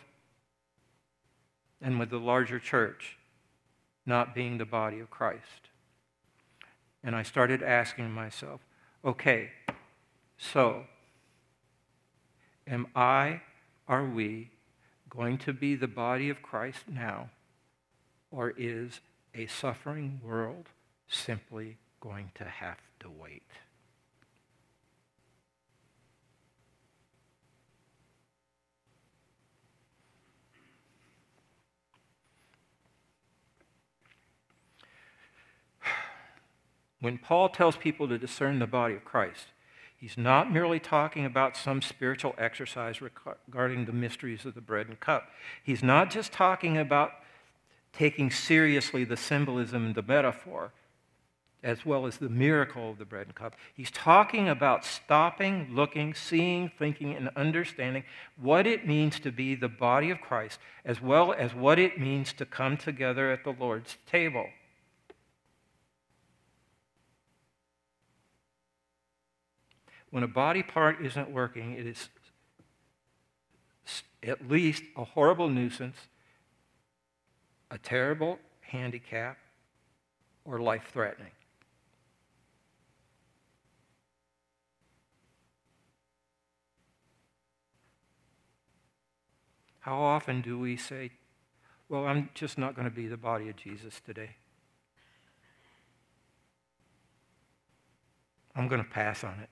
and 1.80 1.98
with 1.98 2.10
the 2.10 2.18
larger 2.18 2.59
church 2.59 3.16
not 4.04 4.34
being 4.34 4.58
the 4.58 4.64
body 4.64 5.00
of 5.00 5.10
Christ. 5.10 5.70
And 7.04 7.14
I 7.16 7.22
started 7.22 7.62
asking 7.62 8.10
myself, 8.10 8.60
okay, 9.04 9.50
so 10.38 10.84
am 12.66 12.86
I, 12.94 13.42
are 13.88 14.04
we 14.04 14.50
going 15.10 15.38
to 15.38 15.52
be 15.52 15.74
the 15.74 15.88
body 15.88 16.30
of 16.30 16.42
Christ 16.42 16.84
now? 16.88 17.30
Or 18.30 18.54
is 18.56 19.00
a 19.34 19.46
suffering 19.46 20.20
world 20.22 20.68
simply 21.08 21.78
going 22.00 22.30
to 22.36 22.44
have 22.44 22.78
to 23.00 23.10
wait? 23.10 23.42
When 37.02 37.18
Paul 37.18 37.48
tells 37.50 37.76
people 37.76 38.08
to 38.08 38.16
discern 38.16 38.60
the 38.60 38.66
body 38.66 38.94
of 38.94 39.04
Christ, 39.04 39.48
He's 40.02 40.18
not 40.18 40.52
merely 40.52 40.80
talking 40.80 41.24
about 41.24 41.56
some 41.56 41.80
spiritual 41.80 42.34
exercise 42.36 43.00
regarding 43.00 43.84
the 43.84 43.92
mysteries 43.92 44.44
of 44.44 44.54
the 44.54 44.60
bread 44.60 44.88
and 44.88 44.98
cup. 44.98 45.30
He's 45.62 45.80
not 45.80 46.10
just 46.10 46.32
talking 46.32 46.76
about 46.76 47.12
taking 47.92 48.28
seriously 48.28 49.04
the 49.04 49.16
symbolism 49.16 49.86
and 49.86 49.94
the 49.94 50.02
metaphor, 50.02 50.72
as 51.62 51.86
well 51.86 52.04
as 52.04 52.16
the 52.16 52.28
miracle 52.28 52.90
of 52.90 52.98
the 52.98 53.04
bread 53.04 53.26
and 53.28 53.36
cup. 53.36 53.54
He's 53.72 53.92
talking 53.92 54.48
about 54.48 54.84
stopping, 54.84 55.68
looking, 55.70 56.14
seeing, 56.14 56.72
thinking, 56.76 57.14
and 57.14 57.30
understanding 57.36 58.02
what 58.36 58.66
it 58.66 58.84
means 58.84 59.20
to 59.20 59.30
be 59.30 59.54
the 59.54 59.68
body 59.68 60.10
of 60.10 60.20
Christ, 60.20 60.58
as 60.84 61.00
well 61.00 61.32
as 61.32 61.54
what 61.54 61.78
it 61.78 62.00
means 62.00 62.32
to 62.32 62.44
come 62.44 62.76
together 62.76 63.30
at 63.30 63.44
the 63.44 63.54
Lord's 63.56 63.98
table. 64.06 64.46
When 70.12 70.22
a 70.22 70.28
body 70.28 70.62
part 70.62 71.01
isn't 71.01 71.30
working, 71.30 71.72
it 71.72 71.86
is 71.86 72.10
at 74.22 74.47
least 74.47 74.82
a 74.94 75.05
horrible 75.05 75.48
nuisance, 75.48 75.97
a 77.70 77.78
terrible 77.78 78.39
handicap, 78.60 79.39
or 80.44 80.60
life 80.60 80.90
threatening. 80.93 81.30
How 89.80 89.98
often 89.98 90.43
do 90.43 90.59
we 90.59 90.76
say, 90.76 91.12
Well, 91.89 92.05
I'm 92.05 92.28
just 92.34 92.59
not 92.59 92.76
going 92.76 92.84
to 92.89 92.94
be 92.94 93.06
the 93.06 93.16
body 93.16 93.48
of 93.48 93.56
Jesus 93.56 93.98
today? 94.05 94.36
I'm 98.55 98.68
going 98.68 98.84
to 98.84 98.90
pass 98.90 99.24
on 99.24 99.40
it. 99.43 99.48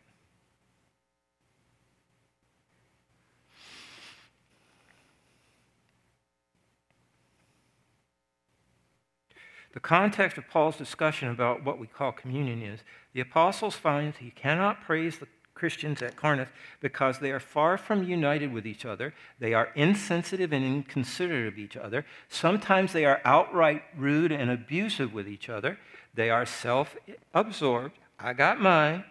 The 9.73 9.81
context 9.81 10.37
of 10.37 10.49
Paul's 10.49 10.77
discussion 10.77 11.29
about 11.29 11.65
what 11.65 11.79
we 11.79 11.87
call 11.87 12.13
communion 12.13 12.63
is 12.63 12.81
the 13.13 13.21
apostles 13.21 13.75
find 13.75 14.15
he 14.17 14.31
cannot 14.31 14.83
praise 14.83 15.19
the 15.19 15.29
Christians 15.55 16.01
at 16.01 16.17
Corinth 16.17 16.49
because 16.81 17.19
they 17.19 17.31
are 17.31 17.39
far 17.39 17.77
from 17.77 18.03
united 18.03 18.53
with 18.53 18.67
each 18.67 18.85
other. 18.85 19.13
They 19.39 19.53
are 19.53 19.69
insensitive 19.75 20.53
and 20.53 20.65
inconsiderate 20.65 21.53
of 21.53 21.59
each 21.59 21.77
other. 21.77 22.07
Sometimes 22.29 22.93
they 22.93 23.05
are 23.05 23.21
outright 23.25 23.83
rude 23.97 24.33
and 24.33 24.51
abusive 24.51 25.13
with 25.13 25.29
each 25.29 25.49
other. 25.49 25.79
They 26.15 26.31
are 26.31 26.47
self 26.47 26.97
absorbed. 27.35 27.99
I 28.19 28.33
got 28.33 28.61
mine. 28.61 29.05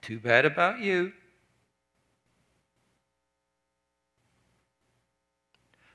Too 0.00 0.18
bad 0.18 0.44
about 0.44 0.78
you. 0.78 1.12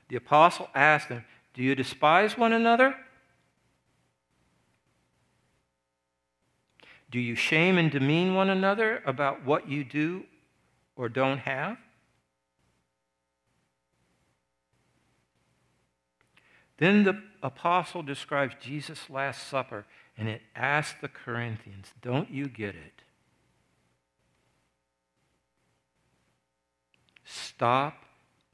The 0.08 0.16
apostle 0.16 0.68
asked 0.74 1.08
them, 1.08 1.24
Do 1.54 1.62
you 1.62 1.74
despise 1.74 2.38
one 2.38 2.52
another? 2.52 2.94
Do 7.10 7.20
you 7.20 7.34
shame 7.34 7.78
and 7.78 7.90
demean 7.90 8.34
one 8.34 8.50
another 8.50 9.02
about 9.06 9.44
what 9.44 9.68
you 9.68 9.84
do 9.84 10.24
or 10.96 11.08
don't 11.08 11.38
have? 11.38 11.78
Then 16.78 17.04
the 17.04 17.22
apostle 17.42 18.02
describes 18.02 18.54
Jesus' 18.60 19.08
Last 19.08 19.48
Supper 19.48 19.86
and 20.18 20.28
it 20.28 20.42
asks 20.54 21.00
the 21.00 21.08
Corinthians, 21.08 21.92
Don't 22.02 22.30
you 22.30 22.48
get 22.48 22.74
it? 22.74 23.02
Stop, 27.24 28.04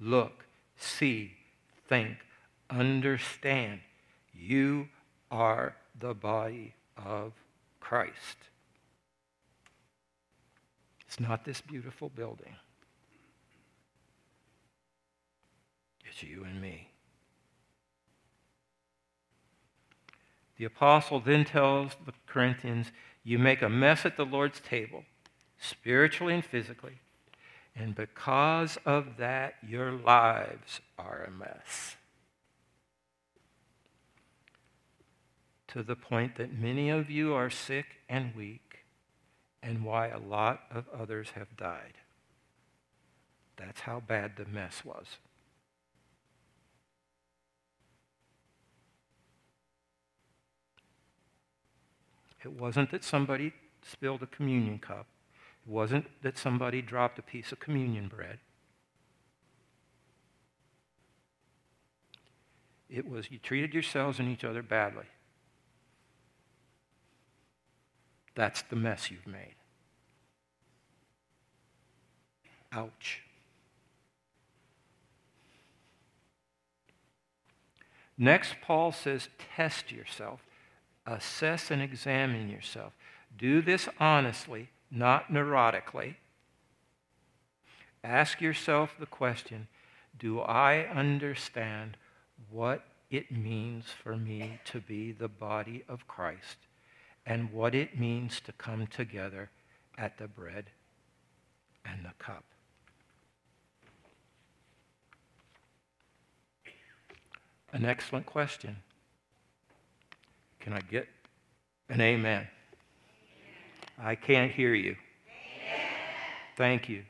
look, 0.01 0.45
see, 0.77 1.33
think, 1.89 2.17
understand. 2.71 3.81
You 4.33 4.89
are 5.31 5.77
the 5.99 6.15
body 6.15 6.75
of 6.97 7.33
Christ. 7.83 8.39
It's 11.07 11.19
not 11.19 11.45
this 11.45 11.61
beautiful 11.61 12.09
building. 12.09 12.55
It's 16.07 16.23
you 16.23 16.45
and 16.45 16.63
me. 16.63 16.89
The 20.57 20.65
apostle 20.65 21.19
then 21.21 21.45
tells 21.45 21.97
the 22.07 22.13
Corinthians, 22.27 22.93
You 23.25 23.39
make 23.39 23.63
a 23.63 23.69
mess 23.69 24.07
at 24.07 24.17
the 24.17 24.25
Lord's 24.25 24.61
table, 24.61 25.05
spiritually 25.59 26.35
and 26.35 26.45
physically, 26.45 27.01
and 27.75 27.95
because 27.95 28.79
of 28.87 29.17
that, 29.17 29.55
your 29.67 29.91
lives 29.91 30.81
are 30.99 31.25
a 31.27 31.31
mess. 31.31 31.97
To 35.73 35.83
the 35.83 35.97
point 35.97 36.37
that 36.37 36.53
many 36.53 36.91
of 36.91 37.09
you 37.09 37.33
are 37.33 37.49
sick 37.49 37.87
and 38.07 38.35
weak 38.37 38.85
and 39.63 39.83
why 39.83 40.09
a 40.09 40.19
lot 40.19 40.65
of 40.71 40.85
others 40.93 41.31
have 41.31 41.57
died. 41.57 41.95
That's 43.57 43.81
how 43.81 44.01
bad 44.01 44.33
the 44.37 44.45
mess 44.45 44.85
was. 44.85 45.17
It 52.45 52.53
wasn't 52.53 52.91
that 52.91 53.03
somebody 53.03 53.55
spilled 53.81 54.23
a 54.23 54.27
communion 54.27 54.79
cup. 54.79 55.07
It 55.67 55.71
wasn't 55.71 56.07
that 56.23 56.37
somebody 56.37 56.83
dropped 56.83 57.19
a 57.19 57.23
piece 57.23 57.51
of 57.51 57.61
communion 57.61 58.09
bread. 58.09 58.41
It 62.91 63.09
was 63.09 63.31
you 63.31 63.39
treated 63.39 63.73
yourselves 63.73 64.19
and 64.19 64.29
each 64.29 64.45
other 64.45 64.63
badly. 64.63 65.07
That's 68.35 68.63
the 68.63 68.77
mess 68.77 69.11
you've 69.11 69.27
made. 69.27 69.55
Ouch. 72.73 73.23
Next, 78.17 78.55
Paul 78.63 78.93
says, 78.93 79.29
test 79.57 79.91
yourself, 79.91 80.41
assess 81.07 81.71
and 81.71 81.83
examine 81.83 82.49
yourself. 82.49 82.93
Do 83.37 83.63
this 83.63 83.89
honestly, 83.99 84.69
not 84.91 85.33
neurotically. 85.33 86.17
Ask 88.05 88.41
yourself 88.41 88.95
the 88.99 89.07
question 89.07 89.69
Do 90.19 90.41
I 90.41 90.87
understand 90.87 91.97
what 92.51 92.85
it 93.11 93.31
means 93.31 93.87
for 94.03 94.17
me 94.17 94.59
to 94.67 94.81
be 94.81 95.13
the 95.13 95.29
body 95.29 95.85
of 95.89 96.07
Christ? 96.07 96.57
And 97.25 97.53
what 97.53 97.75
it 97.75 97.99
means 97.99 98.41
to 98.41 98.53
come 98.53 98.87
together 98.87 99.51
at 99.97 100.19
the 100.19 100.27
bread 100.27 100.67
and 101.85 102.05
the 102.05 102.13
cup. 102.19 102.45
An 107.73 107.85
excellent 107.85 108.27
question. 108.27 108.77
Can 110.61 110.75
I 110.75 110.81
get 110.81 111.09
an 111.89 112.01
amen? 112.01 112.33
amen. 112.33 112.49
I 113.99 114.15
can't 114.15 114.53
hear 114.53 114.75
you. 114.75 114.97
Amen. 115.27 115.87
Thank 116.57 116.89
you. 116.89 117.03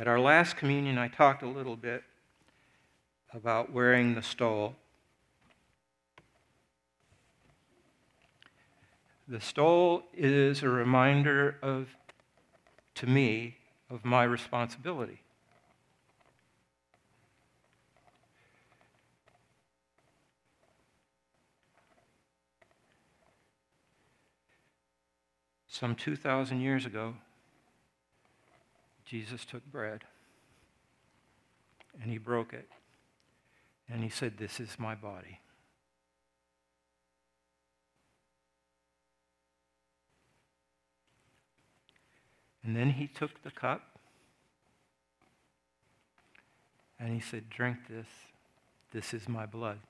At 0.00 0.08
our 0.08 0.18
last 0.18 0.56
communion, 0.56 0.96
I 0.96 1.08
talked 1.08 1.42
a 1.42 1.46
little 1.46 1.76
bit 1.76 2.02
about 3.34 3.70
wearing 3.70 4.14
the 4.14 4.22
stole. 4.22 4.74
The 9.28 9.42
stole 9.42 10.04
is 10.14 10.62
a 10.62 10.70
reminder 10.70 11.58
of, 11.60 11.88
to 12.94 13.06
me, 13.06 13.58
of 13.90 14.02
my 14.02 14.22
responsibility. 14.22 15.20
Some 25.68 25.94
2,000 25.94 26.62
years 26.62 26.86
ago, 26.86 27.16
Jesus 29.10 29.44
took 29.44 29.66
bread 29.72 30.04
and 32.00 32.12
he 32.12 32.16
broke 32.16 32.52
it 32.52 32.68
and 33.88 34.04
he 34.04 34.08
said, 34.08 34.38
This 34.38 34.60
is 34.60 34.78
my 34.78 34.94
body. 34.94 35.40
And 42.62 42.76
then 42.76 42.90
he 42.90 43.08
took 43.08 43.42
the 43.42 43.50
cup 43.50 43.98
and 47.00 47.12
he 47.12 47.18
said, 47.18 47.50
Drink 47.50 47.78
this. 47.88 48.06
This 48.92 49.12
is 49.12 49.28
my 49.28 49.44
blood. 49.44 49.80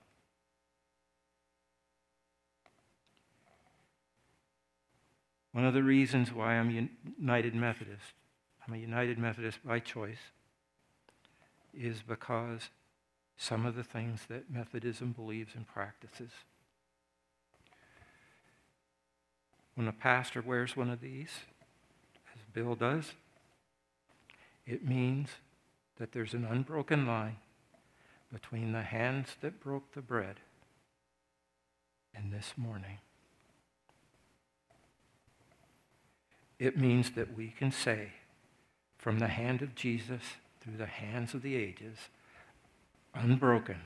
One 5.53 5.67
of 5.67 5.75
the 5.75 5.83
reasons 5.83 6.33
why 6.33 6.55
I'm 6.55 6.89
United 7.19 7.55
Methodist 7.55 8.15
I'm 8.71 8.77
a 8.77 8.79
United 8.79 9.19
Methodist 9.19 9.59
by 9.65 9.81
choice, 9.81 10.31
is 11.77 12.03
because 12.07 12.71
some 13.37 13.67
of 13.67 13.75
the 13.75 13.83
things 13.83 14.21
that 14.29 14.49
Methodism 14.49 15.11
believes 15.11 15.57
and 15.57 15.67
practices. 15.67 16.31
When 19.75 19.89
a 19.89 19.93
pastor 19.93 20.41
wears 20.41 20.77
one 20.77 20.89
of 20.89 21.01
these, 21.01 21.31
as 22.33 22.43
Bill 22.53 22.77
does, 22.77 23.15
it 24.65 24.87
means 24.87 25.31
that 25.99 26.13
there's 26.13 26.35
an 26.35 26.45
unbroken 26.45 27.09
line 27.09 27.39
between 28.33 28.71
the 28.71 28.83
hands 28.83 29.31
that 29.41 29.59
broke 29.59 29.95
the 29.95 30.01
bread 30.01 30.37
and 32.15 32.33
this 32.33 32.53
morning. 32.57 32.99
It 36.61 36.79
means 36.79 37.11
that 37.13 37.37
we 37.37 37.49
can 37.49 37.73
say, 37.73 38.13
from 39.01 39.19
the 39.19 39.29
hand 39.29 39.63
of 39.63 39.75
Jesus 39.75 40.21
through 40.61 40.77
the 40.77 40.85
hands 40.85 41.33
of 41.33 41.41
the 41.41 41.57
ages, 41.57 41.97
unbroken, 43.15 43.81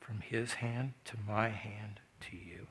from 0.00 0.20
his 0.20 0.54
hand 0.54 0.94
to 1.04 1.16
my 1.28 1.48
hand 1.48 2.00
to 2.20 2.36
you. 2.36 2.66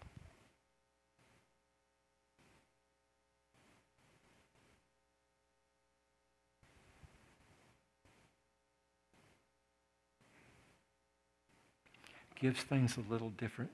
gives 12.40 12.62
things 12.62 12.98
a 12.98 13.10
little 13.10 13.30
different 13.30 13.72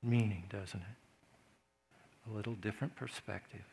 meaning, 0.00 0.44
doesn't 0.48 0.82
it? 0.82 1.03
A 2.30 2.34
little 2.34 2.54
different 2.54 2.96
perspective. 2.96 3.64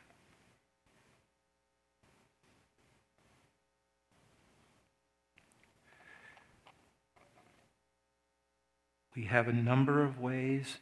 We 9.16 9.26
have 9.26 9.48
a 9.48 9.54
number 9.54 10.04
of 10.04 10.20
ways 10.20 10.78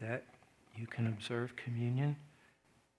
that 0.00 0.24
you 0.76 0.86
can 0.86 1.06
observe 1.06 1.56
communion. 1.56 2.16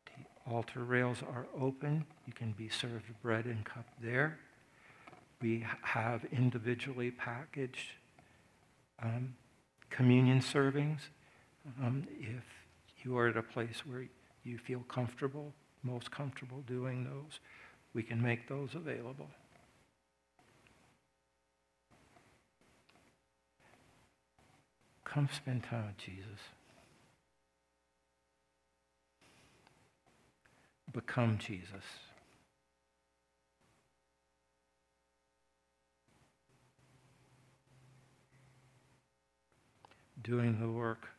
The 0.06 0.52
altar 0.52 0.84
rails 0.84 1.22
are 1.22 1.45
open. 1.60 2.06
You 2.26 2.34
can 2.34 2.53
be 2.53 2.69
served 2.69 3.06
bread 3.22 3.45
and 3.45 3.64
cup 3.64 3.85
there. 4.02 4.40
We 5.41 5.65
have 5.81 6.26
individually 6.31 7.11
packaged 7.11 7.90
um, 9.02 9.35
communion 9.90 10.40
servings. 10.40 11.02
Um, 11.81 12.07
if 12.19 12.44
you 13.04 13.18
are 13.18 13.28
at 13.28 13.38
a 13.38 13.44
place 13.44 13.86
where 13.86 14.06
you 14.44 14.58
feel 14.58 14.80
comfortable, 14.88 15.54
most 15.84 16.12
comfortable 16.12 16.64
doing 16.68 17.04
those, 17.04 17.40
we 17.94 18.04
can 18.04 18.22
make 18.22 18.48
those 18.48 18.76
available. 18.76 19.30
Come 25.06 25.30
spend 25.32 25.64
time 25.64 25.88
with 25.88 25.98
Jesus. 25.98 26.40
Become 30.92 31.38
Jesus. 31.38 31.84
Doing 40.24 40.60
the 40.60 40.70
work 40.70 41.12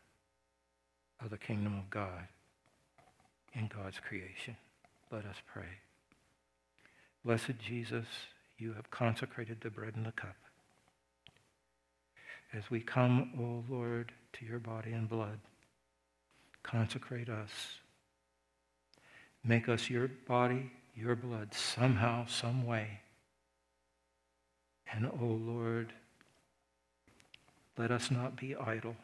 of 1.24 1.30
the 1.30 1.38
kingdom 1.38 1.78
of 1.78 1.90
God 1.90 2.28
in 3.55 3.68
God's 3.68 3.98
creation. 3.98 4.56
Let 5.10 5.24
us 5.24 5.36
pray. 5.52 5.80
Blessed 7.24 7.59
Jesus, 7.59 8.06
you 8.59 8.74
have 8.74 8.90
consecrated 8.90 9.60
the 9.60 9.70
bread 9.70 9.94
and 9.96 10.06
the 10.06 10.12
cup 10.12 10.36
as 12.55 12.70
we 12.70 12.80
come, 12.80 13.30
O 13.38 13.72
Lord, 13.72 14.12
to 14.34 14.46
your 14.46 14.59
body 14.59 14.92
and 14.92 15.09
blood, 15.09 15.38
consecrate 16.62 17.28
us. 17.28 17.51
Make 19.42 19.68
us 19.68 19.90
your 19.90 20.09
body, 20.26 20.70
your 20.94 21.16
blood, 21.16 21.52
somehow, 21.52 22.26
some 22.26 22.64
way. 22.64 23.01
And, 24.92 25.06
O 25.06 25.24
Lord, 25.24 25.92
let 27.76 27.90
us 27.90 28.10
not 28.10 28.36
be 28.36 28.55
idle, 28.55 28.96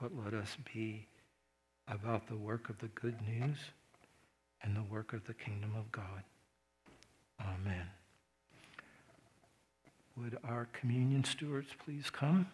but 0.00 0.12
let 0.16 0.32
us 0.32 0.56
be 0.72 1.06
about 1.90 2.28
the 2.28 2.36
work 2.36 2.68
of 2.70 2.78
the 2.78 2.88
good 2.88 3.16
news 3.26 3.58
and 4.62 4.76
the 4.76 4.82
work 4.82 5.12
of 5.12 5.26
the 5.26 5.34
kingdom 5.34 5.72
of 5.76 5.90
God. 5.90 6.22
Amen. 7.40 7.86
Would 10.16 10.38
our 10.44 10.68
communion 10.72 11.24
stewards 11.24 11.68
please 11.84 12.10
come? 12.10 12.46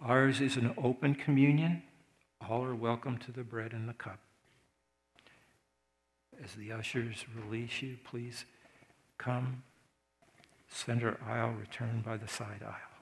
Ours 0.00 0.40
is 0.40 0.56
an 0.56 0.74
open 0.76 1.14
communion. 1.14 1.82
All 2.48 2.64
are 2.64 2.74
welcome 2.74 3.18
to 3.18 3.32
the 3.32 3.42
bread 3.42 3.72
and 3.72 3.88
the 3.88 3.94
cup. 3.94 4.18
As 6.44 6.54
the 6.54 6.70
ushers 6.70 7.24
release 7.34 7.82
you, 7.82 7.96
please 8.04 8.44
come. 9.18 9.62
Center 10.68 11.18
aisle, 11.26 11.54
return 11.58 12.02
by 12.04 12.16
the 12.16 12.28
side 12.28 12.62
aisle. 12.62 12.95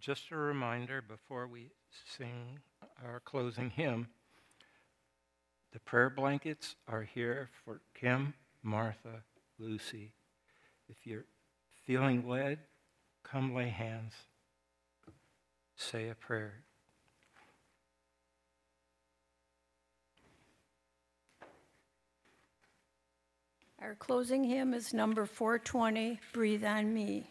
Just 0.00 0.30
a 0.30 0.36
reminder 0.36 1.02
before 1.02 1.46
we 1.46 1.70
sing 2.16 2.58
our 3.04 3.20
closing 3.20 3.70
hymn 3.70 4.08
the 5.72 5.80
prayer 5.80 6.08
blankets 6.08 6.76
are 6.88 7.02
here 7.02 7.50
for 7.64 7.80
Kim, 7.94 8.32
Martha, 8.62 9.22
Lucy. 9.58 10.12
If 10.88 11.06
you're 11.06 11.26
feeling 11.86 12.26
led, 12.26 12.60
come 13.22 13.54
lay 13.54 13.68
hands, 13.68 14.14
say 15.76 16.08
a 16.08 16.14
prayer. 16.14 16.64
Our 23.80 23.94
closing 23.94 24.44
hymn 24.44 24.74
is 24.74 24.92
number 24.92 25.26
420, 25.26 26.18
Breathe 26.32 26.64
on 26.64 26.92
Me. 26.92 27.30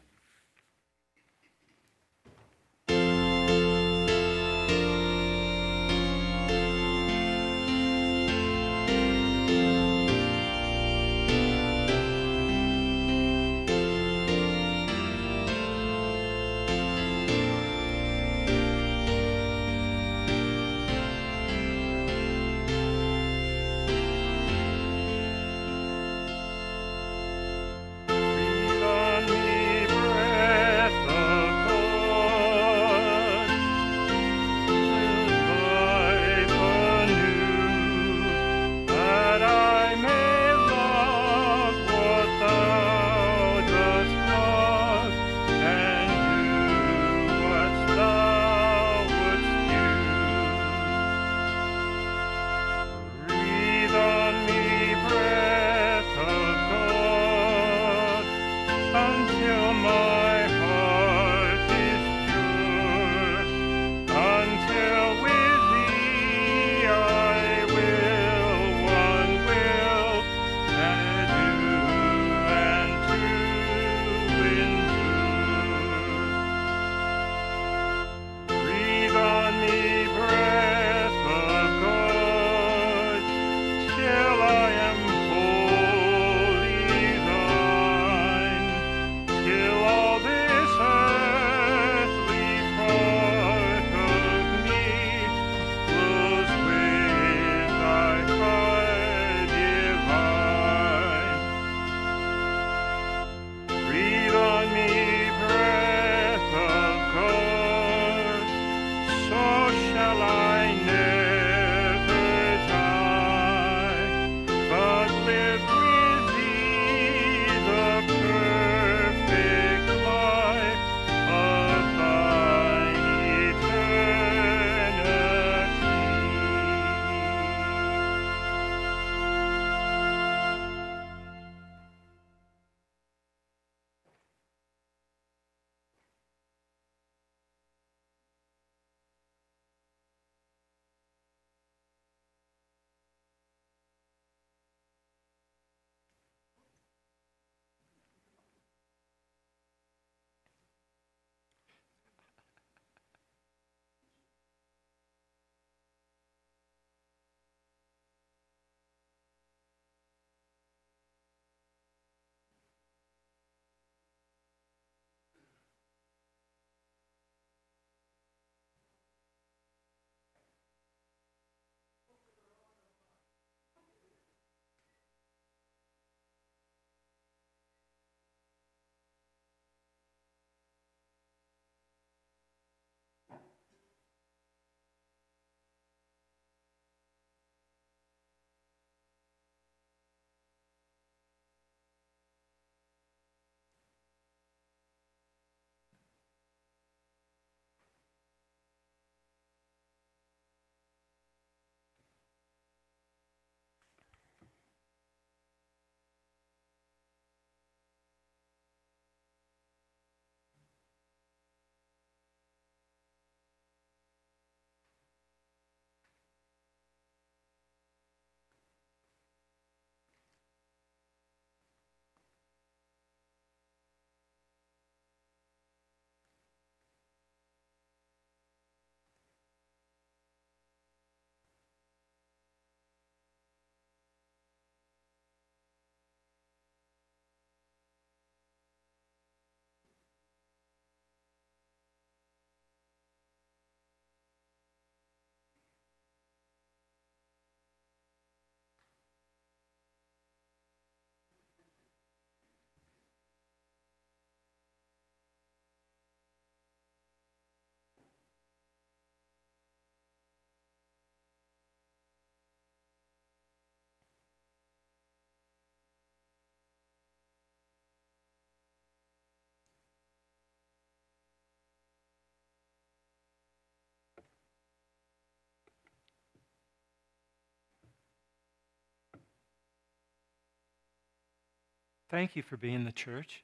Thank 282.09 282.35
you 282.35 282.41
for 282.41 282.55
being 282.55 282.85
the 282.85 282.91
church. 282.91 283.43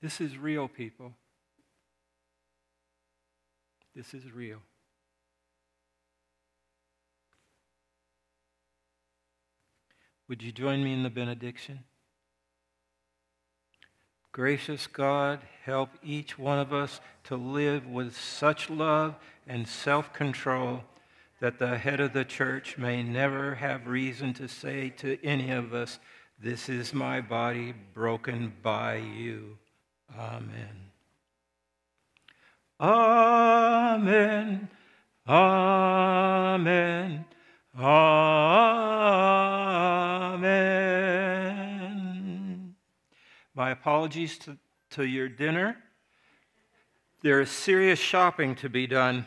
This 0.00 0.20
is 0.20 0.36
real, 0.36 0.68
people. 0.68 1.12
This 3.94 4.14
is 4.14 4.32
real. 4.32 4.58
Would 10.28 10.42
you 10.42 10.52
join 10.52 10.82
me 10.82 10.92
in 10.92 11.02
the 11.02 11.10
benediction? 11.10 11.80
Gracious 14.32 14.86
God, 14.86 15.40
help 15.64 15.90
each 16.02 16.38
one 16.38 16.58
of 16.58 16.72
us 16.72 17.00
to 17.24 17.36
live 17.36 17.86
with 17.86 18.16
such 18.16 18.70
love 18.70 19.16
and 19.46 19.68
self 19.68 20.12
control 20.14 20.84
that 21.42 21.58
the 21.58 21.76
head 21.76 21.98
of 21.98 22.12
the 22.12 22.24
church 22.24 22.78
may 22.78 23.02
never 23.02 23.56
have 23.56 23.88
reason 23.88 24.32
to 24.32 24.46
say 24.46 24.88
to 24.90 25.18
any 25.24 25.50
of 25.50 25.74
us, 25.74 25.98
This 26.38 26.68
is 26.68 26.94
my 26.94 27.20
body 27.20 27.74
broken 27.94 28.52
by 28.62 28.98
you. 28.98 29.58
Amen. 30.16 30.92
Amen. 32.78 34.68
Amen. 35.26 37.24
Amen. 37.76 38.44
My 43.56 43.70
apologies 43.72 44.38
to, 44.38 44.56
to 44.90 45.04
your 45.04 45.28
dinner. 45.28 45.76
There 47.24 47.40
is 47.40 47.50
serious 47.50 47.98
shopping 47.98 48.54
to 48.56 48.68
be 48.68 48.86
done. 48.86 49.26